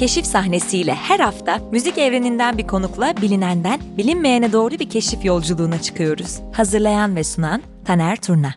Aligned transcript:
keşif 0.00 0.26
sahnesiyle 0.26 0.94
her 0.94 1.20
hafta 1.20 1.58
müzik 1.72 1.98
evreninden 1.98 2.58
bir 2.58 2.66
konukla 2.66 3.14
bilinenden 3.22 3.80
bilinmeyene 3.98 4.52
doğru 4.52 4.70
bir 4.78 4.90
keşif 4.90 5.24
yolculuğuna 5.24 5.80
çıkıyoruz. 5.80 6.40
Hazırlayan 6.52 7.16
ve 7.16 7.24
sunan 7.24 7.62
Taner 7.84 8.22
Turna. 8.22 8.54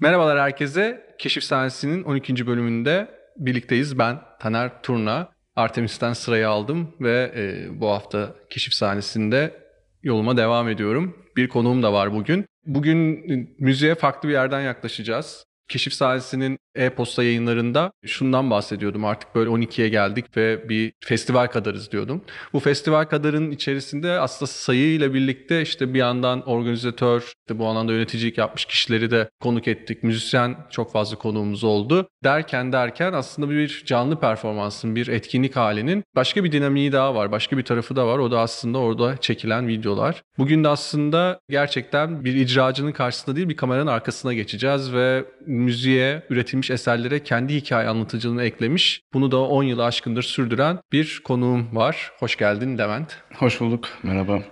Merhabalar 0.00 0.40
herkese. 0.40 1.14
Keşif 1.18 1.44
sahnesinin 1.44 2.02
12. 2.02 2.46
bölümünde 2.46 3.08
birlikteyiz. 3.36 3.98
Ben 3.98 4.20
Taner 4.40 4.82
Turna. 4.82 5.28
Artemis'ten 5.56 6.12
sırayı 6.12 6.48
aldım 6.48 6.94
ve 7.00 7.32
e, 7.36 7.66
bu 7.80 7.90
hafta 7.90 8.34
keşif 8.50 8.74
sahnesinde 8.74 9.54
yoluma 10.02 10.36
devam 10.36 10.68
ediyorum. 10.68 11.16
Bir 11.36 11.48
konuğum 11.48 11.82
da 11.82 11.92
var 11.92 12.12
bugün. 12.12 12.46
Bugün 12.66 13.16
e, 13.16 13.48
müziğe 13.58 13.94
farklı 13.94 14.28
bir 14.28 14.34
yerden 14.34 14.60
yaklaşacağız. 14.60 15.44
Keşif 15.68 15.92
sahnesinin 15.94 16.58
e-posta 16.74 17.22
yayınlarında 17.22 17.92
şundan 18.06 18.50
bahsediyordum. 18.50 19.04
Artık 19.04 19.34
böyle 19.34 19.50
12'ye 19.50 19.88
geldik 19.88 20.36
ve 20.36 20.68
bir 20.68 20.92
festival 21.04 21.46
kadarız 21.46 21.92
diyordum. 21.92 22.22
Bu 22.52 22.60
festival 22.60 23.04
kadarın 23.04 23.50
içerisinde 23.50 24.10
aslında 24.10 24.50
sayıyla 24.50 25.14
birlikte 25.14 25.62
işte 25.62 25.94
bir 25.94 25.98
yandan 25.98 26.48
organizatör, 26.48 27.20
işte 27.20 27.58
bu 27.58 27.66
alanda 27.66 27.92
yöneticilik 27.92 28.38
yapmış 28.38 28.64
kişileri 28.64 29.10
de 29.10 29.30
konuk 29.40 29.68
ettik. 29.68 30.02
Müzisyen 30.02 30.56
çok 30.70 30.92
fazla 30.92 31.16
konuğumuz 31.16 31.64
oldu. 31.64 32.08
Derken 32.24 32.72
derken 32.72 33.12
aslında 33.12 33.50
bir 33.50 33.82
canlı 33.86 34.20
performansın, 34.20 34.96
bir 34.96 35.08
etkinlik 35.08 35.56
halinin 35.56 36.04
başka 36.16 36.44
bir 36.44 36.52
dinamiği 36.52 36.92
daha 36.92 37.14
var. 37.14 37.32
Başka 37.32 37.58
bir 37.58 37.62
tarafı 37.62 37.96
da 37.96 38.06
var. 38.06 38.18
O 38.18 38.30
da 38.30 38.40
aslında 38.40 38.78
orada 38.78 39.16
çekilen 39.16 39.68
videolar. 39.68 40.22
Bugün 40.38 40.64
de 40.64 40.68
aslında 40.68 41.40
gerçekten 41.48 42.24
bir 42.24 42.34
icracının 42.34 42.92
karşısında 42.92 43.36
değil 43.36 43.48
bir 43.48 43.56
kameranın 43.56 43.86
arkasına 43.86 44.34
geçeceğiz 44.34 44.92
ve 44.92 45.24
müziğe, 45.54 46.22
üretilmiş 46.30 46.70
eserlere 46.70 47.22
kendi 47.22 47.54
hikaye 47.54 47.88
anlatıcılığını 47.88 48.44
eklemiş. 48.44 49.00
Bunu 49.14 49.30
da 49.32 49.40
10 49.40 49.62
yılı 49.62 49.84
aşkındır 49.84 50.22
sürdüren 50.22 50.78
bir 50.92 51.20
konuğum 51.24 51.76
var. 51.76 52.12
Hoş 52.18 52.36
geldin 52.36 52.78
Levent. 52.78 53.16
Hoş 53.34 53.60
bulduk. 53.60 53.88
Merhaba. 54.02 54.42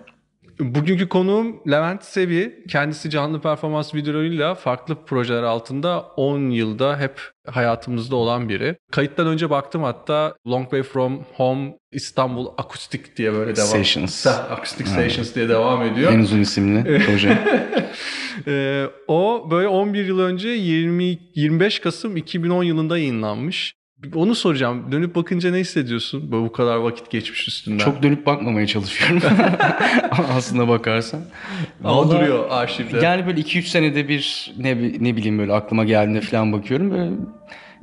Bugünkü 0.61 1.09
konuğum 1.09 1.61
Levent 1.71 2.05
Sevi. 2.05 2.65
Kendisi 2.69 3.11
canlı 3.11 3.41
performans 3.41 3.95
videolarıyla 3.95 4.55
farklı 4.55 5.05
projeler 5.05 5.43
altında 5.43 6.01
10 6.01 6.51
yılda 6.51 6.99
hep 6.99 7.21
hayatımızda 7.49 8.17
olan 8.17 8.49
biri. 8.49 8.77
Kayıttan 8.93 9.27
önce 9.27 9.51
baktım 9.51 9.83
hatta 9.83 10.35
Long 10.47 10.63
Way 10.63 10.83
From 10.83 11.25
Home 11.37 11.73
İstanbul 11.93 12.47
Akustik 12.59 13.17
diye 13.17 13.33
böyle 13.33 13.57
devam 13.57 13.69
Stations. 13.69 14.27
Akustik 14.27 14.89
Stations 14.89 15.35
diye 15.35 15.49
devam 15.49 15.83
ediyor. 15.83 16.13
En 16.13 16.19
uzun 16.19 16.41
isimli 16.41 17.03
proje. 17.07 17.39
Ee, 18.47 18.87
o 19.09 19.49
böyle 19.51 19.69
11 19.69 20.05
yıl 20.05 20.19
önce 20.19 20.49
20 20.49 21.19
25 21.35 21.79
Kasım 21.79 22.17
2010 22.17 22.63
yılında 22.63 22.99
yayınlanmış. 22.99 23.75
Onu 24.15 24.35
soracağım. 24.35 24.93
Dönüp 24.93 25.15
bakınca 25.15 25.51
ne 25.51 25.59
hissediyorsun? 25.59 26.33
Böyle 26.33 26.45
bu 26.45 26.53
kadar 26.53 26.77
vakit 26.77 27.11
geçmiş 27.11 27.49
üstünden. 27.49 27.79
Çok 27.79 28.03
dönüp 28.03 28.27
bakmamaya 28.27 28.67
çalışıyorum. 28.67 29.21
Aslında 30.11 30.69
bakarsan. 30.69 31.21
Ama 31.85 31.97
Vallahi, 31.97 32.21
duruyor 32.21 32.47
arşivde. 32.51 32.99
Yani 32.99 33.27
böyle 33.27 33.41
2-3 33.41 33.63
senede 33.63 34.09
bir 34.09 34.53
ne, 34.59 34.77
ne 34.77 35.17
bileyim 35.17 35.39
böyle 35.39 35.53
aklıma 35.53 35.85
geldiğinde 35.85 36.21
falan 36.21 36.53
bakıyorum. 36.53 36.91
Böyle 36.91 37.11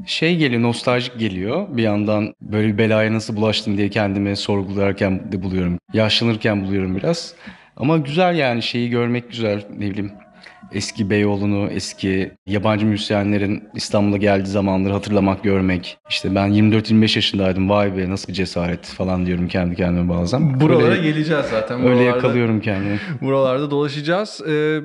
şey 0.05 0.37
geliyor, 0.37 0.61
nostaljik 0.61 1.19
geliyor. 1.19 1.67
Bir 1.69 1.83
yandan 1.83 2.33
böyle 2.41 2.67
bir 2.67 2.77
belaya 2.77 3.13
nasıl 3.13 3.35
bulaştım 3.35 3.77
diye 3.77 3.89
kendimi 3.89 4.35
sorgularken 4.35 5.31
de 5.31 5.43
buluyorum. 5.43 5.79
Yaşlanırken 5.93 6.65
buluyorum 6.65 6.95
biraz. 6.95 7.33
Ama 7.77 7.97
güzel 7.97 8.35
yani 8.35 8.61
şeyi 8.61 8.89
görmek 8.89 9.29
güzel 9.29 9.65
ne 9.77 9.89
bileyim 9.89 10.11
eski 10.71 11.09
Beyoğlu'nu, 11.09 11.67
eski 11.71 12.31
yabancı 12.47 12.85
müzisyenlerin 12.85 13.63
İstanbul'a 13.75 14.17
geldiği 14.17 14.49
zamanları 14.49 14.93
hatırlamak, 14.93 15.43
görmek. 15.43 15.97
İşte 16.09 16.35
ben 16.35 16.49
24-25 16.49 17.17
yaşındaydım. 17.17 17.69
Vay 17.69 17.97
be 17.97 18.09
nasıl 18.09 18.27
bir 18.27 18.33
cesaret 18.33 18.85
falan 18.85 19.25
diyorum 19.25 19.47
kendi 19.47 19.75
kendime 19.75 20.09
bazen. 20.09 20.59
Buralara 20.59 20.91
öyle, 20.91 21.01
geleceğiz 21.01 21.45
zaten. 21.51 21.79
Öyle 21.79 21.87
Buralarda, 21.87 22.03
yakalıyorum 22.03 22.61
kendimi. 22.61 22.99
Buralarda 23.21 23.71
dolaşacağız. 23.71 24.41
Ee, 24.47 24.79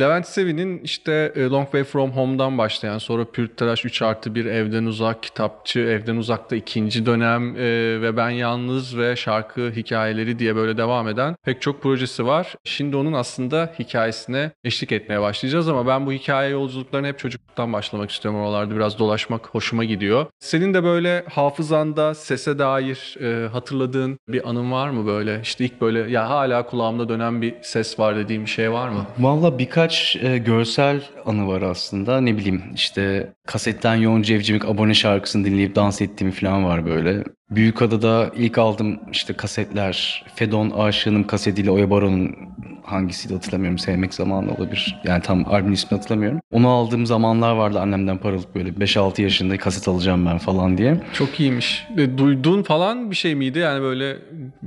Levent 0.00 0.26
Sevi'nin 0.26 0.78
işte 0.78 1.32
Long 1.36 1.64
Way 1.64 1.84
From 1.84 2.10
Home'dan 2.10 2.58
başlayan 2.58 2.98
sonra 2.98 3.24
Pürtelaş 3.24 3.84
3 3.84 4.02
artı 4.02 4.34
1 4.34 4.44
Evden 4.44 4.84
Uzak, 4.84 5.22
Kitapçı, 5.22 5.80
Evden 5.80 6.16
Uzak'ta 6.16 6.56
ikinci 6.56 7.06
dönem 7.06 7.56
e, 7.56 7.62
ve 8.02 8.16
Ben 8.16 8.30
Yalnız 8.30 8.98
ve 8.98 9.16
şarkı 9.16 9.70
hikayeleri 9.70 10.38
diye 10.38 10.56
böyle 10.56 10.76
devam 10.76 11.08
eden 11.08 11.36
pek 11.44 11.62
çok 11.62 11.82
projesi 11.82 12.26
var. 12.26 12.54
Şimdi 12.64 12.96
onun 12.96 13.12
aslında 13.12 13.72
hikayesine 13.78 14.50
eşlik 14.64 14.92
etmeye 14.92 15.20
başlayacağız 15.20 15.68
ama 15.68 15.86
ben 15.86 16.06
bu 16.06 16.12
hikaye 16.12 16.50
yolculuklarını 16.50 17.06
hep 17.06 17.18
çocukluktan 17.18 17.72
başlamak 17.72 18.10
istiyorum 18.10 18.40
oralarda 18.40 18.74
biraz 18.76 18.98
dolaşmak 18.98 19.46
hoşuma 19.46 19.84
gidiyor. 19.84 20.26
Senin 20.40 20.74
de 20.74 20.84
böyle 20.84 21.24
hafızanda 21.30 22.14
sese 22.14 22.58
dair 22.58 23.16
e, 23.20 23.48
hatırladığın 23.48 24.18
bir 24.28 24.48
anın 24.48 24.72
var 24.72 24.90
mı 24.90 25.06
böyle? 25.06 25.40
İşte 25.42 25.64
ilk 25.64 25.80
böyle 25.80 26.10
ya 26.10 26.30
hala 26.30 26.66
kulağımda 26.66 27.08
dönen 27.08 27.42
bir 27.42 27.54
ses 27.62 27.98
var 27.98 28.16
dediğim 28.16 28.44
bir 28.44 28.50
şey 28.50 28.72
var 28.72 28.88
mı? 28.88 29.06
Valla 29.18 29.58
birkaç 29.58 29.83
e, 30.22 30.38
görsel 30.38 31.00
anı 31.26 31.48
var 31.48 31.62
aslında. 31.62 32.20
Ne 32.20 32.36
bileyim 32.36 32.62
işte 32.74 33.32
kasetten 33.46 33.94
Yoğun 33.94 34.22
Cevcimik 34.22 34.64
abone 34.64 34.94
şarkısını 34.94 35.44
dinleyip 35.44 35.74
dans 35.74 36.00
ettiğim 36.00 36.32
falan 36.32 36.64
var 36.64 36.86
böyle. 36.86 37.24
Büyükada'da 37.50 38.30
ilk 38.36 38.58
aldım 38.58 39.00
işte 39.12 39.32
kasetler. 39.32 40.24
Fedon 40.34 40.70
Aşığı'nın 40.70 41.22
kasetiyle 41.22 41.70
Oya 41.70 41.90
Baron'un 41.90 42.36
hangisiydi 42.84 43.34
hatırlamıyorum. 43.34 43.78
Sevmek 43.78 44.14
zamanı 44.14 44.54
olabilir. 44.54 45.00
Yani 45.04 45.22
tam 45.22 45.52
albüm 45.52 45.72
ismini 45.72 46.00
hatırlamıyorum. 46.00 46.40
Onu 46.52 46.68
aldığım 46.68 47.06
zamanlar 47.06 47.52
vardı 47.56 47.80
annemden 47.80 48.18
paralık 48.18 48.54
böyle 48.54 48.68
5-6 48.68 49.22
yaşında 49.22 49.58
kaset 49.58 49.88
alacağım 49.88 50.26
ben 50.26 50.38
falan 50.38 50.78
diye. 50.78 51.00
Çok 51.12 51.40
iyiymiş. 51.40 51.86
E, 51.98 52.18
duyduğun 52.18 52.62
falan 52.62 53.10
bir 53.10 53.16
şey 53.16 53.34
miydi? 53.34 53.58
Yani 53.58 53.82
böyle 53.82 54.16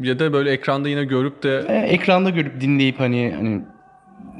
ya 0.01 0.19
da 0.19 0.33
böyle 0.33 0.51
ekranda 0.51 0.89
yine 0.89 1.05
görüp 1.05 1.43
de... 1.43 1.65
E, 1.67 1.73
ekranda 1.73 2.29
görüp 2.29 2.61
dinleyip 2.61 2.99
hani 2.99 3.33
hani 3.37 3.61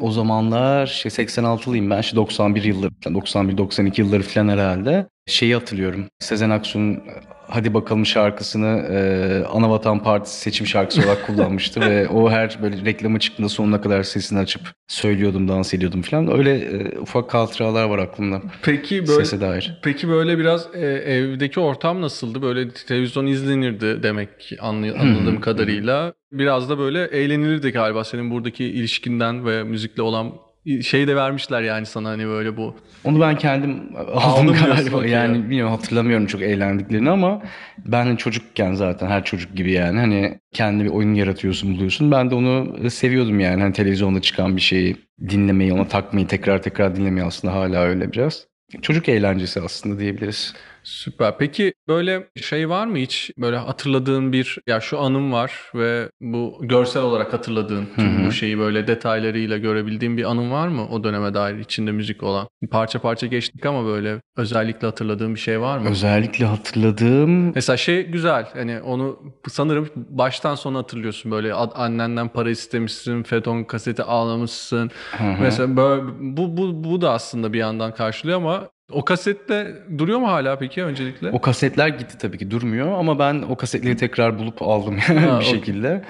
o 0.02 0.12
zamanlar 0.12 0.86
şey 0.88 1.10
86'lıyım 1.10 1.90
ben. 1.90 2.00
Işte 2.00 2.16
91 2.16 2.64
yılları 2.64 2.92
91-92 3.06 4.02
yılları 4.02 4.24
falan 4.24 4.48
herhalde. 4.50 5.08
Şeyi 5.28 5.54
hatırlıyorum. 5.54 6.06
Sezen 6.20 6.50
Aksu'nun 6.50 7.04
Hadi 7.50 7.74
Bakalım 7.74 8.06
şarkısını 8.06 8.68
e, 8.68 9.46
Anavatan 9.46 10.04
Partisi 10.04 10.40
seçim 10.40 10.68
şarkısı 10.68 11.02
olarak 11.02 11.26
kullanmıştı 11.28 11.82
ve 11.82 12.08
o 12.08 12.30
her 12.30 12.60
böyle 12.62 12.86
reklamı 12.86 13.20
çıktığında 13.20 13.50
sonuna 13.50 13.82
kadar 13.82 14.04
sesini 14.04 14.40
açıp 14.40 14.62
söylüyordum, 14.88 15.48
dans 15.48 15.74
ediyordum 15.74 16.02
falan. 16.02 16.38
Öyle 16.38 16.56
e, 16.56 17.00
ufak 17.00 17.34
hatıralar 17.34 17.84
var 17.84 18.00
aklımda. 18.00 18.42
Peki 18.62 19.08
böyle 19.08 19.26
Sese 19.26 19.42
dair. 19.42 19.80
Peki 19.84 20.10
böyle 20.10 20.38
biraz 20.38 20.68
e, 20.76 20.86
evdeki 20.88 21.60
ortam 21.60 22.02
nasıldı? 22.02 22.42
Böyle 22.42 22.70
televizyon 22.70 23.26
izlenirdi 23.26 24.04
demek 24.04 24.30
anladığım 24.62 25.42
kadarıyla. 25.42 26.14
Biraz 26.32 26.70
da 26.70 26.78
böyle 26.80 27.04
eğlenilirdi 27.04 27.72
galiba 27.72 28.04
senin 28.04 28.32
buradaki 28.32 28.66
ilişkinden 28.66 29.46
ve 29.46 29.64
müzikle 29.64 30.02
olan 30.02 30.34
şey 30.84 31.08
de 31.08 31.16
vermişler 31.16 31.62
yani 31.62 31.86
sana 31.86 32.10
hani 32.10 32.28
böyle 32.28 32.58
bu. 32.58 32.76
Onu 33.04 33.22
ben 33.22 33.38
kendim 33.38 33.82
aldım 34.14 34.56
galiba. 34.66 35.06
Yani 35.06 35.38
ya. 35.38 35.44
bilmiyorum 35.44 35.72
hatırlamıyorum 35.72 36.26
çok 36.26 36.42
eğlendiklerini 36.42 37.10
ama 37.10 37.42
ben 37.86 38.16
çocukken 38.16 38.74
zaten 38.74 39.08
her 39.08 39.24
çocuk 39.24 39.56
gibi 39.56 39.72
yani 39.72 40.00
hani 40.00 40.40
kendi 40.54 40.84
bir 40.84 40.90
oyun 40.90 41.14
yaratıyorsun 41.14 41.76
buluyorsun. 41.76 42.12
Ben 42.12 42.30
de 42.32 42.36
onu 42.36 42.90
seviyordum 42.90 43.40
yani 43.40 43.62
hani 43.62 43.74
televizyonda 43.74 44.22
çıkan 44.22 44.56
bir 44.56 44.62
şeyi 44.62 44.96
dinlemeyi 45.30 45.74
ona 45.74 45.88
takmayı 45.88 46.28
tekrar 46.28 46.62
tekrar 46.62 46.96
dinlemeyi 46.96 47.26
aslında 47.26 47.54
hala 47.54 47.84
öyle 47.84 48.12
biraz. 48.12 48.48
Çocuk 48.82 49.10
eğlencesi 49.10 49.62
aslında 49.62 50.00
diyebiliriz. 50.00 50.54
Süper. 50.88 51.38
Peki 51.38 51.74
böyle 51.88 52.28
şey 52.42 52.70
var 52.70 52.88
mı 52.88 52.98
hiç 52.98 53.32
böyle 53.38 53.58
hatırladığın 53.58 54.34
bir 54.34 54.58
ya 54.68 54.80
şu 54.80 55.00
anım 55.00 55.32
var 55.32 55.52
ve 55.76 56.10
bu 56.22 56.58
görsel 56.62 57.04
olarak 57.04 57.34
hatırladığın 57.34 57.88
tüm 57.96 58.28
bu 58.28 58.32
şeyi 58.32 58.60
böyle 58.60 58.88
detaylarıyla 58.88 59.58
görebildiğin 59.58 60.18
bir 60.18 60.24
anım 60.24 60.52
var 60.52 60.68
mı 60.68 60.88
o 60.92 61.04
döneme 61.04 61.34
dair 61.34 61.60
içinde 61.60 61.92
müzik 61.92 62.24
olan? 62.24 62.48
Parça 62.72 63.00
parça 63.00 63.28
geçtik 63.28 63.66
ama 63.66 63.86
böyle 63.86 64.22
özellikle 64.38 64.88
hatırladığın 64.88 65.36
bir 65.36 65.40
şey 65.40 65.62
var 65.62 65.78
mı? 65.78 65.90
Özellikle 65.90 66.46
hatırladığım 66.46 67.52
Mesela 67.56 67.78
şey 67.78 68.06
güzel 68.06 68.48
hani 68.54 68.82
onu 68.82 69.20
sanırım 69.50 69.90
baştan 69.96 70.56
sona 70.56 70.78
hatırlıyorsun 70.78 71.32
böyle 71.32 71.54
annenden 71.54 72.30
para 72.30 72.50
istemişsin, 72.50 73.24
Fedon 73.24 73.64
kaseti 73.64 74.04
ağlamışsın. 74.04 74.92
Mesela 75.40 75.78
böyle 75.78 76.04
bu 76.20 76.58
bu 76.58 76.84
bu 76.84 77.02
da 77.02 77.12
aslında 77.12 77.54
bir 77.54 77.60
yandan 77.60 77.94
karşılıyor 77.94 78.38
ama 78.38 78.70
o 78.92 79.06
kasette 79.06 79.76
duruyor 79.98 80.20
mu 80.20 80.28
hala 80.28 80.58
peki 80.58 80.84
öncelikle? 80.84 81.30
O 81.32 81.42
kasetler 81.42 81.88
gitti 81.88 82.18
tabii 82.18 82.38
ki 82.38 82.52
durmuyor 82.52 83.00
ama 83.00 83.20
ben 83.20 83.42
o 83.50 83.56
kasetleri 83.56 83.98
tekrar 83.98 84.40
bulup 84.40 84.62
aldım 84.62 84.98
yani 85.10 85.20
ha, 85.20 85.26
bir 85.26 85.46
okay. 85.46 85.46
şekilde. 85.46 86.04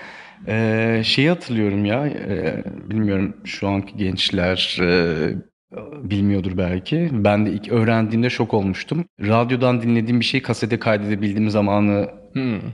Ee, 0.47 1.01
şeyi 1.05 1.29
hatırlıyorum 1.29 1.85
ya, 1.85 2.07
e, 2.07 2.63
bilmiyorum 2.89 3.37
şu 3.43 3.67
anki 3.67 3.97
gençler 3.97 4.77
e, 4.81 5.29
bilmiyordur 6.09 6.57
belki. 6.57 7.09
Ben 7.11 7.45
de 7.45 7.51
ilk 7.51 7.71
öğrendiğimde 7.71 8.29
şok 8.29 8.53
olmuştum. 8.53 9.05
Radyodan 9.21 9.81
dinlediğim 9.81 10.19
bir 10.19 10.25
şeyi 10.25 10.41
kasete 10.41 10.79
kaydedebildiğim 10.79 11.49
zamanı 11.49 12.09
hmm 12.37 12.71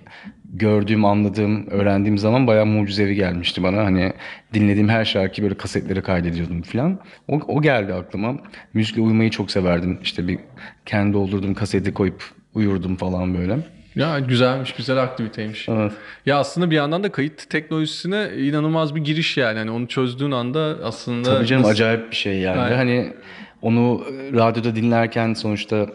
gördüğüm, 0.54 1.06
anladığım, 1.06 1.68
öğrendiğim 1.68 2.18
zaman 2.18 2.48
bayağı 2.48 2.65
mucizevi 2.65 3.15
gelmişti 3.15 3.63
bana. 3.63 3.77
Hani 3.86 4.13
dinlediğim 4.54 4.89
her 4.89 5.06
şarkıyı 5.06 5.44
böyle 5.44 5.57
kasetlere 5.57 6.01
kaydediyordum 6.01 6.62
falan. 6.62 7.00
O, 7.27 7.39
o 7.48 7.62
geldi 7.62 7.94
aklıma. 7.94 8.36
Müzikle 8.74 9.01
uyumayı 9.01 9.30
çok 9.30 9.51
severdim. 9.51 10.00
İşte 10.04 10.27
bir 10.27 10.39
kendi 10.86 11.13
doldurduğum 11.13 11.54
kaseti 11.54 11.94
koyup 11.94 12.24
uyurdum 12.54 12.95
falan 12.95 13.38
böyle. 13.38 13.57
Ya 13.95 14.19
güzelmiş, 14.19 14.74
güzel 14.74 14.98
aktiviteymiş. 14.98 15.69
Evet. 15.69 15.92
Ya 16.25 16.39
aslında 16.39 16.71
bir 16.71 16.75
yandan 16.75 17.04
da 17.04 17.12
kayıt 17.12 17.50
teknolojisine 17.50 18.30
inanılmaz 18.38 18.95
bir 18.95 19.01
giriş 19.01 19.38
yani. 19.38 19.59
Hani 19.59 19.71
onu 19.71 19.88
çözdüğün 19.88 20.31
anda 20.31 20.77
aslında 20.83 21.36
Tabii 21.36 21.48
canım 21.48 21.63
nasıl- 21.63 21.74
acayip 21.74 22.12
bir 22.12 22.16
şey 22.16 22.39
yani. 22.39 22.59
Aynen. 22.59 22.75
Hani 22.75 23.13
onu 23.62 24.06
radyoda 24.33 24.75
dinlerken 24.75 25.33
sonuçta 25.33 25.88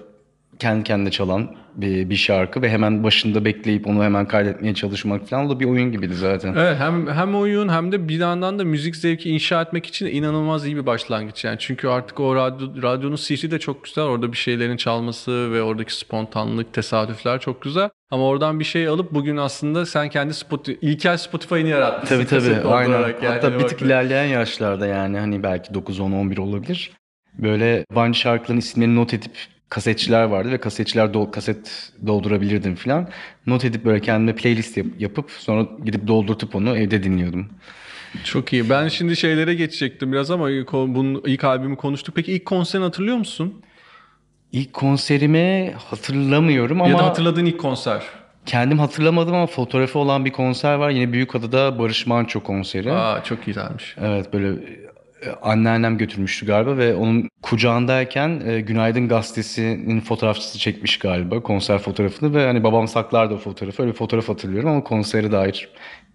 kendi 0.58 0.84
kendine 0.84 1.10
çalan 1.10 1.56
bir, 1.74 2.10
bir 2.10 2.16
şarkı 2.16 2.62
ve 2.62 2.70
hemen 2.70 3.04
başında 3.04 3.44
bekleyip 3.44 3.86
onu 3.86 4.04
hemen 4.04 4.28
kaydetmeye 4.28 4.74
çalışmak 4.74 5.28
falan 5.28 5.46
o 5.46 5.50
da 5.50 5.60
bir 5.60 5.64
oyun 5.64 5.92
gibiydi 5.92 6.14
zaten. 6.14 6.54
Evet 6.58 6.78
hem 6.78 7.08
hem 7.08 7.34
oyun 7.34 7.68
hem 7.68 7.92
de 7.92 8.08
bir 8.08 8.20
yandan 8.20 8.58
da 8.58 8.64
müzik 8.64 8.96
zevki 8.96 9.30
inşa 9.30 9.62
etmek 9.62 9.86
için 9.86 10.06
inanılmaz 10.06 10.66
iyi 10.66 10.76
bir 10.76 10.86
başlangıç 10.86 11.44
yani. 11.44 11.56
Çünkü 11.58 11.88
artık 11.88 12.20
o 12.20 12.36
radyo, 12.36 12.82
radyonun 12.82 13.16
sihri 13.16 13.50
de 13.50 13.58
çok 13.58 13.84
güzel. 13.84 14.04
Orada 14.04 14.32
bir 14.32 14.36
şeylerin 14.36 14.76
çalması 14.76 15.52
ve 15.52 15.62
oradaki 15.62 15.94
spontanlık, 15.94 16.72
tesadüfler 16.72 17.40
çok 17.40 17.62
güzel. 17.62 17.90
Ama 18.10 18.24
oradan 18.24 18.60
bir 18.60 18.64
şey 18.64 18.88
alıp 18.88 19.12
bugün 19.12 19.36
aslında 19.36 19.86
sen 19.86 20.08
kendi 20.08 20.34
Spotify, 20.34 20.86
ilkel 20.86 21.16
Spotify'ını 21.16 21.68
yaratmışsın. 21.68 22.24
Tabii 22.24 22.26
tabii 22.26 22.68
aynen. 22.68 22.98
yani. 22.98 23.14
Hatta 23.26 23.58
bir 23.58 23.64
tık 23.64 23.82
ilerleyen 23.82 24.24
yaşlarda 24.24 24.86
yani 24.86 25.18
hani 25.18 25.42
belki 25.42 25.74
9, 25.74 26.00
10, 26.00 26.12
11 26.12 26.38
olabilir. 26.38 26.90
Böyle 27.38 27.84
yabancı 27.90 28.20
şarkıların 28.20 28.58
isimlerini 28.58 28.96
not 28.96 29.14
edip 29.14 29.32
kasetçiler 29.68 30.22
vardı 30.24 30.50
ve 30.50 30.58
kasetçiler 30.60 31.06
dol- 31.06 31.30
kaset 31.30 31.92
doldurabilirdim 32.06 32.74
falan. 32.74 33.08
Not 33.46 33.64
edip 33.64 33.84
böyle 33.84 34.00
kendime 34.00 34.34
playlist 34.34 34.76
yap- 34.76 34.86
yapıp 34.98 35.30
sonra 35.30 35.66
gidip 35.84 36.06
doldurtup 36.08 36.54
onu 36.56 36.76
evde 36.76 37.02
dinliyordum. 37.02 37.46
Çok 38.24 38.52
iyi. 38.52 38.70
Ben 38.70 38.88
şimdi 38.88 39.16
şeylere 39.16 39.54
geçecektim 39.54 40.12
biraz 40.12 40.30
ama 40.30 40.44
bunun 40.72 41.22
ilk 41.26 41.44
albümü 41.44 41.76
konuştuk. 41.76 42.14
Peki 42.14 42.32
ilk 42.32 42.44
konserini 42.44 42.84
hatırlıyor 42.84 43.16
musun? 43.16 43.62
İlk 44.52 44.72
konserimi 44.72 45.72
hatırlamıyorum 45.76 46.80
ama 46.82 46.90
Ya 46.90 46.98
da 46.98 47.06
hatırladığın 47.06 47.46
ilk 47.46 47.58
konser? 47.60 48.02
kendim 48.46 48.78
hatırlamadım 48.78 49.34
ama 49.34 49.46
fotoğrafı 49.46 49.98
olan 49.98 50.24
bir 50.24 50.30
konser 50.30 50.74
var. 50.74 50.90
Yine 50.90 51.12
Büyükada'da 51.12 51.78
Barış 51.78 52.06
Manço 52.06 52.40
konseri. 52.42 52.92
Aa 52.92 53.24
çok 53.24 53.46
güzelmiş. 53.46 53.96
Evet 54.00 54.32
böyle 54.32 54.48
anneannem 55.42 55.98
götürmüştü 55.98 56.46
galiba 56.46 56.76
ve 56.76 56.94
onun 56.94 57.28
kucağındayken 57.42 58.42
e, 58.46 58.60
Günaydın 58.60 59.08
Gazetesi'nin 59.08 60.00
fotoğrafçısı 60.00 60.58
çekmiş 60.58 60.98
galiba 60.98 61.40
konser 61.42 61.78
fotoğrafını 61.78 62.34
ve 62.34 62.46
hani 62.46 62.64
babam 62.64 62.88
saklardı 62.88 63.34
o 63.34 63.38
fotoğrafı. 63.38 63.82
Öyle 63.82 63.92
bir 63.92 63.96
fotoğraf 63.96 64.28
hatırlıyorum 64.28 64.70
ama 64.70 64.84
konsere 64.84 65.32
dair 65.32 65.68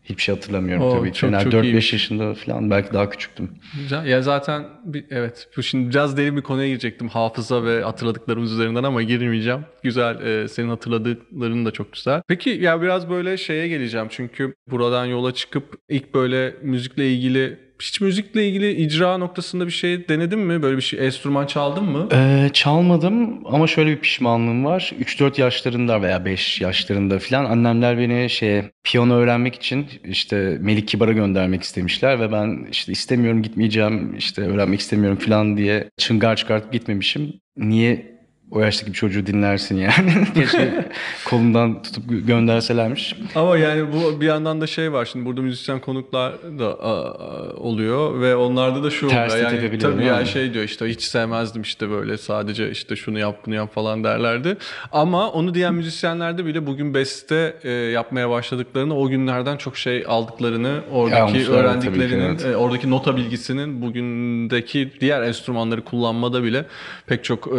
hiçbir 0.04 0.22
şey 0.22 0.36
hatırlamıyorum 0.36 0.84
Oo, 0.84 0.98
tabii 0.98 1.14
çok, 1.14 1.32
Yani 1.32 1.44
çok 1.44 1.54
4-5 1.54 1.64
iyiymiş. 1.64 1.94
yaşında 1.94 2.34
falan 2.34 2.70
belki 2.72 2.94
daha 2.94 3.10
küçüktüm. 3.10 3.50
Güzel. 3.82 4.06
Ya 4.06 4.22
zaten 4.22 4.66
bir, 4.86 5.06
evet 5.10 5.48
bu 5.58 5.64
şimdi 5.64 5.90
biraz 5.90 6.18
derin 6.18 6.38
bir 6.38 6.42
konuya 6.42 6.68
girecektim 6.68 7.08
hafıza 7.08 7.64
ve 7.66 7.84
hatırladıklarımız 7.84 8.52
üzerinden 8.52 8.84
ama 8.84 9.04
girmeyeceğim. 9.04 9.66
Güzel. 9.84 10.22
e, 10.22 10.48
senin 10.48 10.70
hatırladıkların 10.70 11.66
da 11.66 11.72
çok 11.72 11.94
güzel. 11.94 12.22
Peki 12.28 12.50
ya 12.50 12.82
biraz 12.82 13.10
böyle 13.10 13.38
şeye 13.38 13.68
geleceğim 13.68 14.08
çünkü 14.10 14.54
buradan 14.72 15.06
yola 15.06 15.34
çıkıp 15.34 15.74
ilk 15.90 16.14
böyle 16.14 16.56
müzikle 16.62 17.12
ilgili 17.14 17.60
hiç 17.84 18.02
müzikle 18.02 18.48
ilgili 18.48 18.72
icra 18.72 19.18
noktasında 19.18 19.66
bir 19.66 19.72
şey 19.72 20.08
denedin 20.08 20.40
mi? 20.40 20.62
Böyle 20.62 20.78
bir 20.78 20.82
şey 20.82 21.06
enstrüman 21.06 21.46
çaldın 21.46 21.84
mı? 21.84 22.08
Ee, 22.12 22.50
çalmadım 22.54 23.42
ama 23.46 23.68
şöyle 23.68 23.92
bir 23.92 24.00
pişmanlığım 24.00 24.66
var. 24.66 24.94
3-4 25.00 25.42
yaşlarında 25.42 26.02
veya 26.02 26.26
5 26.26 26.62
yaşlarında 26.62 27.20
falan 27.20 27.46
annemler 27.46 27.98
beni 27.98 28.30
şeye 28.30 28.72
piyano 28.84 29.14
öğrenmek 29.14 29.56
için 29.56 29.86
işte 30.04 30.58
Melik 30.62 30.88
Kibar'a 30.88 31.12
göndermek 31.12 31.64
istemişler 31.64 32.20
ve 32.20 32.32
ben 32.32 32.68
işte 32.72 32.92
istemiyorum 32.92 33.44
gitmeyeceğim 33.44 34.16
işte 34.18 34.42
öğrenmek 34.42 34.80
istemiyorum 34.80 35.20
falan 35.20 35.58
diye 35.58 35.90
çıngar 35.98 36.36
çıkartıp 36.36 36.74
gitmemişim. 36.74 37.34
Niye 37.58 38.13
o 38.54 38.60
yaştaki 38.60 38.92
bir 38.92 38.98
çocuğu 38.98 39.26
dinlersin 39.26 39.78
yani? 39.78 40.12
Keşke 40.34 40.86
kolundan 41.26 41.84
tutup 41.84 42.12
gö- 42.12 42.26
gönderselermiş. 42.26 43.16
Ama 43.36 43.58
yani 43.58 43.86
bu 43.94 44.22
bir 44.22 44.26
yandan 44.26 44.62
da 44.62 44.68
şey 44.68 44.94
var 44.94 45.06
şimdi 45.06 45.26
burada 45.26 45.42
müzisyen 45.42 45.80
konuklar 45.80 46.34
da 46.60 46.68
a, 46.68 46.92
a, 46.92 47.54
oluyor 47.54 48.22
ve 48.22 48.36
onlarda 48.36 48.84
da 48.84 48.90
şu 48.90 49.08
Ters 49.08 49.34
oluyor. 49.34 49.52
Yani 49.52 49.80
tabii 49.80 50.06
yani 50.06 50.28
şey 50.28 50.54
diyor 50.54 50.66
işte 50.66 50.86
hiç 50.86 51.02
sevmezdim 51.02 51.62
işte 51.62 51.90
böyle 51.90 52.18
sadece 52.18 52.72
işte 52.72 52.96
şunu 52.96 53.20
yap 53.20 53.40
bunu 53.46 53.56
yap 53.56 53.76
falan 53.76 54.04
derlerdi. 54.04 54.58
Ama 54.92 55.30
onu 55.32 55.54
diyen 55.54 55.74
müzisyenlerde 55.74 56.46
bile 56.46 56.68
bugün 56.68 56.94
beste 56.94 57.56
e, 57.64 57.72
yapmaya 57.72 58.30
başladıklarını 58.30 58.98
o 58.98 59.10
günlerden 59.10 59.58
çok 59.58 59.78
şey 59.78 60.04
aldıklarını 60.08 60.82
oradaki 60.92 61.22
Almışlar, 61.22 61.54
öğrendiklerinin 61.54 62.38
ki, 62.38 62.44
evet. 62.46 62.56
e, 62.56 62.58
oradaki 62.58 62.90
nota 62.90 63.18
bilgisinin 63.18 63.82
bugündeki 63.82 64.92
diğer 65.00 65.22
enstrümanları 65.22 65.84
kullanmada 65.84 66.44
bile 66.44 66.66
pek 67.08 67.24
çok 67.24 67.48
e, 67.48 67.52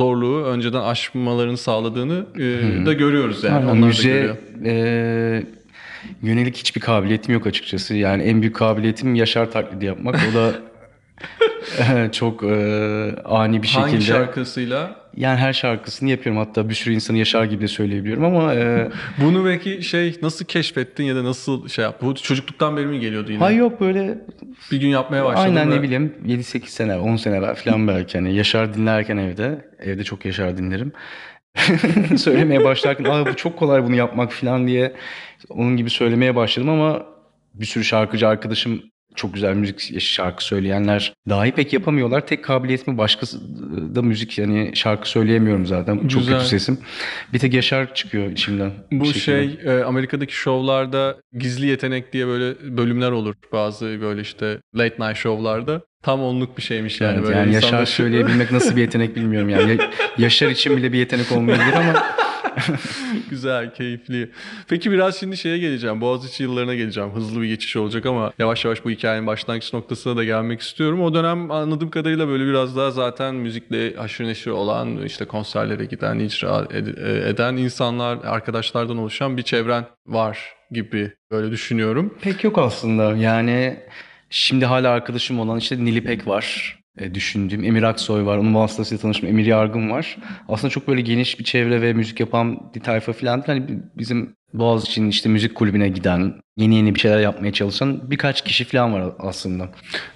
zorluğu 0.00 0.44
önceden 0.44 0.80
aşmalarını 0.80 1.56
sağladığını 1.56 2.26
e, 2.36 2.86
da 2.86 2.92
görüyoruz 2.92 3.44
yani. 3.44 3.54
Aynen, 3.54 3.66
Onlar 3.66 3.82
da 3.82 3.86
müziğe 3.86 4.14
görüyor. 4.14 4.36
e, 4.64 5.42
yönelik 6.22 6.56
hiçbir 6.56 6.80
kabiliyetim 6.80 7.34
yok 7.34 7.46
açıkçası. 7.46 7.94
Yani 7.94 8.22
en 8.22 8.40
büyük 8.42 8.56
kabiliyetim 8.56 9.14
Yaşar 9.14 9.50
taklidi 9.50 9.84
yapmak. 9.84 10.20
O 10.32 10.34
da 10.34 10.52
çok 12.12 12.42
e, 12.42 13.14
ani 13.24 13.62
bir 13.62 13.66
şekilde. 13.66 13.90
Hangi 13.90 14.02
şarkısıyla? 14.04 15.00
Yani 15.16 15.36
her 15.36 15.52
şarkısını 15.52 16.10
yapıyorum. 16.10 16.42
Hatta 16.46 16.68
bir 16.68 16.74
sürü 16.74 16.94
insanı 16.94 17.18
Yaşar 17.18 17.44
gibi 17.44 17.62
de 17.62 17.68
söyleyebiliyorum 17.68 18.24
ama 18.24 18.54
e, 18.54 18.88
Bunu 19.24 19.44
belki 19.44 19.82
şey 19.82 20.16
nasıl 20.22 20.44
keşfettin 20.44 21.04
ya 21.04 21.16
da 21.16 21.24
nasıl 21.24 21.68
şey 21.68 21.84
yap? 21.84 22.02
Bu 22.02 22.14
çocukluktan 22.14 22.76
beri 22.76 22.86
mi 22.86 23.00
geliyordu 23.00 23.32
yine? 23.32 23.44
hay 23.44 23.56
yok 23.56 23.80
böyle 23.80 24.18
Bir 24.70 24.80
gün 24.80 24.88
yapmaya 24.88 25.24
başladın 25.24 25.56
aynen 25.56 25.70
ve- 25.70 25.76
ne 25.76 25.82
bileyim 25.82 26.14
7-8 26.26 26.66
sene 26.66 26.96
10 26.96 27.16
sene 27.16 27.36
evvel 27.36 27.54
falan 27.54 27.88
belki 27.88 28.18
hani 28.18 28.34
Yaşar 28.34 28.74
dinlerken 28.74 29.16
evde 29.16 29.68
evde 29.78 30.04
çok 30.04 30.24
Yaşar 30.24 30.56
dinlerim. 30.56 30.92
Söylemeye 32.16 32.64
başlarken 32.64 33.04
Aa, 33.04 33.26
bu 33.26 33.36
çok 33.36 33.58
kolay 33.58 33.84
bunu 33.84 33.94
yapmak 33.96 34.32
falan 34.32 34.66
diye 34.68 34.92
onun 35.48 35.76
gibi 35.76 35.90
söylemeye 35.90 36.36
başladım 36.36 36.68
ama 36.68 37.06
bir 37.54 37.66
sürü 37.66 37.84
şarkıcı 37.84 38.28
arkadaşım 38.28 38.82
çok 39.20 39.34
güzel 39.34 39.54
müzik 39.54 40.00
şarkı 40.00 40.44
söyleyenler 40.44 41.12
dahi 41.28 41.52
pek 41.52 41.72
yapamıyorlar. 41.72 42.26
Tek 42.26 42.44
kabiliyetim 42.44 42.98
başkası 42.98 43.40
da 43.94 44.02
müzik 44.02 44.38
yani 44.38 44.70
şarkı 44.74 45.08
söyleyemiyorum 45.08 45.66
zaten. 45.66 46.08
Çok 46.08 46.20
Güzel. 46.20 46.34
kötü 46.36 46.48
sesim. 46.48 46.78
Bir 47.32 47.38
tek 47.38 47.54
Yaşar 47.54 47.94
çıkıyor 47.94 48.30
içimden. 48.32 48.72
Bu 48.92 49.04
şey 49.14 49.58
e, 49.64 49.70
Amerika'daki 49.84 50.34
şovlarda 50.34 51.16
gizli 51.38 51.66
yetenek 51.66 52.12
diye 52.12 52.26
böyle 52.26 52.76
bölümler 52.76 53.10
olur. 53.10 53.34
Bazı 53.52 54.00
böyle 54.00 54.20
işte 54.20 54.58
late 54.76 54.96
night 54.98 55.16
şovlarda. 55.16 55.82
Tam 56.02 56.22
onluk 56.22 56.56
bir 56.56 56.62
şeymiş 56.62 57.00
yani. 57.00 57.14
Evet, 57.14 57.24
böyle 57.26 57.38
yani 57.38 57.54
Yaşar 57.54 57.86
söyleyebilmek 57.86 58.52
nasıl 58.52 58.76
bir 58.76 58.80
yetenek 58.80 59.16
bilmiyorum 59.16 59.48
yani. 59.48 59.70
Ya- 59.70 59.90
Yaşar 60.18 60.48
için 60.48 60.76
bile 60.76 60.92
bir 60.92 60.98
yetenek 60.98 61.32
olmayabilir 61.32 61.72
ama 61.72 62.02
Güzel, 63.30 63.74
keyifli. 63.74 64.30
Peki 64.68 64.90
biraz 64.92 65.16
şimdi 65.20 65.36
şeye 65.36 65.58
geleceğim. 65.58 66.00
Boğaziçi 66.00 66.42
yıllarına 66.42 66.74
geleceğim. 66.74 67.10
Hızlı 67.10 67.42
bir 67.42 67.46
geçiş 67.48 67.76
olacak 67.76 68.06
ama 68.06 68.32
yavaş 68.38 68.64
yavaş 68.64 68.84
bu 68.84 68.90
hikayenin 68.90 69.26
başlangıç 69.26 69.72
noktasına 69.72 70.16
da 70.16 70.24
gelmek 70.24 70.60
istiyorum. 70.60 71.02
O 71.02 71.14
dönem 71.14 71.50
anladığım 71.50 71.90
kadarıyla 71.90 72.28
böyle 72.28 72.44
biraz 72.46 72.76
daha 72.76 72.90
zaten 72.90 73.34
müzikle 73.34 73.96
haşır 73.96 74.24
neşir 74.24 74.50
olan, 74.50 75.02
işte 75.02 75.24
konserlere 75.24 75.84
giden, 75.84 76.18
icra 76.18 76.48
ed- 76.48 77.28
eden 77.28 77.56
insanlar, 77.56 78.18
arkadaşlardan 78.24 78.98
oluşan 78.98 79.36
bir 79.36 79.42
çevren 79.42 79.84
var 80.06 80.38
gibi 80.70 81.12
böyle 81.30 81.50
düşünüyorum. 81.50 82.14
pek 82.22 82.44
yok 82.44 82.58
aslında. 82.58 83.16
Yani 83.16 83.80
şimdi 84.30 84.64
hala 84.66 84.90
arkadaşım 84.90 85.40
olan 85.40 85.58
işte 85.58 85.84
Nilipek 85.84 86.26
var. 86.26 86.79
E, 87.00 87.14
düşündüğüm 87.14 87.64
Emir 87.64 87.82
Aksoy 87.82 88.24
var. 88.24 88.38
Onun 88.38 88.54
vasıtasıyla 88.54 89.02
tanıştığım 89.02 89.28
Emir 89.28 89.46
Yargın 89.46 89.90
var. 89.90 90.16
Aslında 90.48 90.70
çok 90.70 90.88
böyle 90.88 91.00
geniş 91.00 91.38
bir 91.38 91.44
çevre 91.44 91.82
ve 91.82 91.92
müzik 91.92 92.20
yapan 92.20 92.70
bir 92.74 92.80
tayfa 92.80 93.12
falan. 93.12 93.42
Hani 93.46 93.62
bizim 93.98 94.34
Boğaziçi'nin 94.54 95.08
işte 95.08 95.28
müzik 95.28 95.54
kulübüne 95.54 95.88
giden, 95.88 96.34
yeni 96.56 96.74
yeni 96.74 96.94
bir 96.94 97.00
şeyler 97.00 97.20
yapmaya 97.20 97.52
çalışan 97.52 98.10
birkaç 98.10 98.44
kişi 98.44 98.64
falan 98.64 98.92
var 98.92 99.12
aslında. 99.18 99.68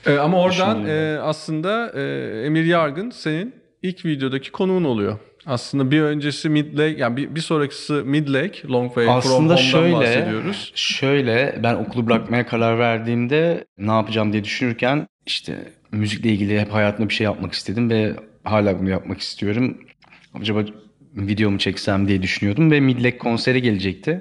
Ee, 0.07 0.17
ama 0.17 0.41
oradan 0.41 0.87
e, 0.87 1.19
aslında 1.23 1.93
e, 1.95 2.03
Emir 2.47 2.65
Yargın 2.65 3.11
senin 3.11 3.55
ilk 3.83 4.05
videodaki 4.05 4.53
konuğun 4.53 4.85
oluyor. 4.85 5.19
Aslında 5.47 5.91
bir 5.91 6.03
öncesi 6.03 6.49
Midlake, 6.49 7.01
yani 7.01 7.17
bir, 7.17 7.35
bir 7.35 7.41
sonrakisi 7.41 7.93
Midlake, 7.93 8.69
Long 8.69 8.87
Way 8.87 9.05
From 9.05 9.17
Aslında 9.17 9.37
Home'dan 9.37 9.57
şöyle, 9.57 9.95
bahsediyoruz. 9.95 10.73
şöyle 10.75 11.61
ben 11.63 11.75
okulu 11.75 12.07
bırakmaya 12.07 12.47
karar 12.47 12.79
verdiğimde 12.79 13.65
ne 13.79 13.93
yapacağım 13.93 14.33
diye 14.33 14.45
düşünürken 14.45 15.07
işte 15.27 15.57
müzikle 15.95 16.31
ilgili 16.31 16.61
hep 16.61 16.73
hayatımda 16.73 17.09
bir 17.09 17.15
şey 17.15 17.25
yapmak 17.25 17.53
istedim 17.53 17.91
ve 17.91 18.17
hala 18.45 18.81
bunu 18.81 18.91
yapmak 18.91 19.21
istiyorum. 19.21 19.79
Acaba 20.35 20.65
video 21.17 21.51
mu 21.51 21.59
çeksem 21.59 22.09
diye 22.09 22.23
düşünüyordum 22.23 22.71
ve 22.71 22.81
Midlake 22.81 23.19
konseri 23.19 23.63
gelecekti. 23.63 24.21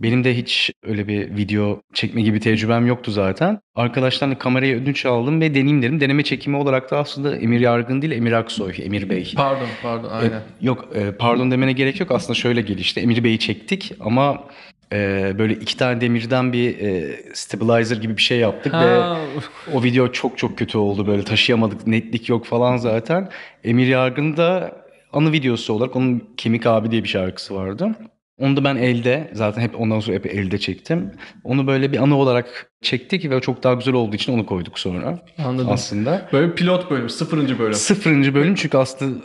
Benim 0.00 0.24
de 0.24 0.36
hiç 0.36 0.70
öyle 0.82 1.08
bir 1.08 1.36
video 1.36 1.80
çekme 1.94 2.22
gibi 2.22 2.40
tecrübem 2.40 2.86
yoktu 2.86 3.10
zaten. 3.10 3.60
Arkadaşlarla 3.74 4.38
kamerayı 4.38 4.82
ödünç 4.82 5.06
aldım 5.06 5.40
ve 5.40 5.54
deneyeyim 5.54 5.82
dedim. 5.82 6.00
Deneme 6.00 6.24
çekimi 6.24 6.56
olarak 6.56 6.90
da 6.90 6.98
aslında 6.98 7.36
Emir 7.36 7.60
Yargın 7.60 8.02
değil 8.02 8.12
Emir 8.12 8.32
Aksoy, 8.32 8.74
Emir 8.82 9.10
Bey. 9.10 9.32
Pardon, 9.36 9.68
pardon, 9.82 10.10
aynen. 10.10 10.42
Yok 10.60 10.88
e, 10.94 11.12
pardon 11.12 11.50
demene 11.50 11.72
gerek 11.72 12.00
yok. 12.00 12.10
Aslında 12.10 12.34
şöyle 12.34 12.60
gelişti. 12.60 13.00
Emir 13.00 13.24
Bey'i 13.24 13.38
çektik 13.38 13.92
ama 14.00 14.44
e, 14.92 15.32
böyle 15.38 15.54
iki 15.54 15.76
tane 15.76 16.00
demirden 16.00 16.52
bir 16.52 16.78
e, 16.78 17.16
stabilizer 17.34 17.96
gibi 17.96 18.16
bir 18.16 18.22
şey 18.22 18.38
yaptık 18.38 18.72
ve 18.72 18.76
Ha, 18.76 19.18
o 19.74 19.82
video 19.82 20.12
çok 20.12 20.38
çok 20.38 20.58
kötü 20.58 20.78
oldu. 20.78 21.06
Böyle 21.06 21.24
taşıyamadık. 21.24 21.86
Netlik 21.86 22.28
yok 22.28 22.46
falan 22.46 22.76
zaten. 22.76 23.28
Emir 23.64 23.86
Yargın 23.86 24.36
da 24.36 24.76
anı 25.12 25.32
videosu 25.32 25.72
olarak 25.72 25.96
onun 25.96 26.28
Kemik 26.36 26.66
Abi 26.66 26.90
diye 26.90 27.02
bir 27.04 27.08
şarkısı 27.08 27.54
vardı. 27.54 27.94
Onu 28.38 28.56
da 28.56 28.64
ben 28.64 28.76
elde 28.76 29.30
zaten 29.32 29.62
hep 29.62 29.80
ondan 29.80 30.00
sonra 30.00 30.16
hep 30.16 30.26
elde 30.26 30.58
çektim. 30.58 31.12
Onu 31.44 31.66
böyle 31.66 31.92
bir 31.92 31.98
anı 31.98 32.16
olarak 32.16 32.70
çektik 32.82 33.30
ve 33.30 33.40
çok 33.40 33.62
daha 33.62 33.74
güzel 33.74 33.94
olduğu 33.94 34.16
için 34.16 34.32
onu 34.32 34.46
koyduk 34.46 34.78
sonra. 34.78 35.18
Anladım. 35.44 35.68
Aslında. 35.72 36.28
Böyle 36.32 36.54
pilot 36.54 36.90
bölüm, 36.90 37.08
sıfırıncı 37.08 37.58
bölüm. 37.58 37.74
Sıfırıncı 37.74 38.34
bölüm 38.34 38.54
çünkü 38.54 38.78
aslında 38.78 39.24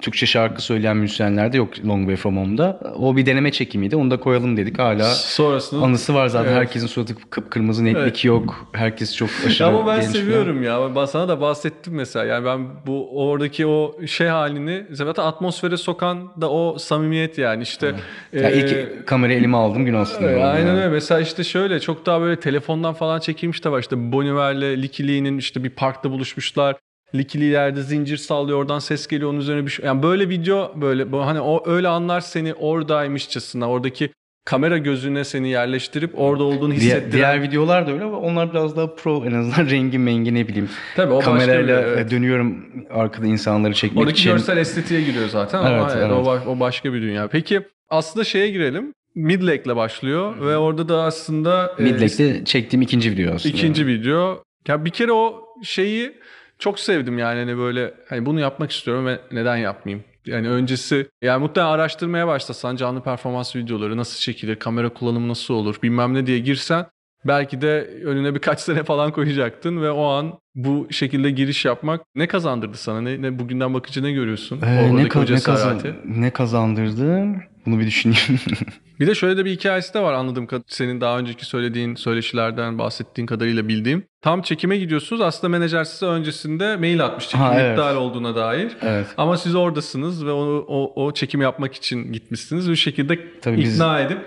Türkçe 0.00 0.26
şarkı 0.26 0.62
söyleyen 0.62 0.96
müzisyenler 0.96 1.52
de 1.52 1.56
yok 1.56 1.68
Long 1.86 2.00
Way 2.00 2.16
From 2.16 2.36
Home'da. 2.36 2.80
O 2.98 3.16
bir 3.16 3.26
deneme 3.26 3.52
çekimiydi. 3.52 3.96
Onu 3.96 4.10
da 4.10 4.20
koyalım 4.20 4.56
dedik. 4.56 4.78
Hala 4.78 5.04
Sonrasında 5.04 5.84
anısı 5.84 6.14
var 6.14 6.28
zaten. 6.28 6.48
Evet. 6.48 6.58
Herkesin 6.60 6.86
suratı 6.86 7.14
kıpkırmızı 7.30 7.84
netlik 7.84 8.02
Evet. 8.02 8.24
yok. 8.24 8.66
Herkes 8.72 9.16
çok 9.16 9.28
aşırı 9.46 9.68
Ama 9.68 9.86
ben 9.86 10.00
genç 10.00 10.04
falan. 10.04 10.12
seviyorum 10.24 10.62
ya. 10.62 10.96
Ben 10.96 11.04
sana 11.04 11.28
da 11.28 11.40
bahsettim 11.40 11.94
mesela. 11.94 12.24
Yani 12.24 12.44
ben 12.44 12.66
bu 12.86 13.26
oradaki 13.26 13.66
o 13.66 14.06
şey 14.06 14.26
halini 14.28 14.86
zaten 14.90 15.22
atmosfere 15.22 15.76
sokan 15.76 16.40
da 16.40 16.50
o 16.50 16.78
samimiyet 16.78 17.38
yani 17.38 17.62
işte. 17.62 17.94
Ya 18.32 18.50
e, 18.50 18.58
ilk 18.58 19.06
kamerayı 19.06 19.38
elime 19.38 19.56
aldım 19.56 19.84
gün 19.84 19.94
aslında. 19.94 20.26
Evet, 20.30 20.38
oldu 20.38 20.46
aynen 20.46 20.66
yani. 20.66 20.78
öyle. 20.78 20.88
Mesela 20.88 21.20
işte 21.20 21.44
şöyle 21.44 21.80
çok 21.80 22.06
daha 22.06 22.20
böyle 22.20 22.40
telefondan 22.40 22.94
falan 22.94 23.20
çekilmiş 23.20 23.64
de 23.64 23.70
var. 23.70 23.80
İşte 23.80 24.12
Boniver'le 24.12 24.82
Licky 24.82 25.08
Lee'nin 25.08 25.38
işte 25.38 25.64
bir 25.64 25.70
parkta 25.70 26.10
buluşmuşlar. 26.10 26.76
Licky 27.14 27.44
Lee'lerde 27.44 27.82
zincir 27.82 28.16
sallıyor 28.16 28.58
oradan 28.58 28.78
ses 28.78 29.06
geliyor 29.06 29.30
onun 29.30 29.38
üzerine 29.40 29.66
bir 29.66 29.70
şey. 29.70 29.86
Yani 29.86 30.02
böyle 30.02 30.28
video 30.28 30.72
böyle 30.80 31.04
hani 31.16 31.40
o 31.40 31.62
öyle 31.70 31.88
anlar 31.88 32.20
seni 32.20 32.54
oradaymışçasına 32.54 33.70
oradaki 33.70 34.10
kamera 34.44 34.78
gözüne 34.78 35.24
seni 35.24 35.48
yerleştirip 35.48 36.10
orada 36.18 36.44
olduğunu 36.44 36.70
Diğer, 36.70 36.80
hissettiren. 36.80 37.12
diğer 37.12 37.42
videolar 37.42 37.86
da 37.86 37.92
öyle 37.92 38.04
ama 38.04 38.18
onlar 38.18 38.50
biraz 38.52 38.76
daha 38.76 38.94
pro 38.94 39.24
en 39.26 39.32
azından 39.32 39.70
rengi 39.70 39.98
mengi 39.98 40.34
ne 40.34 40.48
bileyim. 40.48 40.68
Tabii 40.96 41.12
o 41.12 41.16
başka 41.16 41.30
Kamerayla 41.30 41.82
bir- 41.82 41.86
evet. 41.86 42.10
dönüyorum 42.10 42.64
arkada 42.90 43.26
insanları 43.26 43.74
çekmek 43.74 43.98
Oradaki 44.02 44.18
için. 44.20 44.30
görsel 44.30 44.56
estetiğe 44.56 45.00
giriyor 45.00 45.28
zaten 45.28 45.58
ama 45.58 45.90
Evet. 45.96 46.10
O, 46.12 46.50
o 46.50 46.60
başka 46.60 46.92
bir 46.92 47.02
dünya. 47.02 47.28
Peki 47.28 47.60
aslında 47.88 48.24
şeye 48.24 48.50
girelim. 48.50 48.92
Midlake'le 49.14 49.76
başlıyor 49.76 50.34
ve 50.40 50.56
orada 50.56 50.88
da 50.88 51.02
aslında 51.02 51.74
e, 51.78 51.82
Midlake'de 51.82 52.44
çektiğim 52.44 52.82
ikinci 52.82 53.10
video 53.10 53.34
aslında. 53.34 53.56
İkinci 53.56 53.86
video. 53.86 54.42
Ya 54.68 54.84
bir 54.84 54.90
kere 54.90 55.12
o 55.12 55.44
şeyi 55.62 56.12
çok 56.58 56.80
sevdim 56.80 57.18
yani 57.18 57.38
hani 57.38 57.58
böyle 57.58 57.94
hani 58.08 58.26
bunu 58.26 58.40
yapmak 58.40 58.70
istiyorum 58.72 59.06
ve 59.06 59.20
neden 59.32 59.56
yapmayayım? 59.56 60.04
Yani 60.26 60.48
öncesi 60.48 61.06
yani 61.22 61.40
muhtemelen 61.42 61.72
araştırmaya 61.72 62.26
başlasan 62.26 62.76
canlı 62.76 63.02
performans 63.02 63.56
videoları 63.56 63.96
nasıl 63.96 64.18
çekilir, 64.20 64.56
kamera 64.56 64.88
kullanımı 64.88 65.28
nasıl 65.28 65.54
olur 65.54 65.76
bilmem 65.82 66.14
ne 66.14 66.26
diye 66.26 66.38
girsen 66.38 66.86
belki 67.24 67.60
de 67.60 67.90
önüne 68.04 68.34
birkaç 68.34 68.60
sene 68.68 68.82
falan 68.84 69.12
koyacaktın 69.12 69.82
ve 69.82 69.90
o 69.90 70.04
an 70.04 70.38
bu 70.54 70.86
şekilde 70.90 71.30
giriş 71.30 71.64
yapmak 71.64 72.00
ne 72.14 72.26
kazandırdı 72.26 72.76
sana? 72.76 73.00
Ne, 73.00 73.22
ne 73.22 73.38
bugünden 73.38 73.74
bakınca 73.74 74.02
ne 74.02 74.12
görüyorsun? 74.12 74.60
Ee, 74.62 74.96
ne, 74.96 75.02
ka- 75.02 75.32
ne, 75.32 75.40
kazan- 75.40 75.94
ne 76.04 76.30
kazandırdı? 76.30 77.24
Bunu 77.66 77.80
bir 77.80 77.86
düşüneyim. 77.86 78.20
Bir 79.00 79.06
de 79.06 79.14
şöyle 79.14 79.36
de 79.36 79.44
bir 79.44 79.50
hikayesi 79.50 79.94
de 79.94 80.00
var 80.00 80.12
anladığım 80.12 80.44
kad- 80.44 80.62
senin 80.66 81.00
daha 81.00 81.18
önceki 81.18 81.44
söylediğin 81.44 81.94
söyleşilerden 81.94 82.78
bahsettiğin 82.78 83.26
kadarıyla 83.26 83.68
bildiğim. 83.68 84.04
Tam 84.22 84.42
çekime 84.42 84.76
gidiyorsunuz. 84.78 85.22
Aslında 85.22 85.48
menajer 85.58 85.84
size 85.84 86.06
öncesinde 86.06 86.76
mail 86.76 87.04
atmış 87.04 87.24
çekim 87.24 87.40
Ha, 87.40 87.54
evet. 87.60 87.70
iptal 87.78 87.96
olduğuna 87.96 88.36
dair. 88.36 88.72
evet. 88.82 89.06
Ama 89.16 89.36
siz 89.36 89.54
oradasınız 89.54 90.26
ve 90.26 90.32
o, 90.32 90.64
o, 90.68 91.04
o 91.04 91.12
çekim 91.14 91.40
yapmak 91.42 91.74
için 91.74 92.12
gitmişsiniz. 92.12 92.70
Bir 92.70 92.76
şekilde 92.76 93.18
Tabii 93.40 93.56
biz- 93.58 93.74
ikna 93.74 94.00
edip 94.00 94.18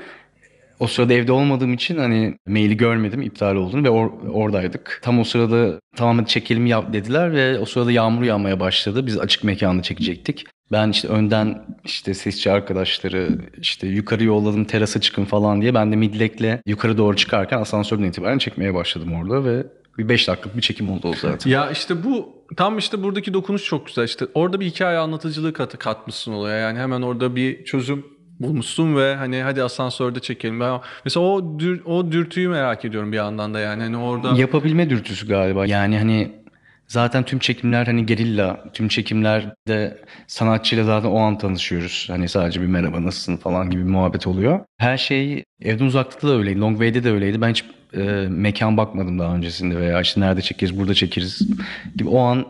O 0.80 0.88
sırada 0.88 1.14
evde 1.14 1.32
olmadığım 1.32 1.74
için 1.74 1.98
hani 1.98 2.38
maili 2.48 2.78
görmedim 2.78 3.22
iptal 3.22 3.56
olduğunu 3.56 3.84
ve 3.84 3.88
or- 3.88 4.30
oradaydık. 4.32 5.00
Tam 5.04 5.20
o 5.20 5.24
sırada 5.24 5.80
tamamen 5.96 6.24
çekelim 6.24 6.66
yap 6.66 6.94
dediler 6.94 7.34
ve 7.34 7.60
o 7.60 7.66
sırada 7.66 7.92
yağmur 7.92 8.24
yağmaya 8.24 8.60
başladı. 8.60 9.06
Biz 9.06 9.18
açık 9.20 9.44
mekanda 9.44 9.82
çekecektik. 9.84 10.46
Ben 10.72 10.90
işte 10.90 11.08
önden 11.08 11.66
işte 11.86 12.14
sesçi 12.14 12.52
arkadaşları 12.52 13.30
işte 13.62 13.88
yukarı 13.88 14.24
yolladım 14.24 14.66
terasa 14.66 15.02
çıkın 15.02 15.26
falan 15.26 15.62
diye. 15.62 15.74
Ben 15.74 15.92
de 15.92 15.96
midlekle 15.96 16.62
yukarı 16.66 16.98
doğru 16.98 17.16
çıkarken 17.16 17.62
asansörden 17.62 18.04
itibaren 18.04 18.38
çekmeye 18.38 18.74
başladım 18.74 19.14
orada 19.14 19.46
ve 19.46 19.66
bir 19.98 20.10
5 20.10 20.28
dakikalık 20.28 20.58
bir 20.58 20.62
çekim 20.62 20.90
oldu 20.90 21.08
o 21.08 21.14
zaten. 21.14 21.52
ya 21.52 21.72
işte 21.72 22.04
bu 22.04 22.30
tam 22.58 22.78
işte 22.78 23.04
buradaki 23.04 23.34
dokunuş 23.34 23.64
çok 23.64 23.88
güzel. 23.88 24.04
İşte 24.04 24.26
orada 24.34 24.60
bir 24.60 24.66
hikaye 24.66 24.98
anlatıcılığı 24.98 25.54
katı 25.54 25.78
katmışsın 25.78 26.32
olaya. 26.32 26.58
Yani 26.58 26.80
hemen 26.80 27.02
orada 27.02 27.36
bir 27.36 27.66
çözüm 27.66 28.06
bulmuşsun 28.40 28.96
ve 28.96 29.16
hani 29.16 29.42
hadi 29.42 29.64
asansörde 29.64 30.20
çekelim. 30.20 30.60
Ben, 30.60 30.80
mesela 31.06 31.26
o 31.26 31.60
dür, 31.60 31.86
o 31.86 32.12
dürtüyü 32.12 32.50
merak 32.50 32.86
ediyorum 32.86 33.12
bir 33.12 33.18
yandan 33.18 33.54
da 33.54 33.60
yani. 33.60 33.84
Hani 33.84 33.98
orada 33.98 34.40
Yapabilme 34.40 34.90
dürtüsü 34.90 35.28
galiba. 35.28 35.66
Yani 35.66 35.98
hani 35.98 36.32
zaten 36.88 37.24
tüm 37.24 37.40
çekimler 37.40 37.86
hani 37.86 38.06
gerilla, 38.06 38.64
tüm 38.74 38.88
çekimlerde 38.88 39.98
sanatçıyla 40.28 40.84
zaten 40.84 41.10
o 41.10 41.20
an 41.20 41.38
tanışıyoruz. 41.38 42.08
Hani 42.10 42.30
sadece 42.30 42.62
bir 42.62 42.68
merhaba 42.68 43.04
nasılsın 43.04 43.38
falan 43.38 43.70
gibi 43.70 43.82
bir 43.86 43.90
muhabbet 43.90 44.28
oluyor. 44.28 44.60
Her 44.78 44.98
şey 44.98 45.44
evden 45.62 45.86
uzaklıkta 45.86 46.28
da 46.28 46.34
öyleydi. 46.34 46.60
Long 46.60 46.74
Way'de 46.74 47.04
de 47.04 47.12
öyleydi. 47.12 47.42
Ben 47.42 47.50
hiç 47.50 47.66
e, 47.94 48.28
mekan 48.30 48.78
bakmadım 48.78 49.20
daha 49.20 49.36
öncesinde 49.36 49.78
veya 49.78 50.02
işte 50.02 50.22
nerede 50.22 50.42
çekeriz, 50.42 50.80
burada 50.80 50.94
çekeriz 50.94 51.42
gibi. 51.96 52.10
O 52.10 52.20
an 52.20 52.46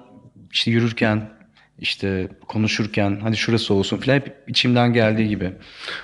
işte 0.51 0.72
yürürken 0.72 1.37
işte 1.80 2.28
konuşurken 2.48 3.20
hadi 3.24 3.38
şurası 3.38 3.74
olsun 3.74 3.98
falan 3.98 4.16
hep 4.16 4.36
içimden 4.48 4.94
geldiği 4.94 5.30
gibi. 5.30 5.52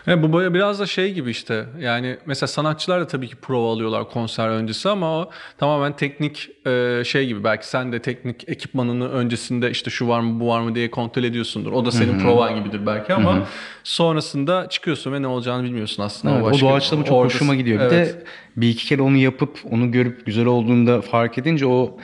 Evet, 0.07 0.23
bu 0.23 0.33
böyle 0.33 0.53
biraz 0.53 0.79
da 0.79 0.85
şey 0.85 1.13
gibi 1.13 1.29
işte 1.31 1.65
yani 1.79 2.17
mesela 2.25 2.47
sanatçılar 2.47 3.01
da 3.01 3.07
tabii 3.07 3.27
ki 3.27 3.35
prova 3.35 3.71
alıyorlar 3.73 4.09
konser 4.09 4.49
öncesi 4.49 4.89
ama 4.89 5.17
o 5.19 5.29
tamamen 5.57 5.95
teknik 5.95 6.49
e, 6.67 7.03
şey 7.05 7.27
gibi 7.27 7.43
belki 7.43 7.67
sen 7.67 7.91
de 7.91 7.99
teknik 8.01 8.49
ekipmanını 8.49 9.09
öncesinde 9.09 9.71
işte 9.71 9.89
şu 9.89 10.07
var 10.07 10.19
mı 10.19 10.39
bu 10.39 10.47
var 10.47 10.61
mı 10.61 10.75
diye 10.75 10.91
kontrol 10.91 11.23
ediyorsundur. 11.23 11.71
O 11.71 11.85
da 11.85 11.91
senin 11.91 12.19
provan 12.19 12.55
gibidir 12.63 12.85
belki 12.85 13.13
ama 13.13 13.47
sonrasında 13.83 14.69
çıkıyorsun 14.69 15.13
ve 15.13 15.21
ne 15.21 15.27
olacağını 15.27 15.63
bilmiyorsun 15.63 16.03
aslında. 16.03 16.33
Evet, 16.35 16.43
o 16.45 16.51
başka- 16.51 16.67
doğaçlama 16.67 17.03
çok 17.05 17.17
oradasın. 17.17 17.35
hoşuma 17.39 17.55
gidiyor. 17.55 17.79
Bir 17.79 17.95
Evet. 17.95 18.15
de 18.15 18.23
bir 18.57 18.69
iki 18.69 18.85
kere 18.85 19.01
onu 19.01 19.17
yapıp 19.17 19.59
onu 19.71 19.91
görüp 19.91 20.25
güzel 20.25 20.45
olduğunda 20.45 21.01
fark 21.01 21.37
edince 21.37 21.65
o 21.65 21.97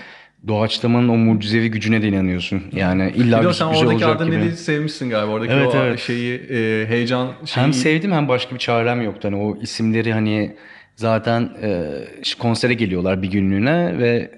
doğaçlamanın 0.47 1.09
o 1.09 1.17
mucizevi 1.17 1.71
gücüne 1.71 2.01
de 2.01 2.07
inanıyorsun. 2.07 2.63
Yani 2.71 3.11
illa 3.15 3.37
güzel, 3.37 3.53
sen 3.53 3.69
güzel 3.69 3.87
oradaki 3.87 4.05
olacak 4.05 4.19
gibi. 4.19 4.29
adrenalini 4.29 4.57
sevmişsin 4.57 5.09
galiba. 5.09 5.31
Oradaki 5.31 5.53
Evet, 5.53 5.75
o 5.75 5.77
evet. 5.77 5.99
şeyi 5.99 6.35
e, 6.35 6.85
heyecan 6.87 7.27
şeyi. 7.45 7.63
Hem 7.63 7.73
sevdim 7.73 8.11
hem 8.11 8.27
başka 8.27 8.55
bir 8.55 8.59
çarem 8.59 9.01
yoktu. 9.01 9.27
Hani 9.27 9.35
o 9.35 9.57
isimleri 9.61 10.13
hani 10.13 10.55
zaten 10.95 11.49
e, 11.61 11.83
konsere 12.39 12.73
geliyorlar 12.73 13.21
bir 13.21 13.31
günlüğüne 13.31 13.99
ve 13.99 14.31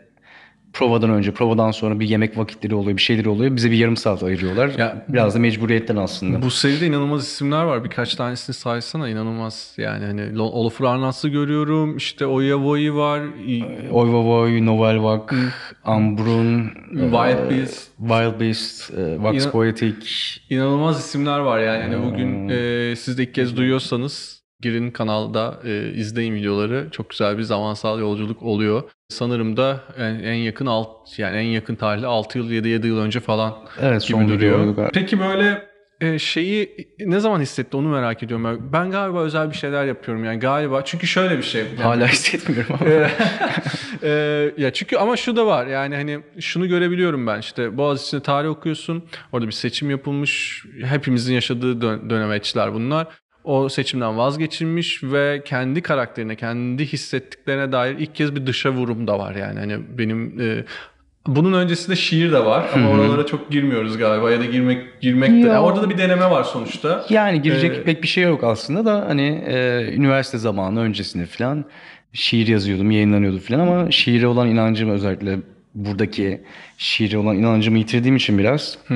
provadan 0.74 1.10
önce, 1.10 1.32
provadan 1.32 1.72
sonra 1.72 2.00
bir 2.00 2.08
yemek 2.10 2.38
vakitleri 2.38 2.76
oluyor, 2.76 2.98
bir 2.98 3.02
şeyler 3.02 3.26
oluyor. 3.26 3.56
Bize 3.56 3.72
bir 3.72 3.78
yarım 3.78 3.98
saat 3.98 4.24
ayırıyorlar. 4.24 4.72
Ya- 4.78 5.06
Biraz 5.10 5.36
da 5.36 5.40
mecburiyetten 5.40 5.96
aslında. 5.96 6.42
Bu 6.42 6.52
seride 6.52 6.88
inanılmaz 6.88 7.24
isimler 7.28 7.64
var. 7.64 7.84
Birkaç 7.84 8.16
tanesini 8.16 8.54
saysana 8.54 9.10
inanılmaz. 9.10 9.74
Yani 9.78 10.06
hani 10.06 10.42
Olafur 10.42 10.86
Arnas'ı 10.86 11.30
görüyorum. 11.30 11.98
İşte 11.98 12.26
Oya 12.26 12.60
Voy 12.60 12.92
var. 12.94 13.22
i- 13.48 13.90
Oy 13.92 14.10
Voy, 14.10 14.66
Novel 14.66 15.04
Vak, 15.04 15.36
Ambrun, 15.84 16.66
Wild 16.92 17.46
e, 17.46 17.50
Beast. 17.50 17.88
Wild 17.98 18.40
Beast, 18.40 18.94
e, 18.98 19.20
Vox 19.20 19.46
İna- 19.46 19.52
Poetic, 19.52 19.96
İnanılmaz 20.50 21.00
isimler 21.00 21.40
var 21.40 21.60
yani. 21.60 21.84
Hani 21.84 22.06
bugün 22.12 22.50
e, 22.50 22.96
siz 22.96 23.18
de 23.18 23.24
ilk 23.24 23.34
kez 23.34 23.58
duyuyorsanız 23.58 24.41
girin 24.62 24.92
kanalda 24.92 25.60
e, 25.66 25.90
izleyin 25.96 26.36
videoları. 26.36 26.88
Çok 26.92 27.10
güzel 27.10 27.38
bir 27.38 27.44
zamansal 27.44 28.00
yolculuk 28.00 28.44
oluyor. 28.44 28.84
Sanırım 29.10 29.58
da 29.58 29.80
en, 29.98 30.04
en 30.16 30.34
yakın 30.34 30.66
alt 30.66 31.20
yani 31.20 31.38
en 31.38 31.42
yakın 31.42 31.76
tarihli 31.76 32.06
6 32.08 32.38
yıl 32.38 32.52
7 32.52 32.68
7 32.68 32.88
yıl 32.88 33.00
önce 33.00 33.20
falan 33.20 33.56
Evet 33.82 34.08
gibi 34.08 34.28
duruyor. 34.28 34.76
Peki 34.94 35.20
böyle 35.20 35.72
e, 36.02 36.20
şeyi 36.20 36.76
ne 37.00 37.20
zaman 37.20 37.42
hissetti 37.42 37.78
onu 37.78 37.88
merak 37.88 38.24
ediyorum. 38.24 38.46
Ben- 38.46 38.74
Ben 38.74 38.92
galiba 38.92 39.22
özel 39.22 39.50
bir 39.52 39.56
şeyler 39.56 39.86
yapıyorum 39.86 40.26
yani 40.26 40.40
galiba. 40.40 40.86
Çünkü 40.86 41.08
şöyle 41.08 41.38
bir 41.38 41.44
şey. 41.44 41.62
Yani 41.62 41.76
Hala 41.82 42.08
hissetmiyorum 42.08 42.76
ama. 42.82 42.90
Ee, 44.04 44.52
ya 44.58 44.74
çünkü 44.74 44.98
ama 44.98 45.18
şu 45.18 45.36
da 45.36 45.46
var 45.46 45.68
yani 45.68 45.96
hani 45.96 46.20
şunu 46.40 46.68
görebiliyorum 46.68 47.28
ben 47.28 47.40
işte 47.40 47.78
Boğaziçi'nde 47.78 48.22
tarih 48.24 48.50
okuyorsun 48.50 49.04
orada 49.32 49.48
bir 49.48 49.52
seçim 49.52 49.90
yapılmış 49.90 50.64
hepimizin 50.86 51.34
yaşadığı 51.34 51.82
dön- 51.82 52.10
dönemeçler 52.10 52.74
bunlar 52.74 53.08
o 53.44 53.70
seçimden 53.70 54.18
vazgeçilmiş 54.18 55.04
ve 55.04 55.42
kendi 55.46 55.82
karakterine 55.82 56.36
kendi 56.36 56.86
hissettiklerine 56.86 57.72
dair 57.72 57.96
ilk 58.00 58.16
kez 58.16 58.36
bir 58.36 58.48
dışa 58.48 58.70
vurum 58.72 59.08
da 59.08 59.20
var 59.20 59.36
yani 59.36 59.60
hani 59.60 59.78
benim 59.98 60.42
e, 60.42 60.64
bunun 61.28 61.54
öncesinde 61.54 61.96
şiir 61.96 62.32
de 62.32 62.46
var 62.46 62.66
ama 62.74 62.90
oralara 62.90 63.26
çok 63.26 63.52
girmiyoruz 63.52 63.98
galiba 63.98 64.32
ya 64.32 64.40
da 64.40 64.46
girmek 64.46 65.02
girmek 65.02 65.30
de 65.32 65.36
Ya. 65.36 65.48
yani 65.48 65.60
orada 65.60 65.82
da 65.82 65.90
bir 65.90 65.98
deneme 65.98 66.30
var 66.32 66.44
sonuçta. 66.44 67.06
Yani 67.10 67.42
girecek 67.42 67.78
Ee, 67.78 67.84
pek 67.84 68.04
bir 68.04 68.08
şey 68.08 68.24
yok 68.24 68.44
aslında 68.44 68.86
da 68.86 69.06
hani 69.08 69.44
e, 69.48 69.86
üniversite 69.96 70.38
zamanı 70.38 70.80
öncesinde 70.80 71.26
falan 71.26 71.66
şiir 72.14 72.48
yazıyordum, 72.48 72.92
yayınlanıyordu 72.92 73.40
falan 73.40 73.60
ama 73.60 73.92
şiire 73.92 74.28
olan 74.28 74.48
inancım 74.50 74.90
özellikle 74.90 75.40
buradaki 75.76 76.42
şiire 76.78 77.18
olan 77.18 77.36
inancımı 77.38 77.78
yitirdiğim 77.78 78.16
için 78.16 78.38
biraz 78.38 78.78
e, 78.90 78.96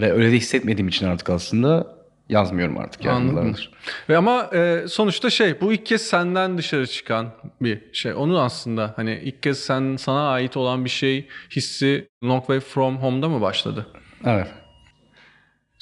ve 0.00 0.12
öyle 0.12 0.32
de 0.32 0.36
hissetmediğim 0.36 0.88
için 0.88 1.06
artık 1.06 1.30
aslında 1.30 1.95
yazmıyorum 2.28 2.78
artık 2.78 3.04
yani 3.04 3.16
Anladım. 3.16 3.36
yıllardır. 3.36 3.70
Ve 4.08 4.16
ama 4.16 4.50
e, 4.54 4.84
sonuçta 4.88 5.30
şey 5.30 5.60
bu 5.60 5.72
ilk 5.72 5.86
kez 5.86 6.02
senden 6.02 6.58
dışarı 6.58 6.86
çıkan 6.86 7.30
bir 7.60 7.80
şey. 7.92 8.14
Onu 8.14 8.40
aslında 8.40 8.92
hani 8.96 9.20
ilk 9.24 9.42
kez 9.42 9.58
sen 9.58 9.96
sana 9.96 10.30
ait 10.30 10.56
olan 10.56 10.84
bir 10.84 10.90
şey 10.90 11.28
hissi 11.56 12.08
Long 12.24 12.40
Way 12.40 12.60
From 12.60 12.96
Home'da 12.96 13.28
mı 13.28 13.40
başladı? 13.40 13.86
Evet. 14.24 14.48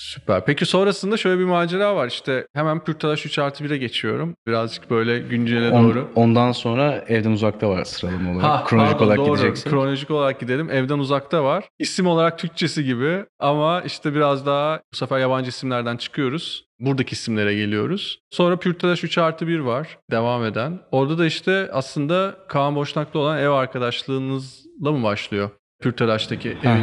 Süper. 0.05 0.45
Peki 0.45 0.67
sonrasında 0.67 1.17
şöyle 1.17 1.39
bir 1.41 1.45
macera 1.45 1.97
var. 1.97 2.09
İşte 2.09 2.47
hemen 2.55 2.85
Pürtalaş 2.85 3.27
3 3.27 3.39
artı 3.39 3.65
1'e 3.65 3.77
geçiyorum. 3.77 4.37
Birazcık 4.47 4.91
böyle 4.91 5.19
güncele 5.19 5.71
On- 5.71 5.85
doğru. 5.85 6.09
ondan 6.15 6.53
sonra 6.53 7.05
evden 7.09 7.31
uzakta 7.31 7.69
var 7.69 7.85
sıralama 7.85 8.31
olarak. 8.33 8.45
Ha, 8.45 8.65
Kronolojik 8.65 8.93
pardon, 8.99 9.07
olarak 9.07 9.19
doğru. 9.19 9.37
gideceksek. 9.37 9.73
Kronolojik 9.73 10.11
olarak 10.11 10.41
gidelim. 10.41 10.71
Evden 10.71 10.99
uzakta 10.99 11.45
var. 11.45 11.65
İsim 11.79 12.07
olarak 12.07 12.39
Türkçesi 12.39 12.85
gibi 12.85 13.25
ama 13.39 13.83
işte 13.83 14.15
biraz 14.15 14.47
daha 14.47 14.81
bu 14.93 14.97
sefer 14.97 15.19
yabancı 15.19 15.49
isimlerden 15.49 15.97
çıkıyoruz. 15.97 16.65
Buradaki 16.81 17.13
isimlere 17.13 17.55
geliyoruz. 17.55 18.19
Sonra 18.31 18.57
Pürtelaş 18.57 19.05
3 19.05 19.19
artı 19.19 19.49
1 19.49 19.59
var 19.59 19.99
devam 20.11 20.45
eden. 20.45 20.81
Orada 20.91 21.19
da 21.19 21.27
işte 21.27 21.71
aslında 21.73 22.35
Kaan 22.49 22.75
Boşnak'ta 22.77 23.19
olan 23.19 23.39
ev 23.39 23.51
arkadaşlığınızla 23.51 24.93
mı 24.93 25.03
başlıyor? 25.03 25.51
Pürtelaş'taki 25.83 26.57
Aha. 26.67 26.79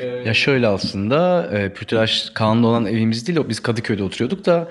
Evinizde. 0.00 0.28
Ya 0.28 0.34
şöyle 0.34 0.66
aslında 0.66 1.50
e, 1.52 1.72
Pütüraş 1.72 2.30
Kaan'da 2.30 2.66
olan 2.66 2.86
evimiz 2.86 3.26
değil. 3.26 3.38
Biz 3.48 3.60
Kadıköy'de 3.60 4.02
oturuyorduk 4.02 4.46
da 4.46 4.68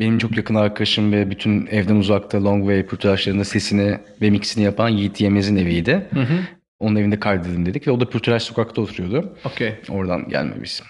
benim 0.00 0.18
çok 0.18 0.36
yakın 0.36 0.54
arkadaşım 0.54 1.12
ve 1.12 1.30
bütün 1.30 1.66
evden 1.66 1.96
uzakta 1.96 2.44
Long 2.44 2.62
Way 2.62 2.86
Pürtüraşlarında 2.86 3.44
sesini 3.44 3.98
ve 4.22 4.30
mixini 4.30 4.64
yapan 4.64 4.88
Yiğit 4.88 5.20
Yemez'in 5.20 5.56
eviydi. 5.56 6.06
Hı 6.14 6.20
hı. 6.20 6.38
Onun 6.80 6.96
evinde 6.96 7.20
kaydedelim 7.20 7.66
dedik 7.66 7.86
ve 7.86 7.90
o 7.90 8.00
da 8.00 8.08
Pürtüraş 8.08 8.42
sokakta 8.42 8.82
oturuyordu. 8.82 9.36
Okey. 9.44 9.74
Oradan 9.88 10.28
gelme 10.28 10.56
bir 10.56 10.66
isim. 10.66 10.86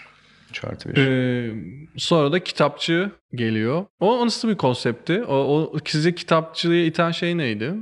Bir. 0.86 0.96
Ee, 0.96 1.54
sonra 1.96 2.32
da 2.32 2.44
kitapçı 2.44 3.10
geliyor. 3.34 3.84
O, 4.00 4.18
o 4.18 4.26
nasıl 4.26 4.48
bir 4.48 4.54
konseptti? 4.54 5.24
O, 5.24 5.34
o 5.34 5.78
sizi 5.84 6.14
kitapçılığa 6.14 6.76
iten 6.76 7.10
şey 7.10 7.38
neydi? 7.38 7.72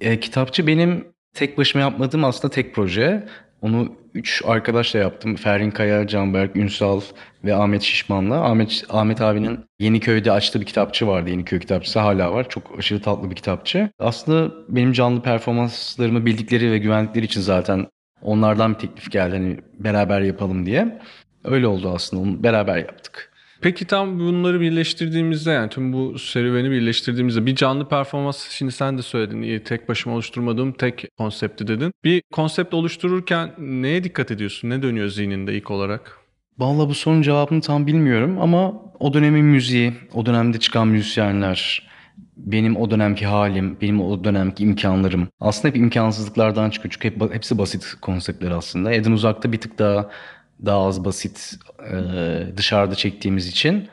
E, 0.00 0.20
kitapçı 0.20 0.66
benim 0.66 1.04
tek 1.34 1.58
başıma 1.58 1.82
yapmadığım 1.82 2.24
aslında 2.24 2.54
tek 2.54 2.74
proje. 2.74 3.28
Onu 3.62 3.96
üç 4.14 4.42
arkadaşla 4.44 4.98
yaptım. 4.98 5.36
Ferhin 5.36 5.70
Kaya, 5.70 6.06
Canberk, 6.06 6.56
Ünsal 6.56 7.00
ve 7.44 7.54
Ahmet 7.54 7.82
Şişman'la. 7.82 8.44
Ahmet, 8.44 8.84
Ahmet 8.88 9.20
abinin 9.20 9.60
Yeniköy'de 9.78 10.32
açtığı 10.32 10.60
bir 10.60 10.66
kitapçı 10.66 11.06
vardı. 11.06 11.30
Yeniköy 11.30 11.58
kitapçısı 11.58 11.98
hala 11.98 12.32
var. 12.32 12.48
Çok 12.48 12.78
aşırı 12.78 13.02
tatlı 13.02 13.30
bir 13.30 13.36
kitapçı. 13.36 13.90
Aslında 13.98 14.54
benim 14.68 14.92
canlı 14.92 15.22
performanslarımı 15.22 16.26
bildikleri 16.26 16.70
ve 16.70 16.78
güvendikleri 16.78 17.24
için 17.24 17.40
zaten 17.40 17.86
onlardan 18.22 18.74
bir 18.74 18.78
teklif 18.78 19.10
geldi. 19.10 19.36
Hani 19.36 19.60
beraber 19.78 20.20
yapalım 20.20 20.66
diye. 20.66 20.98
Öyle 21.44 21.66
oldu 21.66 21.92
aslında. 21.94 22.22
Onu 22.22 22.42
beraber 22.42 22.76
yaptık. 22.76 23.31
Peki 23.62 23.84
tam 23.84 24.18
bunları 24.18 24.60
birleştirdiğimizde 24.60 25.50
yani 25.50 25.70
tüm 25.70 25.92
bu 25.92 26.18
serüveni 26.18 26.70
birleştirdiğimizde 26.70 27.46
bir 27.46 27.54
canlı 27.54 27.88
performans 27.88 28.48
şimdi 28.50 28.72
sen 28.72 28.98
de 28.98 29.02
söyledin 29.02 29.58
tek 29.64 29.88
başıma 29.88 30.14
oluşturmadığım 30.14 30.72
tek 30.72 31.04
konsepti 31.18 31.66
dedin. 31.66 31.92
Bir 32.04 32.22
konsept 32.32 32.74
oluştururken 32.74 33.50
neye 33.58 34.04
dikkat 34.04 34.30
ediyorsun? 34.30 34.70
Ne 34.70 34.82
dönüyor 34.82 35.08
zihninde 35.08 35.54
ilk 35.54 35.70
olarak? 35.70 36.18
Vallahi 36.58 36.88
bu 36.88 36.94
sorunun 36.94 37.22
cevabını 37.22 37.60
tam 37.60 37.86
bilmiyorum 37.86 38.38
ama 38.40 38.72
o 39.00 39.14
dönemin 39.14 39.44
müziği, 39.44 39.92
o 40.14 40.26
dönemde 40.26 40.60
çıkan 40.60 40.88
müzisyenler, 40.88 41.88
benim 42.36 42.76
o 42.76 42.90
dönemki 42.90 43.26
halim, 43.26 43.80
benim 43.80 44.00
o 44.00 44.24
dönemki 44.24 44.64
imkanlarım 44.64 45.28
aslında 45.40 45.68
hep 45.68 45.76
imkansızlıklardan 45.76 46.70
çıkıyor. 46.70 46.92
Çünkü 46.92 47.16
hep, 47.16 47.34
hepsi 47.34 47.58
basit 47.58 47.94
konseptler 48.00 48.50
aslında. 48.50 48.92
Evden 48.92 49.12
uzakta 49.12 49.52
bir 49.52 49.60
tık 49.60 49.78
daha 49.78 50.10
daha 50.64 50.86
az 50.86 51.04
basit 51.04 51.54
e, 51.92 52.56
dışarıda 52.56 52.94
çektiğimiz 52.94 53.48
için. 53.48 53.88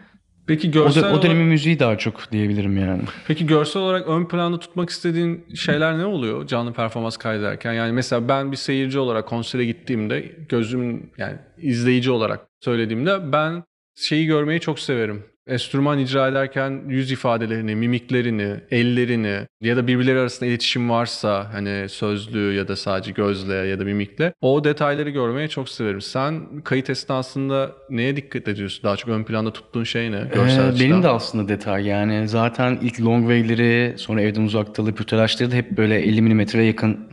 Peki 0.47 0.69
O, 0.69 0.71
görsel 0.71 1.01
dö- 1.01 1.11
o 1.11 1.21
dönemin 1.21 1.45
müziği 1.45 1.79
daha 1.79 1.97
çok 1.97 2.31
diyebilirim 2.31 2.77
yani. 2.77 3.01
Peki 3.27 3.45
görsel 3.45 3.81
olarak 3.81 4.07
ön 4.07 4.25
planda 4.25 4.59
tutmak 4.59 4.89
istediğin 4.89 5.45
şeyler 5.55 5.97
ne 5.97 6.05
oluyor 6.05 6.47
canlı 6.47 6.73
performans 6.73 7.17
kaydederken? 7.17 7.73
Yani 7.73 7.91
mesela 7.91 8.27
ben 8.27 8.51
bir 8.51 8.57
seyirci 8.57 8.99
olarak 8.99 9.27
konsere 9.27 9.65
gittiğimde 9.65 10.35
gözümün 10.49 11.11
yani 11.17 11.37
izleyici 11.57 12.11
olarak 12.11 12.47
söylediğimde 12.61 13.31
ben 13.31 13.63
şeyi 13.95 14.25
görmeyi 14.25 14.59
çok 14.59 14.79
severim. 14.79 15.23
Enstrüman 15.49 15.99
icra 15.99 16.27
ederken 16.27 16.81
yüz 16.87 17.11
ifadelerini, 17.11 17.75
mimiklerini, 17.75 18.55
ellerini 18.71 19.39
ya 19.61 19.77
da 19.77 19.87
birbirleri 19.87 20.19
arasında 20.19 20.49
iletişim 20.49 20.89
varsa 20.89 21.49
hani 21.53 21.89
sözlü 21.89 22.53
ya 22.53 22.67
da 22.67 22.75
sadece 22.75 23.11
gözle 23.11 23.53
ya 23.53 23.79
da 23.79 23.83
mimikle 23.83 24.33
o 24.41 24.63
detayları 24.63 25.09
görmeyi 25.09 25.49
çok 25.49 25.69
severim. 25.69 26.01
Sen 26.01 26.61
kayıt 26.61 26.89
esnasında 26.89 27.71
neye 27.89 28.15
dikkat 28.15 28.47
ediyorsun? 28.47 28.83
Daha 28.83 28.97
çok 28.97 29.09
ön 29.09 29.23
planda 29.23 29.53
tuttuğun 29.53 29.83
şey 29.83 30.11
ne? 30.11 30.23
Görsel 30.33 30.59
Ee, 30.59 30.67
açıdan. 30.67 30.79
benim 30.79 31.03
de 31.03 31.07
aslında 31.07 31.47
detay 31.47 31.85
yani 31.85 32.27
zaten 32.27 32.79
ilk 32.81 33.01
long 33.01 33.21
way'leri 33.29 33.97
sonra 33.97 34.21
evden 34.21 34.41
uzaktalı 34.41 34.95
pütüraşları 34.95 35.51
da 35.51 35.55
hep 35.55 35.77
böyle 35.77 35.99
50 35.99 36.21
milimetre 36.21 36.63
yakın 36.63 37.09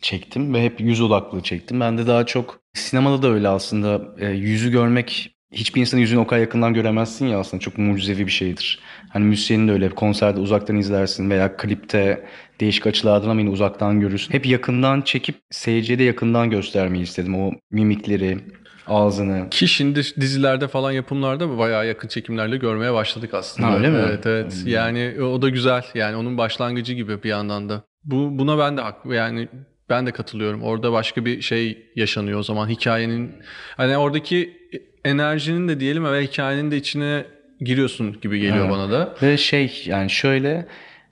çektim 0.00 0.54
ve 0.54 0.64
hep 0.64 0.80
yüz 0.80 1.00
odaklı 1.00 1.40
çektim. 1.42 1.80
Ben 1.80 1.98
de 1.98 2.06
daha 2.06 2.26
çok 2.26 2.60
sinemada 2.74 3.22
da 3.22 3.28
öyle 3.28 3.48
aslında 3.48 4.02
e, 4.18 4.26
yüzü 4.28 4.70
görmek 4.70 5.33
hiçbir 5.54 5.80
insanın 5.80 6.00
yüzünü 6.00 6.20
o 6.20 6.26
kadar 6.26 6.40
yakından 6.40 6.74
göremezsin 6.74 7.26
ya 7.26 7.38
aslında 7.38 7.60
çok 7.60 7.78
mucizevi 7.78 8.26
bir 8.26 8.32
şeydir. 8.32 8.80
Hani 9.08 9.24
müzisyenin 9.24 9.68
de 9.68 9.72
öyle 9.72 9.88
konserde 9.88 10.40
uzaktan 10.40 10.76
izlersin 10.76 11.30
veya 11.30 11.56
klipte 11.56 12.24
değişik 12.60 12.86
açılardan 12.86 13.28
ama 13.28 13.40
yine 13.40 13.50
uzaktan 13.50 14.00
görürsün. 14.00 14.32
Hep 14.32 14.46
yakından 14.46 15.00
çekip 15.02 15.36
seyirciye 15.50 15.98
de 15.98 16.02
yakından 16.02 16.50
göstermeyi 16.50 17.04
istedim 17.04 17.34
o 17.34 17.52
mimikleri, 17.70 18.38
ağzını. 18.86 19.50
Ki 19.50 19.68
şimdi 19.68 20.00
dizilerde 20.20 20.68
falan 20.68 20.92
yapımlarda 20.92 21.58
bayağı 21.58 21.86
yakın 21.86 22.08
çekimlerle 22.08 22.56
görmeye 22.56 22.92
başladık 22.92 23.34
aslında. 23.34 23.68
Ha, 23.68 23.76
öyle 23.76 23.90
mi? 23.90 23.98
Evet 24.08 24.26
evet. 24.26 24.62
Yani 24.66 25.22
o 25.22 25.42
da 25.42 25.48
güzel. 25.48 25.82
Yani 25.94 26.16
onun 26.16 26.38
başlangıcı 26.38 26.92
gibi 26.92 27.22
bir 27.22 27.28
yandan 27.28 27.68
da. 27.68 27.82
Bu 28.04 28.38
buna 28.38 28.58
ben 28.58 28.76
de 28.76 28.80
haklı. 28.80 29.14
Yani 29.14 29.48
ben 29.90 30.06
de 30.06 30.12
katılıyorum. 30.12 30.62
Orada 30.62 30.92
başka 30.92 31.24
bir 31.24 31.40
şey 31.42 31.86
yaşanıyor 31.96 32.38
o 32.38 32.42
zaman 32.42 32.68
hikayenin 32.68 33.32
hani 33.76 33.96
oradaki 33.96 34.56
enerjinin 35.04 35.68
de 35.68 35.80
diyelim 35.80 36.04
ve 36.04 36.22
hikayenin 36.22 36.70
de 36.70 36.76
içine 36.76 37.24
giriyorsun 37.60 38.20
gibi 38.20 38.40
geliyor 38.40 38.64
Evet. 38.64 38.70
bana 38.70 38.90
da. 38.90 39.14
Ve 39.22 39.36
şey 39.36 39.82
yani 39.86 40.10
şöyle 40.10 40.66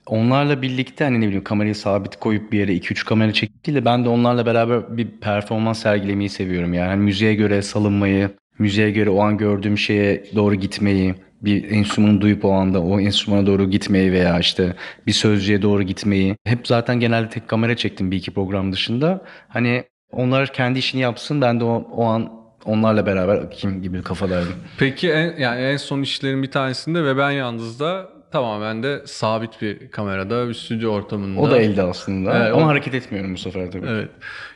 onlarla 0.07 0.61
birlikte 0.61 1.03
hani 1.03 1.21
ne 1.21 1.25
bileyim 1.25 1.43
kamerayı 1.43 1.75
sabit 1.75 2.15
koyup 2.15 2.51
bir 2.51 2.59
yere 2.59 2.71
2-3 2.73 3.05
kamera 3.05 3.33
çekip 3.33 3.65
değil 3.65 3.77
de 3.77 3.85
ben 3.85 4.05
de 4.05 4.09
onlarla 4.09 4.45
beraber 4.45 4.97
bir 4.97 5.07
performans 5.21 5.81
sergilemeyi 5.81 6.29
seviyorum. 6.29 6.73
Yani 6.73 6.87
hani 6.89 7.01
müziğe 7.03 7.33
göre 7.35 7.61
salınmayı, 7.61 8.29
müziğe 8.59 8.91
göre 8.91 9.09
o 9.09 9.19
an 9.23 9.37
gördüğüm 9.37 9.77
şeye 9.77 10.23
doğru 10.35 10.55
gitmeyi, 10.55 11.15
bir 11.45 11.71
enstrümanı 11.71 12.21
duyup 12.21 12.45
o 12.45 12.51
anda 12.51 12.81
o 12.81 12.99
enstrümana 12.99 13.47
doğru 13.47 13.69
gitmeyi 13.69 14.11
veya 14.11 14.39
işte 14.39 14.75
bir 15.07 15.11
sözcüğe 15.11 15.61
doğru 15.61 15.83
gitmeyi. 15.83 16.35
Hep 16.45 16.67
zaten 16.67 16.99
genelde 16.99 17.29
tek 17.29 17.47
kamera 17.47 17.75
çektim 17.75 18.11
bir 18.11 18.17
iki 18.17 18.31
program 18.31 18.71
dışında. 18.71 19.21
Hani 19.47 19.83
onlar 20.11 20.53
kendi 20.53 20.79
işini 20.79 21.01
yapsın 21.01 21.41
ben 21.41 21.59
de 21.59 21.63
o, 21.63 21.87
o 21.91 22.05
an 22.05 22.31
onlarla 22.65 23.05
beraber 23.05 23.35
akayım 23.35 23.81
gibi 23.81 24.01
kafadaydım. 24.01 24.53
Peki 24.79 25.11
en, 25.11 25.37
yani 25.37 25.61
en 25.61 25.77
son 25.77 26.01
işlerin 26.01 26.43
bir 26.43 26.51
tanesinde 26.51 27.03
ve 27.03 27.17
ben 27.17 27.31
yalnızda 27.31 28.12
tamamen 28.37 28.83
de 28.83 29.01
sabit 29.05 29.61
bir 29.61 29.91
kamerada 29.91 30.49
bir 30.49 30.53
stüdyo 30.53 30.91
ortamında. 30.91 31.41
O 31.41 31.51
da 31.51 31.57
elde 31.59 31.83
aslında 31.83 32.37
Evet, 32.37 32.53
ama 32.53 32.65
o- 32.65 32.67
hareket 32.67 32.93
etmiyorum 32.93 33.33
bu 33.33 33.37
sefer 33.37 33.71
tabii. 33.71 33.87
Evet. 33.89 34.09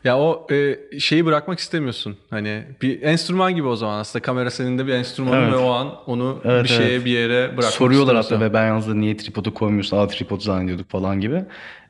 Ya 0.03 0.17
o 0.17 0.47
e, 0.51 0.77
şeyi 0.99 1.25
bırakmak 1.25 1.59
istemiyorsun. 1.59 2.17
Hani 2.29 2.63
bir 2.81 3.01
enstrüman 3.01 3.55
gibi 3.55 3.67
o 3.67 3.75
zaman 3.75 3.99
aslında 3.99 4.23
kamera 4.23 4.49
senin 4.51 4.77
de 4.77 4.87
bir 4.87 4.93
enstrümanın 4.93 5.41
Evet. 5.43 5.53
ve 5.53 5.57
o 5.57 5.69
an 5.69 5.95
onu 6.05 6.41
Evet, 6.45 6.63
bir 6.63 6.69
şeye 6.69 6.93
evet. 6.93 7.05
bir 7.05 7.11
yere 7.11 7.43
bırakmak 7.43 7.63
Soruyorlar 7.63 8.15
hatta 8.15 8.39
ve 8.39 8.53
ben 8.53 8.67
yalnız 8.67 8.87
da 8.89 8.93
niye 8.93 9.17
tripodu 9.17 9.53
koymuyorsun? 9.53 9.97
Aa 9.97 10.07
tripod 10.07 10.41
zannediyorduk 10.41 10.89
falan 10.89 11.19
gibi. 11.19 11.43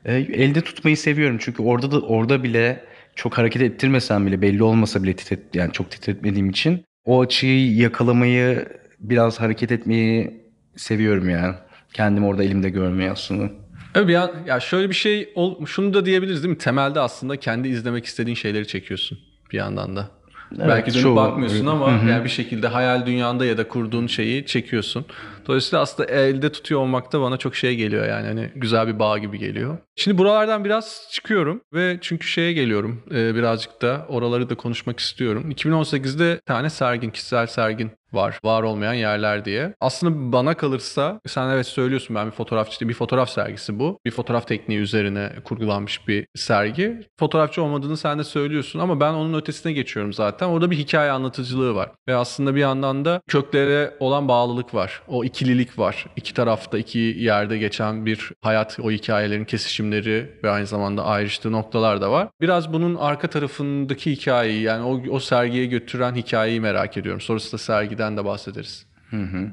E, 0.04 0.14
elde 0.14 0.60
tutmayı 0.60 0.96
seviyorum 0.96 1.36
çünkü 1.40 1.62
orada 1.62 1.90
da 1.90 2.00
orada 2.00 2.42
bile 2.42 2.84
çok 3.16 3.38
hareket 3.38 3.62
ettirmesem 3.62 4.26
bile 4.26 4.42
belli 4.42 4.62
olmasa 4.62 5.02
bile 5.02 5.16
titret 5.16 5.54
yani 5.54 5.72
çok 5.72 5.90
titretmediğim 5.90 6.50
için 6.50 6.84
o 7.04 7.20
açıyı 7.20 7.76
yakalamayı 7.76 8.66
biraz 9.00 9.40
hareket 9.40 9.72
etmeyi 9.72 10.40
seviyorum 10.76 11.28
yani. 11.30 11.54
Kendimi 11.98 12.26
orada 12.26 12.44
elimde 12.44 12.68
görmeyi 12.68 13.10
aslında. 13.10 13.50
Evet, 13.94 14.16
an, 14.16 14.30
ya 14.46 14.60
şöyle 14.60 14.90
bir 14.90 14.94
şey 14.94 15.34
şunu 15.66 15.94
da 15.94 16.06
diyebiliriz 16.06 16.42
değil 16.42 16.54
mi? 16.54 16.58
Temelde 16.58 17.00
aslında 17.00 17.36
kendi 17.36 17.68
izlemek 17.68 18.04
istediğin 18.04 18.34
şeyleri 18.34 18.66
çekiyorsun 18.66 19.18
bir 19.52 19.56
yandan 19.58 19.96
da. 19.96 20.08
Evet, 20.58 20.68
Belki 20.68 20.92
dönüp 20.94 21.02
çoğu- 21.02 21.16
bakmıyorsun 21.16 21.66
ama 21.66 21.92
Hı 21.92 22.04
hı. 22.04 22.08
yani 22.08 22.24
bir 22.24 22.28
şekilde 22.28 22.68
hayal 22.68 23.06
dünyanda 23.06 23.44
ya 23.46 23.58
da 23.58 23.68
kurduğun 23.68 24.06
şeyi 24.06 24.46
çekiyorsun. 24.46 25.06
Dolayısıyla 25.46 25.82
aslında 25.82 26.10
elde 26.12 26.52
tutuyor 26.52 26.80
olmak 26.80 27.12
da 27.12 27.20
bana 27.20 27.36
çok 27.36 27.56
şey 27.56 27.76
geliyor 27.76 28.08
yani 28.08 28.26
hani 28.26 28.50
güzel 28.54 28.86
bir 28.88 28.98
bağ 28.98 29.18
gibi 29.18 29.38
geliyor. 29.38 29.78
Şimdi 29.96 30.18
buralardan 30.18 30.64
biraz 30.64 31.08
çıkıyorum 31.12 31.60
ve 31.74 31.98
çünkü 32.00 32.26
şeye 32.28 32.52
geliyorum 32.52 33.02
e, 33.14 33.34
birazcık 33.34 33.82
da 33.82 34.06
oraları 34.08 34.50
da 34.50 34.54
konuşmak 34.54 35.00
istiyorum. 35.00 35.50
2018'de 35.50 36.34
bir 36.34 36.46
tane 36.46 36.70
sergin, 36.70 37.10
kişisel 37.10 37.46
sergin 37.46 37.90
var. 38.12 38.38
Var 38.44 38.62
olmayan 38.62 38.94
yerler 38.94 39.44
diye. 39.44 39.74
Aslında 39.80 40.32
bana 40.32 40.54
kalırsa 40.54 41.20
sen 41.26 41.48
evet 41.48 41.66
söylüyorsun 41.66 42.16
ben 42.16 42.26
bir 42.26 42.32
fotoğrafçı 42.32 42.88
bir 42.88 42.94
fotoğraf 42.94 43.30
sergisi 43.30 43.78
bu. 43.78 43.98
Bir 44.04 44.10
fotoğraf 44.10 44.46
tekniği 44.48 44.80
üzerine 44.80 45.32
kurgulanmış 45.44 46.08
bir 46.08 46.26
sergi. 46.34 47.00
Fotoğrafçı 47.18 47.62
olmadığını 47.62 47.96
sen 47.96 48.18
de 48.18 48.24
söylüyorsun 48.24 48.78
ama 48.78 49.00
ben 49.00 49.12
onun 49.12 49.34
ötesine 49.34 49.72
geçiyorum 49.72 50.12
zaten. 50.12 50.46
Orada 50.46 50.70
bir 50.70 50.78
hikaye 50.78 51.10
anlatıcılığı 51.10 51.74
var. 51.74 51.90
Ve 52.08 52.16
aslında 52.16 52.54
bir 52.54 52.60
yandan 52.60 53.04
da 53.04 53.20
köklere 53.28 53.94
olan 54.00 54.28
bağlılık 54.28 54.74
var. 54.74 55.02
O 55.08 55.24
ikililik 55.24 55.78
var. 55.78 56.06
İki 56.16 56.34
tarafta 56.34 56.78
iki 56.78 56.98
yerde 56.98 57.58
geçen 57.58 58.06
bir 58.06 58.32
hayat 58.40 58.78
o 58.82 58.90
hikayelerin 58.90 59.44
kesişimleri 59.44 60.38
ve 60.44 60.50
aynı 60.50 60.66
zamanda 60.66 61.04
ayrıştığı 61.04 61.52
noktalar 61.52 62.00
da 62.00 62.10
var. 62.10 62.28
Biraz 62.40 62.72
bunun 62.72 62.94
arka 62.94 63.28
tarafındaki 63.30 64.12
hikayeyi 64.12 64.62
yani 64.62 64.84
o, 64.84 65.14
o 65.14 65.20
sergiye 65.20 65.66
götüren 65.66 66.14
hikayeyi 66.14 66.60
merak 66.60 66.96
ediyorum. 66.96 67.20
Sonrasında 67.20 67.58
sergide 67.58 67.97
giden 67.98 68.16
de 68.16 68.24
bahsederiz. 68.24 68.86
Hı 69.10 69.16
hı. 69.16 69.50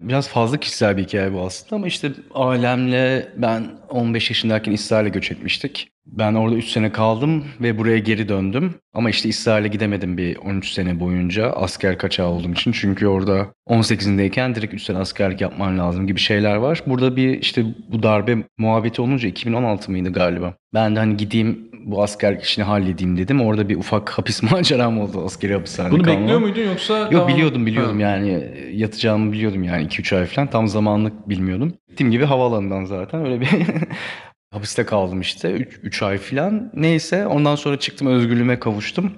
Biraz 0.00 0.28
fazla 0.28 0.56
kişisel 0.56 0.96
bir 0.96 1.04
hikaye 1.04 1.32
bu 1.32 1.40
aslında 1.40 1.76
ama 1.76 1.86
işte 1.86 2.12
ailemle 2.34 3.32
ben 3.36 3.70
15 3.88 4.30
yaşındayken 4.30 4.72
İsrail'e 4.72 5.08
göç 5.08 5.30
etmiştik. 5.32 5.92
Ben 6.06 6.34
orada 6.34 6.56
3 6.56 6.64
sene 6.68 6.92
kaldım 6.92 7.44
ve 7.60 7.78
buraya 7.78 7.98
geri 7.98 8.28
döndüm. 8.28 8.74
Ama 8.94 9.10
işte 9.10 9.28
İsrail'e 9.28 9.68
gidemedim 9.68 10.18
bir 10.18 10.36
13 10.36 10.72
sene 10.72 11.00
boyunca 11.00 11.50
asker 11.50 11.98
kaçağı 11.98 12.28
olduğum 12.28 12.52
için. 12.52 12.72
Çünkü 12.72 13.06
orada 13.06 13.46
18'indeyken 13.68 14.54
direkt 14.54 14.74
3 14.74 14.82
sene 14.82 14.98
askerlik 14.98 15.40
yapman 15.40 15.78
lazım 15.78 16.06
gibi 16.06 16.20
şeyler 16.20 16.56
var. 16.56 16.82
Burada 16.86 17.16
bir 17.16 17.38
işte 17.42 17.64
bu 17.92 18.02
darbe 18.02 18.36
muhabbeti 18.58 19.02
olunca 19.02 19.28
2016 19.28 19.90
mıydı 19.90 20.12
galiba? 20.12 20.54
Ben 20.74 20.96
de 20.96 20.98
hani 21.00 21.16
gideyim 21.16 21.70
bu 21.84 22.02
askerlik 22.02 22.42
işini 22.42 22.64
halledeyim 22.64 23.16
dedim. 23.16 23.40
Orada 23.40 23.68
bir 23.68 23.76
ufak 23.76 24.10
hapis 24.10 24.42
maceram 24.52 25.00
oldu 25.00 25.24
askeri 25.24 25.52
hapishanede 25.54 25.92
Bunu 25.94 26.02
kalma. 26.02 26.20
bekliyor 26.20 26.40
muydun 26.40 26.62
yoksa? 26.62 26.98
Yok 26.98 27.10
tamam- 27.12 27.28
biliyordum 27.28 27.66
biliyordum 27.66 28.00
Ha. 28.00 28.02
yani 28.02 28.44
yatacağımı 28.72 29.32
biliyordum 29.32 29.64
yani 29.64 29.86
2-3 29.86 30.16
ay 30.18 30.26
falan 30.26 30.50
tam 30.50 30.68
zamanlık 30.68 31.28
bilmiyordum. 31.28 31.74
Gittiğim 31.88 32.12
gibi 32.12 32.24
havaalanından 32.24 32.84
zaten 32.84 33.24
öyle 33.26 33.40
bir 33.40 33.48
hapiste 34.50 34.86
kaldım 34.86 35.20
işte 35.20 35.52
3 35.52 36.02
ay 36.02 36.18
falan. 36.18 36.70
Neyse 36.74 37.26
ondan 37.26 37.56
sonra 37.56 37.78
çıktım 37.78 38.06
özgürlüğüme 38.08 38.58
kavuştum. 38.58 39.12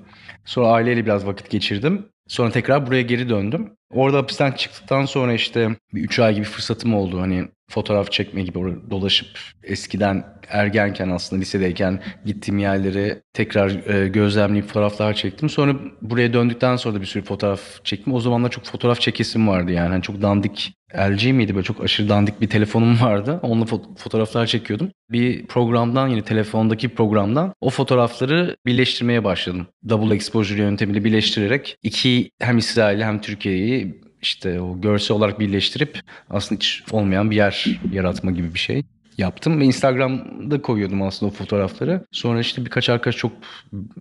Sonra 0.44 0.66
aileyle 0.68 1.04
biraz 1.04 1.26
vakit 1.26 1.50
geçirdim. 1.50 2.06
Sonra 2.28 2.50
tekrar 2.50 2.86
buraya 2.86 3.02
geri 3.02 3.28
döndüm. 3.28 3.76
Orada 3.90 4.18
hapisten 4.18 4.52
çıktıktan 4.52 5.04
sonra 5.04 5.32
işte 5.32 5.76
bir 5.94 6.00
3 6.00 6.18
ay 6.18 6.34
gibi 6.34 6.44
fırsatım 6.44 6.94
oldu. 6.94 7.20
Hani 7.20 7.48
fotoğraf 7.72 8.12
çekme 8.12 8.42
gibi 8.42 8.58
dolaşıp 8.90 9.28
eskiden 9.62 10.24
ergenken 10.48 11.08
aslında 11.08 11.40
lisedeyken 11.40 12.02
gittiğim 12.24 12.58
yerleri 12.58 13.22
tekrar 13.32 13.88
e, 13.94 14.08
gözlemleyip 14.08 14.66
fotoğraflar 14.66 15.14
çektim. 15.14 15.48
Sonra 15.48 15.74
buraya 16.02 16.32
döndükten 16.32 16.76
sonra 16.76 16.94
da 16.94 17.00
bir 17.00 17.06
sürü 17.06 17.24
fotoğraf 17.24 17.85
çektim. 17.85 18.12
O 18.12 18.20
zamanlar 18.20 18.50
çok 18.50 18.64
fotoğraf 18.64 19.00
çekesim 19.00 19.48
vardı 19.48 19.72
yani. 19.72 19.88
Hani 19.88 20.02
çok 20.02 20.22
dandik 20.22 20.74
LG 20.96 21.24
miydi 21.24 21.54
böyle 21.54 21.64
çok 21.64 21.85
aşırı 21.85 22.08
dandik 22.08 22.40
bir 22.40 22.48
telefonum 22.48 23.00
vardı. 23.00 23.40
Onunla 23.42 23.64
fo- 23.64 23.98
fotoğraflar 23.98 24.46
çekiyordum. 24.46 24.90
Bir 25.11 25.46
programdan 25.46 26.08
yine 26.08 26.22
telefondaki 26.22 26.88
programdan 26.88 27.54
o 27.61 27.70
fotoğrafları 27.70 28.56
birleştirmeye 28.66 29.24
başladım. 29.24 29.66
Double 29.88 30.14
exposure 30.14 30.62
yöntemiyle 30.62 31.04
birleştirerek 31.04 31.76
iki 31.82 32.30
hem 32.40 32.58
İsrail'i 32.58 33.04
hem 33.04 33.20
Türkiye'yi 33.20 34.02
işte 34.22 34.61
o 34.61 34.80
görsel 34.80 35.16
olarak 35.16 35.40
birleştirip 35.40 36.00
aslında 36.30 36.58
hiç 36.58 36.82
olmayan 36.90 37.30
bir 37.30 37.37
yer 37.37 37.66
yaratma 37.92 38.30
gibi 38.30 38.54
bir 38.54 38.58
şey 38.58 38.82
yaptım 39.18 39.61
ve 39.61 39.64
Instagram'da 39.64 40.62
koyuyordum 40.62 41.02
aslında 41.02 41.32
o 41.32 41.35
fotoğrafları. 41.35 42.04
Sonra 42.12 42.40
işte 42.40 42.64
birkaç 42.64 42.88
arkadaş 42.88 43.16
çok 43.16 43.32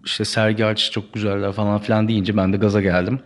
işte 0.05 0.25
sergi 0.25 0.65
aç 0.65 0.91
çok 0.91 1.13
güzeller 1.13 1.51
falan 1.51 1.79
filan 1.79 2.07
deyince 2.07 2.37
ben 2.37 2.53
de 2.53 2.57
gaza 2.57 2.81
geldim. 2.81 3.19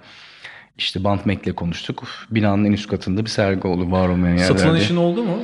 İşte 0.78 1.04
Bantmek'le 1.04 1.56
konuştuk. 1.56 2.08
Binanın 2.32 2.66
en 2.66 2.72
üst 2.72 2.90
katında 2.90 3.26
bir 3.26 3.30
sergi 3.30 3.68
oldu 3.68 3.92
var 3.92 4.10
olmayan 4.10 4.38
yerlerde. 4.38 4.58
Satılan 4.58 4.78
işin 4.78 4.96
oldu 4.96 5.24
mu? 5.24 5.38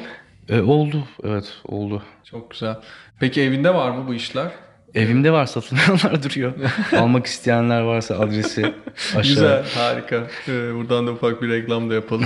E, 0.50 0.62
oldu 0.62 1.04
evet 1.24 1.54
oldu. 1.66 2.04
Çok 2.24 2.52
güzel. 2.52 2.76
Peki 3.20 3.42
evinde 3.42 3.74
var 3.74 3.92
mı 3.92 4.08
bu 4.08 4.14
işler? 4.14 4.52
Evimde 4.96 5.32
var 5.32 5.46
satılmayanlar 5.46 6.24
duruyor. 6.24 6.54
Almak 6.98 7.26
isteyenler 7.26 7.82
varsa 7.82 8.20
adresi 8.20 8.62
aşağı. 9.16 9.22
Güzel, 9.22 9.66
harika. 9.76 10.28
Ee, 10.48 10.76
buradan 10.76 11.08
da 11.08 11.12
ufak 11.12 11.42
bir 11.42 11.50
reklam 11.50 11.90
da 11.90 11.94
yapalım. 11.94 12.26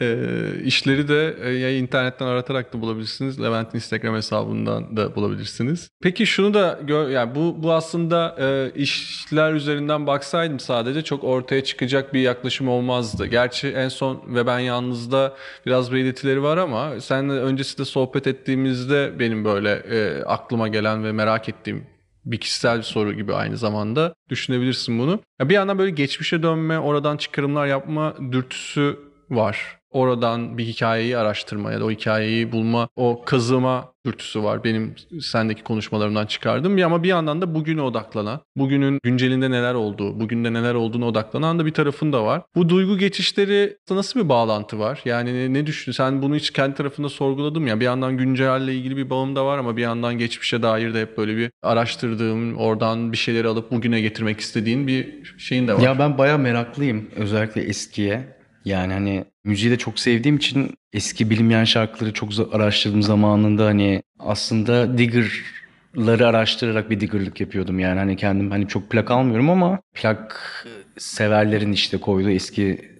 ee, 0.00 0.16
işleri 0.64 1.08
de 1.08 1.36
e, 1.42 1.50
ya 1.50 1.70
internetten 1.70 2.26
aratarak 2.26 2.72
da 2.74 2.80
bulabilirsiniz. 2.80 3.40
Levent'in 3.42 3.78
Instagram 3.78 4.14
hesabından 4.14 4.96
da 4.96 5.16
bulabilirsiniz. 5.16 5.90
Peki 6.02 6.26
şunu 6.26 6.54
da 6.54 6.78
gör, 6.82 7.08
yani 7.08 7.34
bu 7.34 7.62
bu 7.62 7.72
aslında 7.72 8.36
e, 8.40 8.70
işler 8.80 9.52
üzerinden 9.52 10.06
baksaydım 10.06 10.60
sadece 10.60 11.02
çok 11.02 11.24
ortaya 11.24 11.64
çıkacak 11.64 12.14
bir 12.14 12.20
yaklaşım 12.20 12.68
olmazdı. 12.68 13.26
Gerçi 13.26 13.68
en 13.68 13.88
son 13.88 14.22
ve 14.26 14.46
ben 14.46 14.58
yalnızda 14.58 15.34
biraz 15.66 15.92
belirtileri 15.92 16.42
var 16.42 16.56
ama 16.56 17.00
seninle 17.00 17.32
öncesinde 17.32 17.84
sohbet 17.84 18.26
ettiğimizde 18.26 19.12
benim 19.18 19.44
böyle 19.44 19.70
e, 19.70 20.22
aklıma 20.22 20.68
gelen 20.68 21.04
ve 21.04 21.12
merak 21.12 21.48
ettiğim 21.48 21.95
bir 22.26 22.38
kişisel 22.38 22.78
bir 22.78 22.82
soru 22.82 23.12
gibi 23.12 23.34
aynı 23.34 23.56
zamanda 23.56 24.14
düşünebilirsin 24.28 24.98
bunu. 24.98 25.20
Ya 25.40 25.48
bir 25.48 25.54
yandan 25.54 25.78
böyle 25.78 25.90
geçmişe 25.90 26.42
dönme, 26.42 26.78
oradan 26.78 27.16
çıkarımlar 27.16 27.66
yapma 27.66 28.14
dürtüsü 28.32 29.05
var. 29.30 29.78
Oradan 29.90 30.58
bir 30.58 30.64
hikayeyi 30.64 31.18
araştırma 31.18 31.72
ya 31.72 31.80
da 31.80 31.84
o 31.84 31.90
hikayeyi 31.90 32.52
bulma, 32.52 32.88
o 32.96 33.22
kazıma 33.24 33.92
dürtüsü 34.06 34.42
var. 34.42 34.64
Benim 34.64 34.94
sendeki 35.20 35.62
konuşmalarımdan 35.62 36.26
çıkardım. 36.26 36.84
Ama 36.84 37.02
bir 37.02 37.08
yandan 37.08 37.42
da 37.42 37.54
bugüne 37.54 37.82
odaklanan, 37.82 38.40
bugünün 38.56 38.98
güncelinde 39.02 39.50
neler 39.50 39.74
olduğu, 39.74 40.20
bugünde 40.20 40.52
neler 40.52 40.74
olduğunu 40.74 41.06
odaklanan 41.06 41.58
da 41.58 41.66
bir 41.66 41.72
tarafın 41.72 42.12
da 42.12 42.24
var. 42.24 42.42
Bu 42.54 42.68
duygu 42.68 42.98
geçişleri 42.98 43.76
nasıl 43.90 44.20
bir 44.20 44.28
bağlantı 44.28 44.78
var? 44.78 45.02
Yani 45.04 45.54
ne, 45.54 45.66
düşün? 45.66 45.92
Sen 45.92 46.22
bunu 46.22 46.36
hiç 46.36 46.50
kendi 46.50 46.74
tarafında 46.74 47.08
sorguladım 47.08 47.66
ya. 47.66 47.80
Bir 47.80 47.84
yandan 47.84 48.16
güncelle 48.16 48.74
ilgili 48.74 48.96
bir 48.96 49.10
bağım 49.10 49.36
da 49.36 49.46
var 49.46 49.58
ama 49.58 49.76
bir 49.76 49.82
yandan 49.82 50.18
geçmişe 50.18 50.62
dair 50.62 50.94
de 50.94 51.00
hep 51.00 51.18
böyle 51.18 51.36
bir 51.36 51.50
araştırdığım, 51.62 52.56
oradan 52.56 53.12
bir 53.12 53.16
şeyleri 53.16 53.48
alıp 53.48 53.72
bugüne 53.72 54.00
getirmek 54.00 54.40
istediğin 54.40 54.86
bir 54.86 55.34
şeyin 55.38 55.68
de 55.68 55.74
var. 55.74 55.80
Ya 55.80 55.98
ben 55.98 56.18
bayağı 56.18 56.38
meraklıyım 56.38 57.10
özellikle 57.16 57.62
eskiye. 57.62 58.36
Yani 58.66 58.92
hani 58.92 59.24
müziği 59.44 59.70
de 59.70 59.78
çok 59.78 59.98
sevdiğim 59.98 60.36
için 60.36 60.74
eski 60.92 61.30
bilinmeyen 61.30 61.64
şarkıları 61.64 62.12
çok 62.12 62.30
araştırdığım 62.52 63.02
zamanında 63.02 63.64
hani 63.64 64.02
aslında 64.18 64.98
digger'ları 64.98 66.26
araştırarak 66.26 66.90
bir 66.90 67.00
digger'lık 67.00 67.40
yapıyordum. 67.40 67.78
Yani 67.78 67.98
hani 67.98 68.16
kendim 68.16 68.50
hani 68.50 68.68
çok 68.68 68.90
plak 68.90 69.10
almıyorum 69.10 69.50
ama 69.50 69.78
plak 69.94 70.66
severlerin 70.98 71.72
işte 71.72 71.98
koyduğu 71.98 72.30
eski 72.30 72.90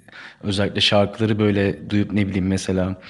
özellikle 0.42 0.80
şarkıları 0.80 1.38
böyle 1.38 1.90
duyup 1.90 2.12
ne 2.12 2.26
bileyim 2.26 2.46
mesela 2.46 3.00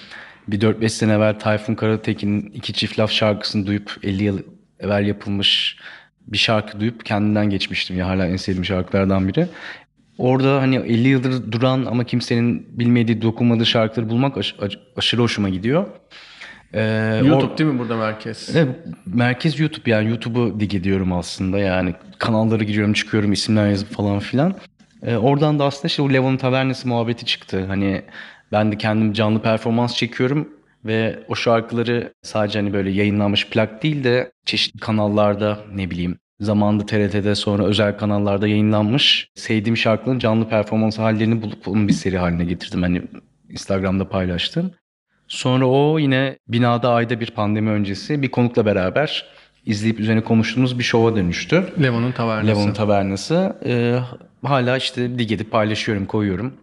bir 0.48 0.60
4-5 0.60 0.88
sene 0.88 1.12
evvel 1.12 1.38
Tayfun 1.38 1.74
Karatekin'in 1.74 2.40
iki 2.40 2.72
çift 2.72 2.98
laf 2.98 3.10
şarkısını 3.10 3.66
duyup 3.66 3.96
50 4.02 4.24
yıl 4.24 4.38
evvel 4.80 5.06
yapılmış 5.06 5.78
bir 6.26 6.38
şarkı 6.38 6.80
duyup 6.80 7.04
kendinden 7.04 7.50
geçmiştim 7.50 7.98
ya 7.98 8.06
hala 8.08 8.26
en 8.26 8.36
sevdiğim 8.36 8.64
şarkılardan 8.64 9.28
biri. 9.28 9.48
Orada 10.18 10.60
hani 10.60 10.76
50 10.76 11.08
yıldır 11.08 11.52
duran 11.52 11.84
ama 11.84 12.04
kimsenin 12.04 12.66
bilmediği, 12.78 13.22
dokunmadığı 13.22 13.66
şarkıları 13.66 14.10
bulmak 14.10 14.38
aş- 14.38 14.54
aş- 14.60 14.78
aşırı 14.96 15.20
hoşuma 15.22 15.48
gidiyor. 15.48 15.86
Ee, 16.74 17.20
YouTube 17.24 17.52
or- 17.52 17.58
değil 17.58 17.70
mi 17.70 17.78
burada 17.78 17.96
merkez? 17.96 18.56
Evet, 18.56 18.76
merkez 19.06 19.60
YouTube 19.60 19.90
yani 19.90 20.08
YouTube'u 20.08 20.60
dig 20.60 20.74
ediyorum 20.74 21.12
aslında 21.12 21.58
yani 21.58 21.94
kanallara 22.18 22.64
giriyorum 22.64 22.92
çıkıyorum 22.92 23.32
isimler 23.32 23.68
yazıp 23.68 23.92
falan 23.92 24.18
filan. 24.18 24.54
Ee, 25.02 25.16
oradan 25.16 25.58
da 25.58 25.64
aslında 25.64 25.86
işte 25.86 26.02
o 26.02 26.12
Levon'un 26.12 26.36
Tavernesi 26.36 26.88
muhabbeti 26.88 27.24
çıktı. 27.24 27.64
Hani 27.66 28.02
ben 28.52 28.72
de 28.72 28.78
kendim 28.78 29.12
canlı 29.12 29.42
performans 29.42 29.96
çekiyorum 29.96 30.48
ve 30.84 31.18
o 31.28 31.34
şarkıları 31.34 32.12
sadece 32.22 32.58
hani 32.58 32.72
böyle 32.72 32.90
yayınlanmış 32.90 33.46
plak 33.48 33.82
değil 33.82 34.04
de 34.04 34.32
çeşitli 34.46 34.80
kanallarda 34.80 35.58
ne 35.74 35.90
bileyim 35.90 36.18
zamanında 36.40 36.86
TRT'de 36.86 37.34
sonra 37.34 37.64
özel 37.64 37.98
kanallarda 37.98 38.48
yayınlanmış 38.48 39.28
sevdiğim 39.34 39.76
şarkıların 39.76 40.18
canlı 40.18 40.48
performans 40.48 40.98
hallerini 40.98 41.42
bulup 41.42 41.68
onun 41.68 41.88
bir 41.88 41.92
seri 41.92 42.18
haline 42.18 42.44
getirdim. 42.44 42.82
Hani 42.82 43.02
Instagram'da 43.50 44.08
paylaştım. 44.08 44.70
Sonra 45.28 45.66
o 45.66 45.98
yine 45.98 46.38
binada 46.48 46.90
ayda 46.90 47.20
bir 47.20 47.30
pandemi 47.30 47.70
öncesi 47.70 48.22
bir 48.22 48.30
konukla 48.30 48.66
beraber 48.66 49.26
izleyip 49.66 50.00
üzerine 50.00 50.20
konuştuğumuz 50.20 50.78
bir 50.78 50.84
şova 50.84 51.16
dönüştü. 51.16 51.64
Levon'un 51.82 52.12
tavernası. 52.12 52.48
Levon'un 52.48 52.72
Tavernası. 52.72 53.56
Ee, 53.64 53.98
hala 54.42 54.76
işte 54.76 55.18
dig 55.18 55.32
edip 55.32 55.50
paylaşıyorum, 55.50 56.06
koyuyorum 56.06 56.54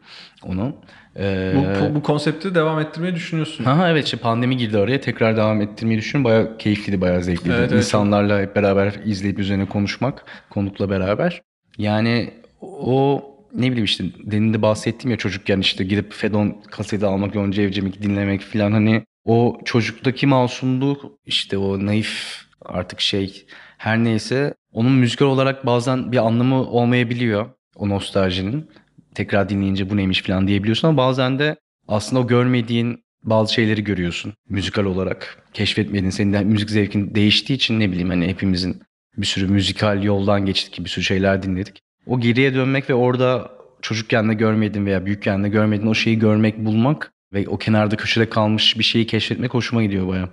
onu. 0.43 0.75
Ee, 1.19 1.53
bu, 1.55 1.95
bu 1.95 2.03
konsepti 2.03 2.55
devam 2.55 2.79
ettirmeyi 2.79 3.15
düşünüyorsun. 3.15 3.65
Aha 3.65 3.89
evet 3.89 4.05
işte 4.05 4.17
pandemi 4.17 4.57
girdi 4.57 4.77
araya 4.77 5.01
tekrar 5.01 5.37
devam 5.37 5.61
ettirmeyi 5.61 5.99
düşünüyorum. 5.99 6.31
Bayağı 6.31 6.57
keyifliydi, 6.57 7.01
bayağı 7.01 7.23
zevkliydi. 7.23 7.55
Evet, 7.59 7.71
evet, 7.71 7.83
İnsanlarla 7.83 8.41
hep 8.41 8.55
beraber 8.55 8.93
izleyip 9.05 9.39
üzerine 9.39 9.65
konuşmak, 9.65 10.25
konukla 10.49 10.89
beraber. 10.89 11.41
Yani 11.77 12.33
o 12.61 13.23
ne 13.55 13.67
bileyim 13.67 13.85
işte 13.85 14.03
demin 14.23 14.53
de 14.53 14.61
bahsettim 14.61 15.11
ya 15.11 15.17
çocukken 15.17 15.59
işte 15.59 15.83
gidip 15.83 16.13
Fedon 16.13 16.61
kaseti 16.71 17.05
almak, 17.05 17.35
Yonca 17.35 17.63
Evcimik'i 17.63 18.03
dinlemek 18.03 18.41
falan 18.41 18.71
hani 18.71 19.03
o 19.25 19.57
çocuktaki 19.65 20.27
masumluk 20.27 21.05
işte 21.25 21.57
o 21.57 21.85
naif 21.85 22.41
artık 22.65 23.01
şey 23.01 23.45
her 23.77 24.03
neyse 24.03 24.53
onun 24.71 24.91
müzikal 24.91 25.25
olarak 25.25 25.65
bazen 25.65 26.11
bir 26.11 26.17
anlamı 26.17 26.55
olmayabiliyor 26.55 27.45
o 27.75 27.89
nostaljinin. 27.89 28.69
Tekrar 29.15 29.49
dinleyince 29.49 29.89
bu 29.89 29.97
neymiş 29.97 30.21
falan 30.21 30.47
diyebiliyorsun 30.47 30.87
ama 30.87 30.97
bazen 30.97 31.39
de 31.39 31.55
aslında 31.87 32.21
o 32.21 32.27
görmediğin 32.27 33.03
bazı 33.23 33.53
şeyleri 33.53 33.83
görüyorsun 33.83 34.33
müzikal 34.49 34.85
olarak. 34.85 35.43
Keşfetmediğin, 35.53 36.09
senin 36.09 36.33
de 36.33 36.43
müzik 36.43 36.69
zevkin 36.69 37.15
değiştiği 37.15 37.57
için 37.57 37.79
ne 37.79 37.91
bileyim 37.91 38.09
hani 38.09 38.27
hepimizin 38.27 38.81
bir 39.17 39.25
sürü 39.25 39.47
müzikal 39.47 40.03
yoldan 40.03 40.45
geçtik, 40.45 40.85
bir 40.85 40.89
sürü 40.89 41.03
şeyler 41.03 41.43
dinledik. 41.43 41.79
O 42.07 42.19
geriye 42.19 42.53
dönmek 42.53 42.89
ve 42.89 42.93
orada 42.93 43.51
çocukken 43.81 44.29
de 44.29 44.33
görmediğin 44.33 44.85
veya 44.85 45.05
büyükken 45.05 45.43
de 45.43 45.49
görmediğin 45.49 45.89
o 45.89 45.93
şeyi 45.93 46.19
görmek, 46.19 46.57
bulmak 46.57 47.11
ve 47.33 47.47
o 47.47 47.57
kenarda 47.57 47.95
köşede 47.95 48.29
kalmış 48.29 48.79
bir 48.79 48.83
şeyi 48.83 49.07
keşfetmek 49.07 49.53
hoşuma 49.53 49.83
gidiyor 49.83 50.07
baya. 50.07 50.29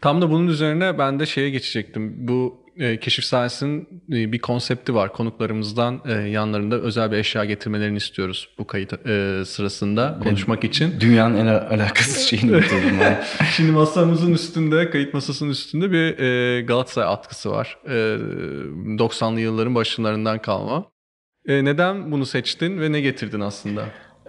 Tam 0.00 0.22
da 0.22 0.30
bunun 0.30 0.46
üzerine 0.46 0.98
ben 0.98 1.20
de 1.20 1.26
şeye 1.26 1.50
geçecektim. 1.50 2.28
Bu 2.28 2.60
e, 2.76 3.00
keşif 3.00 3.24
sahnesinin 3.24 4.02
e, 4.12 4.32
bir 4.32 4.38
konsepti 4.38 4.94
var. 4.94 5.12
Konuklarımızdan 5.12 6.00
e, 6.04 6.12
yanlarında 6.12 6.76
özel 6.76 7.12
bir 7.12 7.16
eşya 7.16 7.44
getirmelerini 7.44 7.96
istiyoruz 7.96 8.48
bu 8.58 8.66
kayıt 8.66 8.92
e, 8.92 9.42
sırasında 9.46 10.18
konuşmak 10.22 10.64
için. 10.64 11.00
Dünyanın 11.00 11.36
en 11.36 11.46
alakasız 11.46 12.18
şeyini 12.28 12.50
getirdim. 12.50 12.98
Şimdi 13.56 13.72
masamızın 13.72 14.32
üstünde, 14.32 14.90
kayıt 14.90 15.14
masasının 15.14 15.50
üstünde 15.50 15.92
bir 15.92 16.18
e, 16.18 16.62
Galatasaray 16.62 17.08
atkısı 17.12 17.50
var. 17.50 17.78
E, 17.86 17.90
90'lı 17.90 19.40
yılların 19.40 19.74
başlarından 19.74 20.42
kalma. 20.42 20.90
E, 21.46 21.64
neden 21.64 22.12
bunu 22.12 22.26
seçtin 22.26 22.80
ve 22.80 22.92
ne 22.92 23.00
getirdin 23.00 23.40
aslında? 23.40 23.84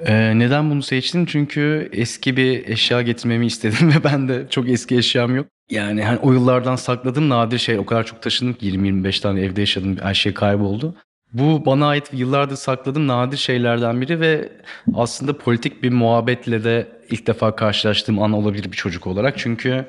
Ee, 0.05 0.39
neden 0.39 0.69
bunu 0.69 0.81
seçtim? 0.81 1.25
Çünkü 1.25 1.89
eski 1.93 2.37
bir 2.37 2.67
eşya 2.67 3.01
getirmemi 3.01 3.45
istedim 3.45 3.89
ve 3.95 4.03
ben 4.03 4.27
de 4.27 4.47
çok 4.49 4.69
eski 4.69 4.97
eşyam 4.97 5.35
yok. 5.35 5.47
Yani 5.69 6.03
hani 6.03 6.19
o 6.19 6.33
yıllardan 6.33 6.75
sakladığım 6.75 7.29
nadir 7.29 7.57
şey 7.57 7.79
o 7.79 7.85
kadar 7.85 8.05
çok 8.05 8.21
taşındım 8.21 8.53
ki 8.53 8.65
20-25 8.65 9.21
tane 9.21 9.41
evde 9.41 9.61
yaşadım 9.61 9.97
her 10.01 10.13
şey 10.13 10.33
kayboldu. 10.33 10.95
Bu 11.33 11.65
bana 11.65 11.87
ait 11.87 12.09
yıllardır 12.13 12.55
sakladığım 12.55 13.07
nadir 13.07 13.37
şeylerden 13.37 14.01
biri 14.01 14.19
ve 14.19 14.49
aslında 14.93 15.37
politik 15.37 15.83
bir 15.83 15.89
muhabbetle 15.89 16.63
de 16.63 16.87
ilk 17.09 17.27
defa 17.27 17.55
karşılaştığım 17.55 18.21
an 18.21 18.31
olabilir 18.31 18.71
bir 18.71 18.77
çocuk 18.77 19.07
olarak. 19.07 19.37
Çünkü 19.37 19.85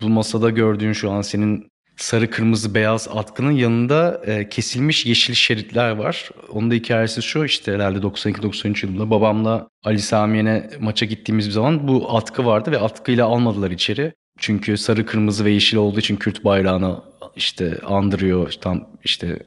bu 0.00 0.08
masada 0.08 0.50
gördüğün 0.50 0.92
şu 0.92 1.10
an 1.10 1.22
senin 1.22 1.70
sarı 1.98 2.30
kırmızı 2.30 2.74
beyaz 2.74 3.08
atkının 3.14 3.52
yanında 3.52 4.22
e, 4.26 4.48
kesilmiş 4.48 5.06
yeşil 5.06 5.34
şeritler 5.34 5.90
var. 5.90 6.30
Onun 6.52 6.70
da 6.70 6.74
hikayesi 6.74 7.22
şu 7.22 7.44
işte 7.44 7.74
herhalde 7.74 7.98
92-93 7.98 8.86
yılında 8.86 9.10
babamla 9.10 9.68
Ali 9.84 9.98
Samiyen'e 9.98 10.70
maça 10.80 11.06
gittiğimiz 11.06 11.46
bir 11.46 11.52
zaman 11.52 11.88
bu 11.88 12.16
atkı 12.16 12.46
vardı 12.46 12.70
ve 12.70 12.78
atkıyla 12.78 13.26
almadılar 13.26 13.70
içeri. 13.70 14.12
Çünkü 14.38 14.76
sarı 14.76 15.06
kırmızı 15.06 15.44
ve 15.44 15.50
yeşil 15.50 15.76
olduğu 15.76 15.98
için 15.98 16.16
Kürt 16.16 16.44
bayrağını 16.44 17.00
işte 17.36 17.78
andırıyor 17.86 18.52
tam 18.60 18.86
işte 19.04 19.38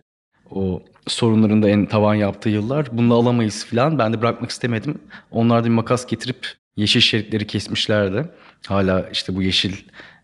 o 0.51 0.83
sorunların 1.07 1.63
da 1.63 1.69
en 1.69 1.85
tavan 1.85 2.15
yaptığı 2.15 2.49
yıllar. 2.49 2.97
Bunu 2.97 3.13
alamayız 3.13 3.65
falan. 3.65 3.99
Ben 3.99 4.13
de 4.13 4.21
bırakmak 4.21 4.51
istemedim. 4.51 5.01
Onlar 5.31 5.63
da 5.63 5.65
bir 5.65 5.73
makas 5.73 6.05
getirip 6.07 6.47
yeşil 6.75 6.99
şeritleri 6.99 7.47
kesmişlerdi. 7.47 8.29
Hala 8.67 9.09
işte 9.11 9.35
bu 9.35 9.41
yeşil 9.41 9.73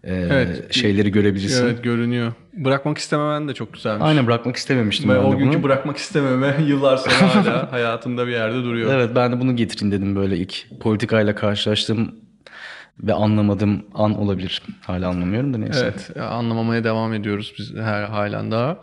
e, 0.07 0.13
Evet. 0.31 0.73
şeyleri 0.73 1.11
görebilirsin. 1.11 1.65
Evet 1.65 1.83
görünüyor. 1.83 2.33
Bırakmak 2.53 2.97
istememen 2.97 3.47
de 3.47 3.53
çok 3.53 3.73
güzelmiş. 3.73 4.03
Aynen 4.05 4.27
bırakmak 4.27 4.55
istememiştim 4.55 5.09
Ben 5.09 5.15
ben, 5.17 5.23
o 5.23 5.37
günkü 5.37 5.57
bunu. 5.57 5.63
bırakmak 5.63 5.97
istememe 5.97 6.55
yıllar 6.67 6.97
sonra 6.97 7.35
hala 7.35 7.71
hayatımda 7.71 8.27
bir 8.27 8.31
yerde 8.31 8.63
duruyor. 8.63 8.93
Evet 8.93 9.09
ben 9.15 9.31
de 9.31 9.39
bunu 9.39 9.55
getireyim 9.55 9.91
dedim 9.91 10.15
böyle 10.15 10.37
ilk 10.37 10.65
politikayla 10.79 11.35
karşılaştığım 11.35 12.15
ve 13.03 13.13
anlamadığım 13.13 13.85
an 13.93 14.17
olabilir. 14.19 14.61
Hala 14.81 15.07
anlamıyorum 15.09 15.53
da 15.53 15.57
neyse. 15.57 15.79
Evet 15.83 16.17
anlamamaya 16.21 16.83
devam 16.83 17.13
ediyoruz 17.13 17.53
biz 17.59 17.75
her 17.75 18.03
halen 18.03 18.51
daha. 18.51 18.77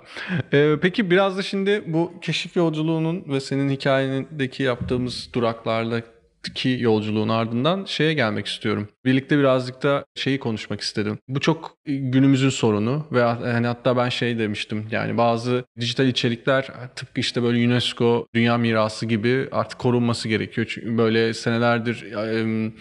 Ee, 0.52 0.74
peki 0.82 1.10
biraz 1.10 1.38
da 1.38 1.42
şimdi 1.42 1.82
bu 1.86 2.12
keşif 2.22 2.56
yolculuğunun 2.56 3.24
ve 3.28 3.40
senin 3.40 3.70
hikayendeki 3.70 4.62
yaptığımız 4.62 5.28
duraklardaki 5.34 6.76
yolculuğun 6.80 7.28
ardından 7.28 7.84
şeye 7.84 8.14
gelmek 8.14 8.46
istiyorum. 8.46 8.88
Birlikte 9.04 9.38
birazcık 9.38 9.82
da 9.82 10.04
şeyi 10.14 10.38
konuşmak 10.38 10.80
istedim. 10.80 11.18
Bu 11.28 11.40
çok 11.40 11.76
günümüzün 11.86 12.48
sorunu 12.48 13.06
ve 13.12 13.22
hani 13.22 13.66
hatta 13.66 13.96
ben 13.96 14.08
şey 14.08 14.38
demiştim 14.38 14.86
yani 14.90 15.18
bazı 15.18 15.64
dijital 15.80 16.06
içerikler 16.06 16.68
tıpkı 16.96 17.20
işte 17.20 17.42
böyle 17.42 17.66
UNESCO 17.66 18.26
Dünya 18.34 18.58
Mirası 18.58 19.06
gibi 19.06 19.48
artık 19.52 19.78
korunması 19.78 20.28
gerekiyor. 20.28 20.66
Çünkü 20.70 20.98
böyle 20.98 21.34
senelerdir 21.34 22.12
em, 22.12 22.72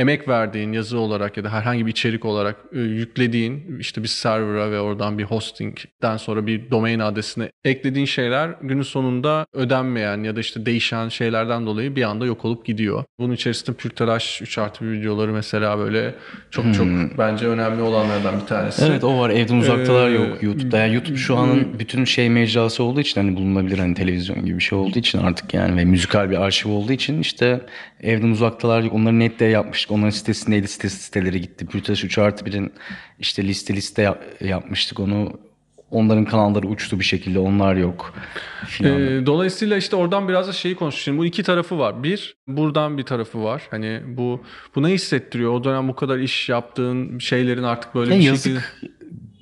emek 0.00 0.28
verdiğin 0.28 0.72
yazı 0.72 0.98
olarak 0.98 1.36
ya 1.36 1.44
da 1.44 1.52
herhangi 1.52 1.86
bir 1.86 1.90
içerik 1.90 2.24
olarak 2.24 2.56
e, 2.72 2.78
yüklediğin 2.78 3.78
işte 3.78 4.02
bir 4.02 4.08
server'a 4.08 4.70
ve 4.70 4.80
oradan 4.80 5.18
bir 5.18 5.24
hostingden 5.24 6.16
sonra 6.16 6.46
bir 6.46 6.70
domain 6.70 6.98
adresine 6.98 7.50
eklediğin 7.64 8.06
şeyler 8.06 8.50
günün 8.62 8.82
sonunda 8.82 9.46
ödenmeyen 9.52 10.22
ya 10.24 10.36
da 10.36 10.40
işte 10.40 10.66
değişen 10.66 11.08
şeylerden 11.08 11.66
dolayı 11.66 11.96
bir 11.96 12.02
anda 12.02 12.26
yok 12.26 12.44
olup 12.44 12.66
gidiyor. 12.66 13.04
Bunun 13.18 13.34
içerisinde 13.34 13.76
Pürtelaş 13.76 14.42
3 14.42 14.58
artı 14.58 14.92
videoları 14.92 15.32
mesela 15.32 15.69
böyle 15.78 16.14
çok 16.50 16.74
çok 16.74 16.86
bence 17.18 17.46
önemli 17.46 17.82
olanlardan 17.82 18.40
bir 18.40 18.46
tanesi. 18.46 18.84
Evet 18.84 19.04
o 19.04 19.18
var. 19.18 19.30
Evden 19.30 19.56
uzaktalar 19.56 20.08
Ee, 20.10 20.12
yok 20.12 20.42
YouTube'da. 20.42 20.78
Yani 20.78 20.94
YouTube 20.94 21.16
şu 21.16 21.36
anın 21.36 21.78
bütün 21.78 22.04
şey 22.04 22.30
mecrası 22.30 22.82
olduğu 22.82 23.00
için 23.00 23.20
hani 23.20 23.36
bulunabilir 23.36 23.78
hani 23.78 23.94
televizyon 23.94 24.44
gibi 24.44 24.58
bir 24.58 24.62
şey 24.62 24.78
olduğu 24.78 24.98
için 24.98 25.18
artık 25.18 25.54
yani 25.54 25.76
ve 25.76 25.84
müzikal 25.84 26.30
bir 26.30 26.36
arşiv 26.42 26.70
olduğu 26.70 26.92
için 26.92 27.20
işte 27.20 27.60
evden 28.02 28.30
uzaktalar 28.30 28.82
yok. 28.82 28.92
Onları 28.94 29.18
net 29.18 29.40
de 29.40 29.44
yapmıştık. 29.44 29.90
Onların 29.90 30.10
sitesindeydi. 30.10 30.68
Site 30.68 30.88
siteleri 30.88 31.40
gitti. 31.40 31.66
Pürtaş 31.66 32.04
3 32.04 32.18
artı 32.18 32.44
1'in 32.44 32.72
işte 33.18 33.44
liste 33.44 33.74
liste 33.74 34.02
yap- 34.02 34.24
yapmıştık 34.40 35.00
onu. 35.00 35.32
Onların 35.90 36.24
kanalları 36.24 36.66
uçtu 36.66 36.98
bir 36.98 37.04
şekilde. 37.04 37.38
Onlar 37.38 37.74
yok. 37.76 38.14
Filan. 38.66 39.00
Ee, 39.00 39.26
dolayısıyla 39.26 39.76
işte 39.76 39.96
oradan 39.96 40.28
biraz 40.28 40.48
da 40.48 40.52
şeyi 40.52 40.74
konuştuk. 40.74 41.02
Şimdi 41.02 41.18
bu 41.18 41.24
iki 41.26 41.42
tarafı 41.42 41.78
var. 41.78 42.02
Bir, 42.02 42.36
buradan 42.48 42.98
bir 42.98 43.02
tarafı 43.02 43.42
var. 43.44 43.62
Hani 43.70 44.00
bu 44.06 44.40
bu 44.74 44.82
ne 44.82 44.88
hissettiriyor? 44.88 45.52
O 45.52 45.64
dönem 45.64 45.88
bu 45.88 45.94
kadar 45.96 46.18
iş 46.18 46.48
yaptığın 46.48 47.18
şeylerin 47.18 47.62
artık 47.62 47.94
böyle 47.94 48.14
Ya 48.14 48.20
bir 48.20 48.24
yazık 48.24 48.42
şekilde... 48.52 48.92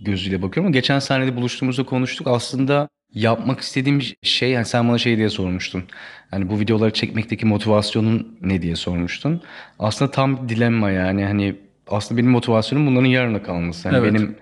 gözüyle 0.00 0.42
bakıyorum 0.42 0.66
ama 0.66 0.72
geçen 0.72 0.98
sahnede 0.98 1.37
buluştuğumuzda 1.37 1.84
konuştuk. 1.84 2.26
Aslında 2.26 2.88
yapmak 3.14 3.61
istediğim 3.61 4.00
şey 4.22 4.50
yani 4.50 4.64
sen 4.64 4.88
bana 4.88 4.98
şey 4.98 5.16
diye 5.16 5.28
sormuştun. 5.28 5.84
Yani 6.32 6.50
bu 6.50 6.61
videoları 6.61 6.92
çekmekteki 6.92 7.46
motivasyonun 7.46 8.38
ne 8.42 8.62
diye 8.62 8.76
sormuştun. 8.76 9.42
Aslında 9.78 10.11
tam 10.11 10.42
bir 10.44 10.48
dilemma 10.48 10.90
yani 10.90 11.24
hani 11.24 11.56
aslında 11.87 12.18
benim 12.20 12.30
motivasyonum 12.30 12.87
bunların 12.87 13.06
yarına 13.06 13.42
kalması. 13.42 13.88
Yani 13.88 13.98
Evet. 13.98 14.14
benim 14.14 14.37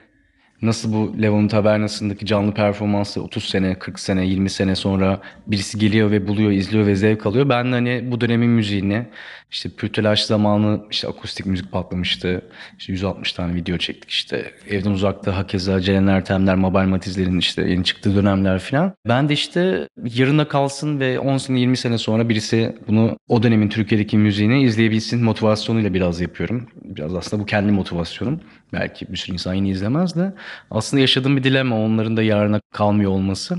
nasıl 0.62 0.92
bu 0.92 1.23
Levon 1.23 1.49
Tavernası'ndaki 1.49 2.27
canlı 2.27 2.55
performansı 2.55 3.23
30 3.23 3.45
sene, 3.45 3.79
40 3.79 4.01
sene, 4.01 4.27
20 4.27 4.51
sene 4.51 4.77
sonra 4.77 5.21
birisi 5.47 5.79
geliyor 5.79 6.11
ve 6.11 6.29
buluyor, 6.29 6.51
izliyor 6.51 6.87
ve 6.87 6.97
zevk 6.97 7.27
alıyor. 7.27 7.49
Ben 7.49 7.66
de 7.66 7.71
hani 7.71 8.11
bu 8.11 8.21
dönemin 8.21 8.51
müziğini 8.51 9.07
işte 9.51 9.69
Pürtelaş 9.69 10.25
zamanı 10.25 10.81
işte 10.91 11.09
akustik 11.09 11.47
müzik 11.47 11.73
patlamıştı. 11.73 12.43
İşte 12.79 12.93
160 12.93 13.33
tane 13.33 13.55
video 13.55 13.79
çektik 13.79 14.11
işte. 14.11 14.53
Evden 14.71 14.91
uzakta 14.91 15.37
hakeza 15.37 15.81
Ceren 15.81 16.07
Ertemler, 16.07 16.55
Mabel 16.55 16.87
Matizler'in 16.87 17.39
işte 17.39 17.69
yeni 17.71 17.85
çıktığı 17.85 18.17
dönemler 18.17 18.59
falan. 18.59 18.95
Ben 19.09 19.29
de 19.29 19.33
işte 19.33 19.89
yarına 20.05 20.49
kalsın 20.49 21.01
ve 21.01 21.19
10 21.19 21.37
sene 21.37 21.61
20 21.61 21.77
sene 21.77 21.99
sonra 21.99 22.29
birisi 22.29 22.77
bunu 22.89 23.19
o 23.29 23.43
dönemin 23.43 23.69
Türkiye'deki 23.69 24.19
müziğini 24.19 24.63
izleyebilsin 24.63 25.25
motivasyonuyla 25.25 25.95
biraz 25.95 26.21
yapıyorum. 26.21 26.69
Biraz 26.85 27.15
aslında 27.15 27.43
bu 27.43 27.47
kendi 27.47 27.73
motivasyonum. 27.73 28.41
Belki 28.73 29.13
bir 29.13 29.17
sürü 29.17 29.33
insan 29.33 29.55
yine 29.55 29.69
izlemez 29.69 30.17
de. 30.17 30.35
Aslında 30.71 31.01
yaşadığım 31.01 31.37
bir 31.37 31.45
dilema 31.45 31.81
onların 31.81 32.17
da 32.17 32.23
yarına 32.23 32.61
kalmıyor 32.73 33.11
olması. 33.11 33.57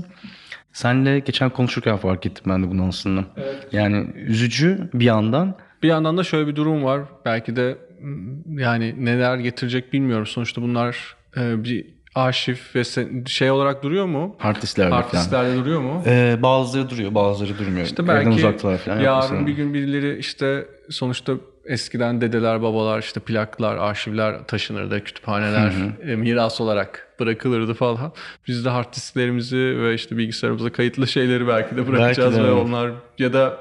Senle 0.72 1.18
geçen 1.18 1.50
konuşurken 1.50 1.96
fark 1.96 2.26
ettim 2.26 2.44
ben 2.48 2.62
de 2.62 2.70
bunu 2.70 2.84
aslında. 2.84 3.24
Yani 3.72 4.06
üzücü 4.14 4.90
bir 4.94 5.04
yandan 5.04 5.56
Bir 5.82 5.88
yandan 5.88 6.16
da 6.16 6.24
şöyle 6.24 6.46
bir 6.46 6.56
durum 6.56 6.84
var. 6.84 7.00
Belki 7.24 7.56
de 7.56 7.78
m, 8.00 8.62
yani 8.62 8.94
neler 9.04 9.36
getirecek 9.36 9.92
bilmiyorum. 9.92 10.26
Sonuçta 10.26 10.62
bunlar 10.62 11.16
e, 11.36 11.64
bir 11.64 11.86
arşiv 12.14 12.56
ve 12.74 12.82
şey 13.26 13.50
olarak 13.50 13.82
duruyor 13.82 14.06
mu? 14.06 14.36
artistlerde 14.40 14.90
falan. 14.90 15.02
Artistlerde 15.02 15.56
duruyor 15.56 15.80
mu? 15.80 16.02
Ee, 16.06 16.38
bazıları 16.42 16.90
duruyor, 16.90 17.14
bazıları 17.14 17.58
durmuyor. 17.58 17.86
İşte 17.86 18.02
Evden 18.02 18.16
belki 18.16 18.28
uzaktalar 18.28 18.78
falan. 18.78 19.00
yarın 19.00 19.46
bir 19.46 19.52
gün 19.52 19.74
birileri 19.74 20.18
işte 20.18 20.66
sonuçta 20.90 21.32
eskiden 21.64 22.20
dedeler 22.20 22.62
babalar 22.62 22.98
işte 22.98 23.20
plaklar 23.20 23.76
arşivler 23.76 24.44
taşınırdı 24.46 25.04
kütüphaneler 25.04 25.72
e, 26.02 26.16
miras 26.16 26.60
olarak 26.60 27.08
bırakılırdı 27.20 27.74
falan. 27.74 28.12
Biz 28.48 28.64
de 28.64 28.68
hard 28.68 28.94
disklerimizi 28.94 29.56
ve 29.56 29.94
işte 29.94 30.16
bilgisayarımıza 30.16 30.72
kayıtlı 30.72 31.06
şeyleri 31.06 31.48
belki 31.48 31.76
de 31.76 31.88
bırakacağız 31.88 32.36
de, 32.36 32.42
ve 32.42 32.46
evet. 32.46 32.64
onlar 32.66 32.90
ya 33.18 33.32
da 33.32 33.60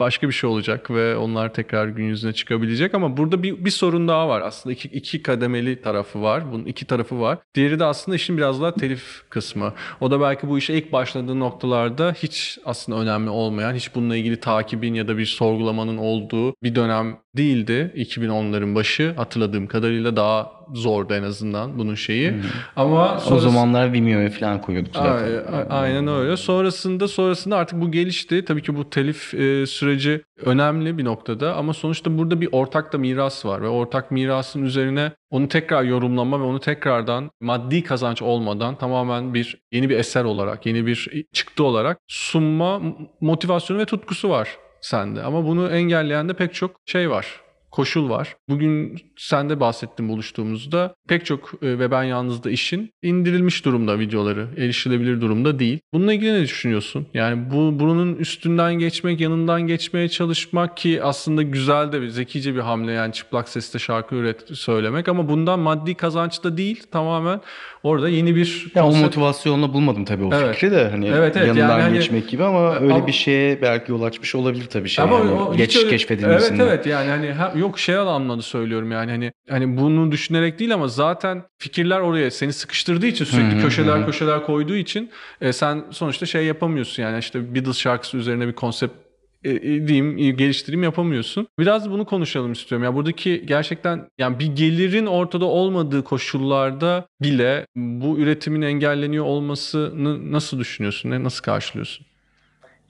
başka 0.00 0.28
bir 0.28 0.32
şey 0.32 0.50
olacak 0.50 0.90
ve 0.90 1.16
onlar 1.16 1.54
tekrar 1.54 1.88
gün 1.88 2.04
yüzüne 2.04 2.32
çıkabilecek. 2.32 2.94
Ama 2.94 3.16
burada 3.16 3.42
bir, 3.42 3.64
bir 3.64 3.70
sorun 3.70 4.08
daha 4.08 4.28
var. 4.28 4.40
Aslında 4.40 4.72
iki, 4.72 4.88
iki 4.88 5.22
kademeli 5.22 5.82
tarafı 5.82 6.22
var. 6.22 6.52
Bunun 6.52 6.64
iki 6.64 6.86
tarafı 6.86 7.20
var. 7.20 7.38
Diğeri 7.54 7.78
de 7.78 7.84
aslında 7.84 8.16
işin 8.16 8.36
biraz 8.36 8.62
daha 8.62 8.74
telif 8.74 9.22
kısmı. 9.30 9.72
O 10.00 10.10
da 10.10 10.20
belki 10.20 10.48
bu 10.48 10.58
işe 10.58 10.74
ilk 10.74 10.92
başladığı 10.92 11.40
noktalarda 11.40 12.12
hiç 12.12 12.58
aslında 12.64 12.98
önemli 12.98 13.30
olmayan 13.30 13.74
hiç 13.74 13.94
bununla 13.94 14.16
ilgili 14.16 14.40
takibin 14.40 14.94
ya 14.94 15.08
da 15.08 15.18
bir 15.18 15.26
sorgulamanın 15.26 15.96
olduğu 15.96 16.54
bir 16.62 16.74
dönem 16.74 17.16
değildi 17.36 17.92
2010'ların 17.96 18.74
başı 18.74 19.12
hatırladığım 19.16 19.66
kadarıyla 19.66 20.16
daha 20.16 20.52
zordu 20.74 21.14
en 21.14 21.22
azından 21.22 21.78
bunun 21.78 21.94
şeyi 21.94 22.32
ama 22.76 23.16
O 23.16 23.18
sonrası- 23.20 23.50
zamanlar 23.50 23.92
Vimeo 23.92 24.30
falan 24.30 24.60
koyuyorduk 24.60 24.94
zaten. 24.94 25.42
A- 25.52 25.74
Aynen 25.74 26.06
öyle. 26.06 26.36
Sonrasında 26.36 27.08
sonrasında 27.08 27.56
artık 27.56 27.80
bu 27.80 27.90
gelişti. 27.90 28.44
Tabii 28.44 28.62
ki 28.62 28.76
bu 28.76 28.90
telif 28.90 29.34
e, 29.34 29.66
süreci 29.66 30.22
önemli 30.44 30.98
bir 30.98 31.04
noktada 31.04 31.54
ama 31.56 31.74
sonuçta 31.74 32.18
burada 32.18 32.40
bir 32.40 32.48
ortak 32.52 32.92
da 32.92 32.98
miras 32.98 33.46
var 33.46 33.62
ve 33.62 33.68
ortak 33.68 34.10
mirasın 34.10 34.62
üzerine 34.62 35.12
onu 35.30 35.48
tekrar 35.48 35.82
yorumlama 35.82 36.40
ve 36.40 36.44
onu 36.44 36.60
tekrardan 36.60 37.30
maddi 37.40 37.84
kazanç 37.84 38.22
olmadan 38.22 38.78
tamamen 38.78 39.34
bir 39.34 39.62
yeni 39.72 39.88
bir 39.90 39.98
eser 39.98 40.24
olarak, 40.24 40.66
yeni 40.66 40.86
bir 40.86 41.08
çıktı 41.32 41.64
olarak 41.64 41.98
sunma 42.08 42.80
motivasyonu 43.20 43.80
ve 43.80 43.84
tutkusu 43.84 44.28
var 44.30 44.48
sende. 44.82 45.22
Ama 45.22 45.44
bunu 45.46 45.68
engelleyen 45.68 46.28
de 46.28 46.34
pek 46.34 46.54
çok 46.54 46.76
şey 46.86 47.10
var. 47.10 47.40
koşul 47.70 48.10
var. 48.10 48.36
Bugün 48.48 49.00
sen 49.16 49.50
de 49.50 49.60
bahsettin 49.60 50.08
buluştuğumuzda 50.08 50.94
pek 51.08 51.26
çok 51.26 51.50
e, 51.62 51.78
ve 51.78 51.90
ben 51.90 52.02
yalnızda 52.02 52.50
işin 52.50 52.90
indirilmiş 53.02 53.64
durumda 53.64 53.98
videoları, 53.98 54.48
erişilebilir 54.56 55.20
durumda 55.20 55.58
değil. 55.58 55.78
Bununla 55.94 56.12
ilgili 56.12 56.34
ne 56.34 56.42
düşünüyorsun? 56.42 57.06
Yani 57.14 57.50
bu 57.50 57.80
bunun 57.80 58.14
üstünden 58.14 58.74
geçmek, 58.74 59.20
yanından 59.20 59.62
geçmeye 59.66 60.08
çalışmak 60.08 60.76
ki 60.76 61.02
aslında 61.02 61.42
güzel 61.42 61.92
de 61.92 62.02
bir 62.02 62.08
zekice 62.08 62.54
bir 62.54 62.60
hamle 62.60 62.92
yani 62.92 63.12
çıplak 63.12 63.48
sesle 63.48 63.78
şarkı 63.78 64.14
üret 64.14 64.44
söylemek 64.52 65.08
ama 65.08 65.28
bundan 65.28 65.60
maddi 65.60 65.94
kazanç 65.94 66.44
da 66.44 66.56
değil 66.56 66.82
tamamen 66.92 67.40
orada 67.82 68.08
yeni 68.08 68.36
bir 68.36 68.66
Ya 68.74 68.84
o 68.86 68.90
konsept- 68.90 69.02
motivasyonla 69.02 69.72
bulmadım 69.72 70.04
tabii 70.04 70.24
o 70.24 70.30
Evet. 70.34 70.54
fikri 70.54 70.70
de 70.70 70.88
hani 70.90 71.06
Evet, 71.08 71.36
evet, 71.36 71.46
yanından 71.48 71.68
yani 71.68 71.82
hani- 71.82 71.94
geçmek 71.94 72.28
gibi 72.28 72.44
ama 72.44 72.74
öyle 72.76 72.94
Ama- 72.94 73.06
bir 73.06 73.12
şeye 73.12 73.62
belki 73.62 73.92
yol 73.92 74.02
açmış 74.02 74.34
olabilir 74.34 74.66
tabii 74.66 74.88
şey. 74.88 75.04
Ama 75.04 75.18
yani 75.18 75.30
o 75.30 75.56
geç 75.56 75.76
öyle- 75.76 75.88
keşfedilmesinde. 75.90 76.62
Evet 76.62 76.68
evet 76.74 76.86
yani 76.86 77.10
hani 77.10 77.32
ha- 77.32 77.52
yok 77.56 77.78
şey 77.78 77.96
anlamda 77.96 78.42
söylüyorum 78.42 78.92
yani 78.92 79.10
hani 79.10 79.32
hani 79.50 79.76
bunu 79.76 80.12
düşünerek 80.12 80.58
değil 80.58 80.74
ama 80.74 80.88
zaten 80.88 81.42
fikirler 81.58 82.00
oraya 82.00 82.30
seni 82.30 82.52
sıkıştırdığı 82.52 83.06
için 83.06 83.24
sürekli 83.24 83.52
Hı 83.54 83.58
hı, 83.58 83.62
köşeler 83.62 83.96
hı. 83.98 84.06
köşeler 84.06 84.42
koyduğu 84.46 84.76
için 84.76 85.10
e, 85.40 85.52
sen 85.52 85.84
sonuçta 85.90 86.26
şey 86.26 86.44
yapamıyorsun 86.44 87.02
yani 87.02 87.18
işte 87.18 87.54
Beatles 87.54 87.78
şarkısı 87.78 88.16
üzerine 88.16 88.46
bir 88.48 88.52
konsept 88.52 88.94
e, 88.94 88.98
e, 88.98 89.09
diyeyim 89.44 90.18
e, 90.18 90.30
geliştireyim 90.30 90.82
yapamıyorsun. 90.82 91.46
Biraz 91.58 91.90
bunu 91.90 92.04
konuşalım 92.04 92.52
istiyorum. 92.52 92.84
Ya 92.84 92.94
buradaki 92.94 93.42
gerçekten 93.46 94.08
yani 94.18 94.38
bir 94.38 94.46
gelirin 94.46 95.06
ortada 95.06 95.44
olmadığı 95.44 96.04
koşullarda 96.04 97.06
bile 97.22 97.66
bu 97.76 98.18
üretimin 98.18 98.62
engelleniyor 98.62 99.24
olmasını 99.24 100.32
nasıl 100.32 100.58
düşünüyorsun? 100.58 101.10
Nasıl 101.10 101.42
karşılıyorsun? 101.42 102.06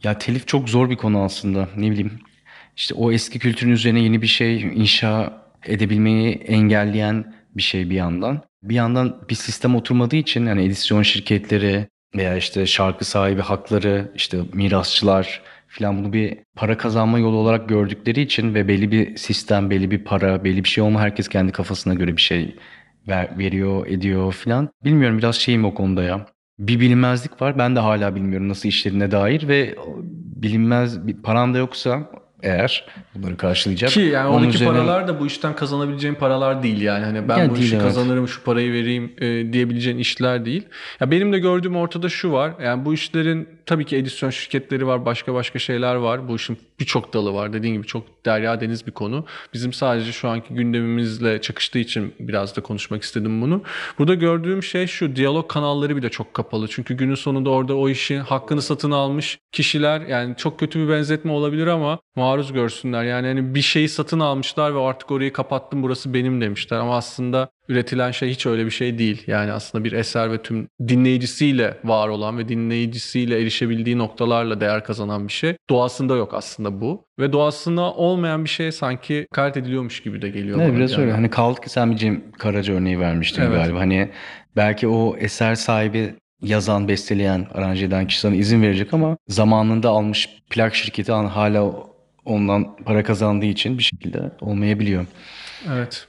Ya 0.02 0.18
telif 0.18 0.48
çok 0.48 0.68
zor 0.68 0.90
bir 0.90 0.96
konu 0.96 1.22
aslında. 1.22 1.68
Ne 1.76 1.90
bileyim. 1.90 2.12
İşte 2.76 2.94
o 2.94 3.12
eski 3.12 3.38
kültürün 3.38 3.72
üzerine 3.72 4.00
yeni 4.00 4.22
bir 4.22 4.26
şey 4.26 4.60
inşa 4.62 5.42
edebilmeyi 5.66 6.34
engelleyen 6.34 7.34
bir 7.56 7.62
şey 7.62 7.90
bir 7.90 7.94
yandan. 7.94 8.42
Bir 8.62 8.74
yandan 8.74 9.16
bir 9.30 9.34
sistem 9.34 9.76
oturmadığı 9.76 10.16
için 10.16 10.46
hani 10.46 10.64
edisyon 10.64 11.02
şirketleri 11.02 11.88
veya 12.16 12.36
işte 12.36 12.66
şarkı 12.66 13.04
sahibi 13.04 13.40
hakları, 13.40 14.12
işte 14.14 14.38
mirasçılar 14.52 15.42
filan 15.70 15.98
bunu 15.98 16.12
bir 16.12 16.38
para 16.56 16.76
kazanma 16.76 17.18
yolu 17.18 17.36
olarak 17.36 17.68
gördükleri 17.68 18.20
için 18.20 18.54
ve 18.54 18.68
belli 18.68 18.90
bir 18.92 19.16
sistem, 19.16 19.70
belli 19.70 19.90
bir 19.90 20.04
para, 20.04 20.44
belli 20.44 20.64
bir 20.64 20.68
şey 20.68 20.84
olma 20.84 21.00
herkes 21.00 21.28
kendi 21.28 21.52
kafasına 21.52 21.94
göre 21.94 22.16
bir 22.16 22.22
şey 22.22 22.56
ver, 23.08 23.38
veriyor, 23.38 23.86
ediyor 23.86 24.32
filan. 24.32 24.68
Bilmiyorum 24.84 25.18
biraz 25.18 25.36
şeyim 25.36 25.64
o 25.64 25.74
konuda 25.74 26.02
ya. 26.02 26.26
Bir 26.58 26.80
bilinmezlik 26.80 27.42
var. 27.42 27.58
Ben 27.58 27.76
de 27.76 27.80
hala 27.80 28.14
bilmiyorum 28.14 28.48
nasıl 28.48 28.68
işlerine 28.68 29.10
dair 29.10 29.48
ve 29.48 29.74
bilinmez 30.36 31.06
bir 31.06 31.14
paran 31.22 31.54
da 31.54 31.58
yoksa 31.58 32.10
eğer 32.42 32.86
bunları 33.14 33.36
karşılayacak. 33.36 33.90
Ki 33.90 34.00
yani 34.00 34.28
onun 34.28 34.48
üzerine- 34.48 34.72
paralar 34.72 35.08
da 35.08 35.20
bu 35.20 35.26
işten 35.26 35.56
kazanabileceğin 35.56 36.14
paralar 36.14 36.62
değil 36.62 36.80
yani. 36.80 37.04
Hani 37.04 37.28
ben 37.28 37.38
Ya 37.38 37.50
bu 37.50 37.54
değil, 37.54 37.66
işi 37.66 37.74
evet. 37.76 37.84
kazanırım, 37.84 38.28
şu 38.28 38.42
parayı 38.42 38.72
vereyim 38.72 39.12
e, 39.18 39.52
diyebileceğin 39.52 39.98
işler 39.98 40.44
değil. 40.44 40.66
Ya 41.00 41.10
benim 41.10 41.32
de 41.32 41.38
gördüğüm 41.38 41.76
ortada 41.76 42.08
şu 42.08 42.32
var. 42.32 42.52
Yani 42.62 42.84
bu 42.84 42.94
işlerin 42.94 43.48
tabii 43.66 43.84
ki 43.84 43.96
edisyon 43.96 44.30
şirketleri 44.30 44.86
var, 44.86 45.06
başka 45.06 45.34
başka 45.34 45.58
şeyler 45.58 45.94
var. 45.94 46.28
Bu 46.28 46.36
işin 46.36 46.58
birçok 46.80 47.14
dalı 47.14 47.34
var. 47.34 47.52
Dediğin 47.52 47.74
gibi 47.74 47.86
çok 47.86 48.26
derya 48.26 48.60
deniz 48.60 48.86
bir 48.86 48.92
konu. 48.92 49.24
Bizim 49.54 49.72
sadece 49.72 50.12
şu 50.12 50.28
anki 50.28 50.54
gündemimizle 50.54 51.40
çakıştığı 51.40 51.78
için 51.78 52.14
biraz 52.20 52.56
da 52.56 52.60
konuşmak 52.60 53.02
istedim 53.02 53.42
bunu. 53.42 53.62
Burada 53.98 54.14
gördüğüm 54.14 54.62
şey 54.62 54.86
şu. 54.86 55.16
Diyalog 55.16 55.48
kanalları 55.48 55.96
bile 55.96 56.08
çok 56.08 56.34
kapalı. 56.34 56.68
Çünkü 56.68 56.94
günün 56.94 57.14
sonunda 57.14 57.50
orada 57.50 57.76
o 57.76 57.88
işin 57.88 58.20
hakkını 58.20 58.62
satın 58.62 58.90
almış 58.90 59.38
kişiler 59.52 60.00
yani 60.00 60.36
çok 60.36 60.60
kötü 60.60 60.78
bir 60.78 60.88
benzetme 60.88 61.32
olabilir 61.32 61.66
ama 61.66 61.98
maruz 62.16 62.52
görsünler. 62.52 63.04
Yani 63.04 63.26
hani 63.26 63.54
bir 63.54 63.62
şeyi 63.62 63.88
satın 63.88 64.20
almışlar 64.20 64.74
ve 64.74 64.80
artık 64.80 65.10
orayı 65.10 65.32
kapattım 65.32 65.82
burası 65.82 66.14
benim 66.14 66.40
demişler 66.40 66.78
ama 66.78 66.96
aslında 66.96 67.48
üretilen 67.68 68.10
şey 68.10 68.30
hiç 68.30 68.46
öyle 68.46 68.66
bir 68.66 68.70
şey 68.70 68.98
değil. 68.98 69.22
Yani 69.26 69.52
aslında 69.52 69.84
bir 69.84 69.92
eser 69.92 70.32
ve 70.32 70.42
tüm 70.42 70.68
dinleyicisiyle 70.88 71.76
var 71.84 72.08
olan 72.08 72.38
ve 72.38 72.48
dinleyicisiyle 72.48 73.40
erişebildiği 73.40 73.98
noktalarla 73.98 74.60
değer 74.60 74.84
kazanan 74.84 75.28
bir 75.28 75.32
şey. 75.32 75.54
Doğasında 75.70 76.16
yok 76.16 76.34
aslında 76.34 76.80
bu. 76.80 77.04
Ve 77.18 77.32
doğasında 77.32 77.92
olmayan 77.94 78.44
bir 78.44 78.48
şey 78.48 78.72
sanki 78.72 79.26
kart 79.32 79.56
ediliyormuş 79.56 80.02
gibi 80.02 80.22
de 80.22 80.28
geliyor 80.28 80.60
Evet 80.62 80.76
biraz 80.76 80.92
Yani. 80.92 81.02
öyle. 81.02 81.12
Hani 81.12 81.30
kaldı 81.30 81.60
ki 81.60 81.70
sen 81.70 81.90
bir 81.90 81.96
Cem 81.96 82.32
Karaca 82.32 82.74
örneği 82.74 83.00
vermiştin 83.00 83.42
Evet. 83.42 83.54
galiba. 83.54 83.78
Hani 83.78 84.10
belki 84.56 84.88
o 84.88 85.16
eser 85.16 85.54
sahibi 85.54 86.14
yazan, 86.42 86.88
besteleyen, 86.88 87.46
aranje 87.54 87.86
eden 87.86 88.06
kişi 88.06 88.20
sana 88.20 88.34
izin 88.34 88.62
verecek 88.62 88.94
ama 88.94 89.16
zamanında 89.28 89.88
almış 89.88 90.28
plak 90.50 90.74
şirketi 90.74 91.12
hala 91.12 91.72
ondan 92.24 92.76
para 92.76 93.02
kazandığı 93.02 93.46
için 93.46 93.78
bir 93.78 93.82
şekilde 93.82 94.30
olmayabiliyor. 94.40 95.06
Evet. 95.72 96.06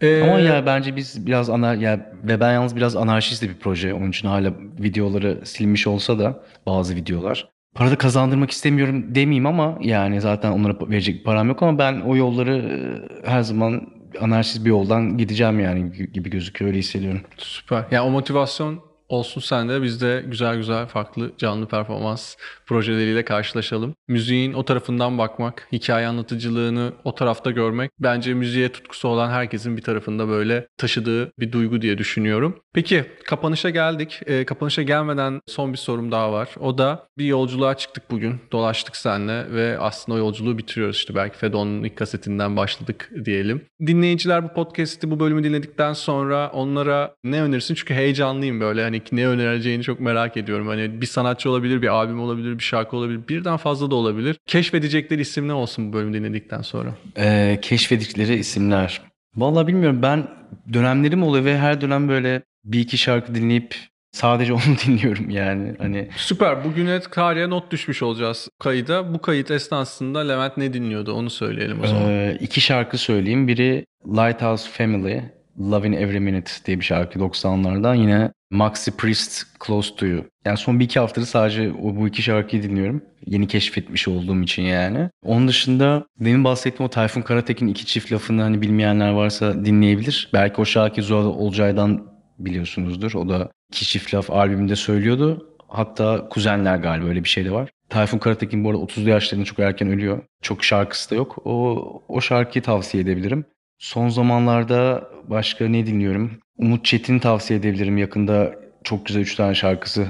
Ee, 0.00 0.22
Ama 0.22 0.40
ya 0.40 0.66
bence 0.66 0.96
biz 0.96 1.26
biraz 1.26 1.50
anar 1.50 1.74
ya 1.74 2.12
ve 2.24 2.40
ben 2.40 2.52
yalnız 2.52 2.76
biraz 2.76 2.96
anarşist 2.96 3.42
de 3.42 3.48
bir 3.48 3.54
proje. 3.54 3.94
Onun 3.94 4.10
için 4.10 4.28
hala 4.28 4.52
videoları 4.78 5.40
silmiş 5.44 5.86
olsa 5.86 6.18
da 6.18 6.42
bazı 6.66 6.96
videolar. 6.96 7.48
Para 7.74 7.90
da 7.90 7.98
kazandırmak 7.98 8.50
istemiyorum 8.50 9.14
demeyeyim 9.14 9.46
ama 9.46 9.78
yani 9.80 10.20
zaten 10.20 10.52
onlara 10.52 10.90
verecek 10.90 11.24
param 11.24 11.48
yok 11.48 11.62
ama 11.62 11.78
ben 11.78 12.00
o 12.00 12.16
yolları 12.16 12.56
e, 12.56 13.30
her 13.30 13.42
zaman 13.42 13.88
anarşist 14.20 14.64
bir 14.64 14.70
yoldan 14.70 15.18
gideceğim 15.18 15.60
yani 15.60 15.92
gibi 16.12 16.30
gözüküyor 16.30 16.68
öyle 16.68 16.78
hissediyorum. 16.78 17.20
Süper. 17.38 17.84
Yani 17.90 18.08
o 18.08 18.10
motivasyon 18.10 18.80
olsun 19.08 19.40
sende. 19.40 19.82
Biz 19.82 20.00
de 20.00 20.24
güzel 20.26 20.56
güzel 20.56 20.86
farklı 20.86 21.32
canlı 21.38 21.68
performans 21.68 22.34
projeleriyle 22.72 23.24
karşılaşalım. 23.24 23.94
Müziğin 24.08 24.52
o 24.52 24.64
tarafından 24.64 25.18
bakmak, 25.18 25.68
hikaye 25.72 26.06
anlatıcılığını 26.06 26.92
o 27.04 27.14
tarafta 27.14 27.50
görmek 27.50 27.90
bence 28.00 28.34
müziğe 28.34 28.68
tutkusu 28.68 29.08
olan 29.08 29.30
herkesin 29.30 29.76
bir 29.76 29.82
tarafında 29.82 30.28
böyle 30.28 30.66
taşıdığı 30.78 31.32
bir 31.38 31.52
duygu 31.52 31.82
diye 31.82 31.98
düşünüyorum. 31.98 32.56
Peki 32.74 33.04
kapanışa 33.24 33.70
geldik. 33.70 34.20
Ee, 34.26 34.44
kapanışa 34.44 34.82
gelmeden 34.82 35.40
son 35.46 35.72
bir 35.72 35.78
sorum 35.78 36.12
daha 36.12 36.32
var. 36.32 36.48
O 36.60 36.78
da 36.78 37.06
bir 37.18 37.24
yolculuğa 37.24 37.76
çıktık 37.76 38.10
bugün. 38.10 38.40
Dolaştık 38.52 38.96
seninle 38.96 39.54
ve 39.54 39.78
aslında 39.78 40.16
o 40.16 40.18
yolculuğu 40.18 40.58
bitiriyoruz. 40.58 40.96
İşte 40.96 41.14
belki 41.14 41.38
Fedon'un 41.38 41.84
ilk 41.84 41.96
kasetinden 41.96 42.56
başladık 42.56 43.10
diyelim. 43.24 43.62
Dinleyiciler 43.86 44.44
bu 44.44 44.48
podcast'i, 44.48 45.10
bu 45.10 45.20
bölümü 45.20 45.44
dinledikten 45.44 45.92
sonra 45.92 46.50
onlara 46.52 47.14
ne 47.24 47.42
önerirsin? 47.42 47.74
Çünkü 47.74 47.94
heyecanlıyım 47.94 48.60
böyle. 48.60 48.82
Hani 48.82 49.02
ne 49.12 49.28
önereceğini 49.28 49.82
çok 49.82 50.00
merak 50.00 50.36
ediyorum. 50.36 50.66
Hani 50.66 51.00
bir 51.00 51.06
sanatçı 51.06 51.50
olabilir, 51.50 51.82
bir 51.82 51.88
albüm 51.88 52.20
olabilir, 52.20 52.58
bir 52.58 52.61
şarkı 52.62 52.96
olabilir. 52.96 53.20
Birden 53.28 53.56
fazla 53.56 53.90
da 53.90 53.94
olabilir. 53.94 54.36
Keşfedecekleri 54.46 55.20
isim 55.20 55.48
ne 55.48 55.52
olsun 55.52 55.88
bu 55.88 55.92
bölümü 55.92 56.14
dinledikten 56.14 56.62
sonra? 56.62 56.94
Ee, 57.18 57.58
keşfedikleri 57.62 58.34
isimler. 58.34 59.02
Vallahi 59.36 59.66
bilmiyorum 59.66 60.02
ben 60.02 60.28
dönemlerim 60.72 61.22
oluyor 61.22 61.44
ve 61.44 61.58
her 61.58 61.80
dönem 61.80 62.08
böyle 62.08 62.42
bir 62.64 62.80
iki 62.80 62.98
şarkı 62.98 63.34
dinleyip 63.34 63.74
sadece 64.12 64.52
onu 64.52 64.62
dinliyorum 64.86 65.30
yani. 65.30 65.74
Hani 65.78 66.08
Süper. 66.16 66.64
Bugüne 66.64 67.00
tarihe 67.00 67.50
not 67.50 67.70
düşmüş 67.70 68.02
olacağız 68.02 68.48
kayıda. 68.58 69.14
Bu 69.14 69.20
kayıt 69.20 69.50
esnasında 69.50 70.20
Levent 70.20 70.56
ne 70.56 70.72
dinliyordu 70.72 71.12
onu 71.12 71.30
söyleyelim 71.30 71.80
o 71.82 71.86
zaman. 71.86 72.10
Ee, 72.10 72.38
iki 72.40 72.60
şarkı 72.60 72.98
söyleyeyim. 72.98 73.48
Biri 73.48 73.86
Lighthouse 74.06 74.70
Family, 74.70 75.22
Loving 75.60 75.94
Every 75.94 76.20
Minute 76.20 76.52
diye 76.66 76.78
bir 76.78 76.84
şarkı 76.84 77.18
90'lardan. 77.18 77.96
Yine 77.96 78.32
Maxi 78.50 78.96
Priest, 78.96 79.46
Close 79.66 79.96
to 79.96 80.06
You. 80.06 80.24
Yani 80.44 80.56
son 80.56 80.80
bir 80.80 80.84
iki 80.84 81.00
haftadır 81.00 81.26
sadece 81.26 81.74
bu 81.74 82.08
iki 82.08 82.22
şarkıyı 82.22 82.62
dinliyorum. 82.62 83.02
Yeni 83.26 83.48
keşfetmiş 83.48 84.08
olduğum 84.08 84.42
için 84.42 84.62
yani. 84.62 85.10
Onun 85.24 85.48
dışında 85.48 86.06
demin 86.20 86.44
bahsettiğim 86.44 86.86
o 86.86 86.90
Tayfun 86.90 87.22
Karatekin 87.22 87.66
iki 87.66 87.86
çift 87.86 88.12
lafını 88.12 88.42
hani 88.42 88.62
bilmeyenler 88.62 89.10
varsa 89.10 89.64
dinleyebilir. 89.64 90.30
Belki 90.32 90.60
o 90.60 90.64
şarkı 90.64 91.02
Zuhal 91.02 91.26
Olcay'dan 91.26 92.06
biliyorsunuzdur. 92.38 93.14
O 93.14 93.28
da 93.28 93.50
iki 93.72 93.86
çift 93.86 94.14
laf 94.14 94.30
albümünde 94.30 94.76
söylüyordu. 94.76 95.48
Hatta 95.68 96.28
kuzenler 96.28 96.76
galiba 96.76 97.06
öyle 97.06 97.24
bir 97.24 97.28
şey 97.28 97.44
de 97.44 97.52
var. 97.52 97.70
Tayfun 97.88 98.18
Karatekin 98.18 98.64
bu 98.64 98.70
arada 98.70 98.82
30'lu 98.82 99.10
yaşlarında 99.10 99.44
çok 99.44 99.58
erken 99.58 99.88
ölüyor. 99.88 100.22
Çok 100.42 100.64
şarkısı 100.64 101.10
da 101.10 101.14
yok. 101.14 101.38
O, 101.44 102.02
o 102.08 102.20
şarkıyı 102.20 102.62
tavsiye 102.62 103.02
edebilirim. 103.02 103.44
Son 103.82 104.08
zamanlarda 104.08 105.10
başka 105.28 105.68
ne 105.68 105.86
dinliyorum? 105.86 106.30
Umut 106.58 106.84
Çetin'i 106.84 107.20
tavsiye 107.20 107.58
edebilirim. 107.58 107.98
Yakında 107.98 108.54
çok 108.84 109.06
güzel 109.06 109.20
3 109.20 109.34
tane 109.34 109.54
şarkısı 109.54 110.06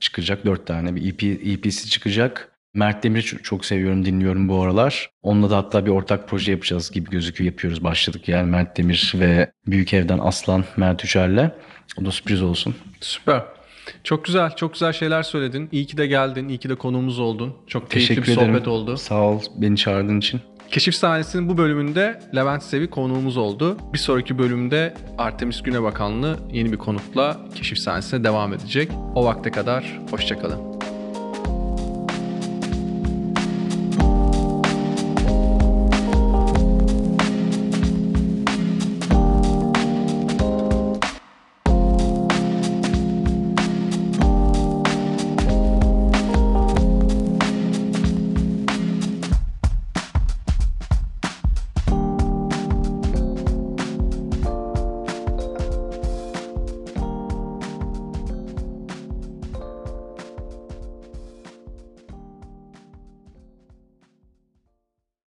çıkacak. 0.00 0.46
4 0.46 0.66
tane 0.66 0.96
bir 0.96 1.12
EP, 1.12 1.22
EP'si 1.22 1.90
çıkacak. 1.90 2.52
Mert 2.74 3.04
Demir'i 3.04 3.22
çok, 3.22 3.64
seviyorum, 3.64 4.04
dinliyorum 4.04 4.48
bu 4.48 4.62
aralar. 4.62 5.10
Onunla 5.22 5.50
da 5.50 5.56
hatta 5.56 5.86
bir 5.86 5.90
ortak 5.90 6.28
proje 6.28 6.52
yapacağız 6.52 6.90
gibi 6.90 7.10
gözüküyor. 7.10 7.52
Yapıyoruz, 7.52 7.84
başladık 7.84 8.28
yani 8.28 8.50
Mert 8.50 8.76
Demir 8.76 9.12
ve 9.14 9.52
Büyük 9.66 9.94
Ev'den 9.94 10.18
Aslan 10.18 10.64
Mert 10.76 11.04
Üçer'le. 11.04 11.50
O 12.00 12.04
da 12.04 12.10
sürpriz 12.10 12.42
olsun. 12.42 12.74
Süper. 13.00 13.42
Çok 14.04 14.24
güzel, 14.24 14.56
çok 14.56 14.72
güzel 14.72 14.92
şeyler 14.92 15.22
söyledin. 15.22 15.68
İyi 15.72 15.86
ki 15.86 15.96
de 15.96 16.06
geldin, 16.06 16.48
iyi 16.48 16.58
ki 16.58 16.68
de 16.68 16.74
konuğumuz 16.74 17.18
oldun. 17.18 17.56
Çok 17.66 17.90
keyifli 17.90 18.08
Teşekkür 18.14 18.32
bir 18.32 18.36
ederim. 18.36 18.54
sohbet 18.54 18.68
oldu. 18.68 18.96
Sağ 18.96 19.22
ol 19.22 19.40
beni 19.56 19.76
çağırdığın 19.76 20.18
için. 20.18 20.40
Keşif 20.70 20.94
sahnesinin 20.94 21.48
bu 21.48 21.58
bölümünde 21.58 22.20
Levent 22.36 22.62
Sevi 22.62 22.90
konuğumuz 22.90 23.36
oldu. 23.36 23.76
Bir 23.92 23.98
sonraki 23.98 24.38
bölümde 24.38 24.94
Artemis 25.18 25.62
Günebakanlı 25.62 26.38
yeni 26.52 26.72
bir 26.72 26.78
konukla 26.78 27.40
keşif 27.54 27.78
sahnesine 27.78 28.24
devam 28.24 28.52
edecek. 28.52 28.90
O 29.14 29.24
vakte 29.24 29.50
kadar 29.50 30.00
hoşçakalın. 30.10 30.73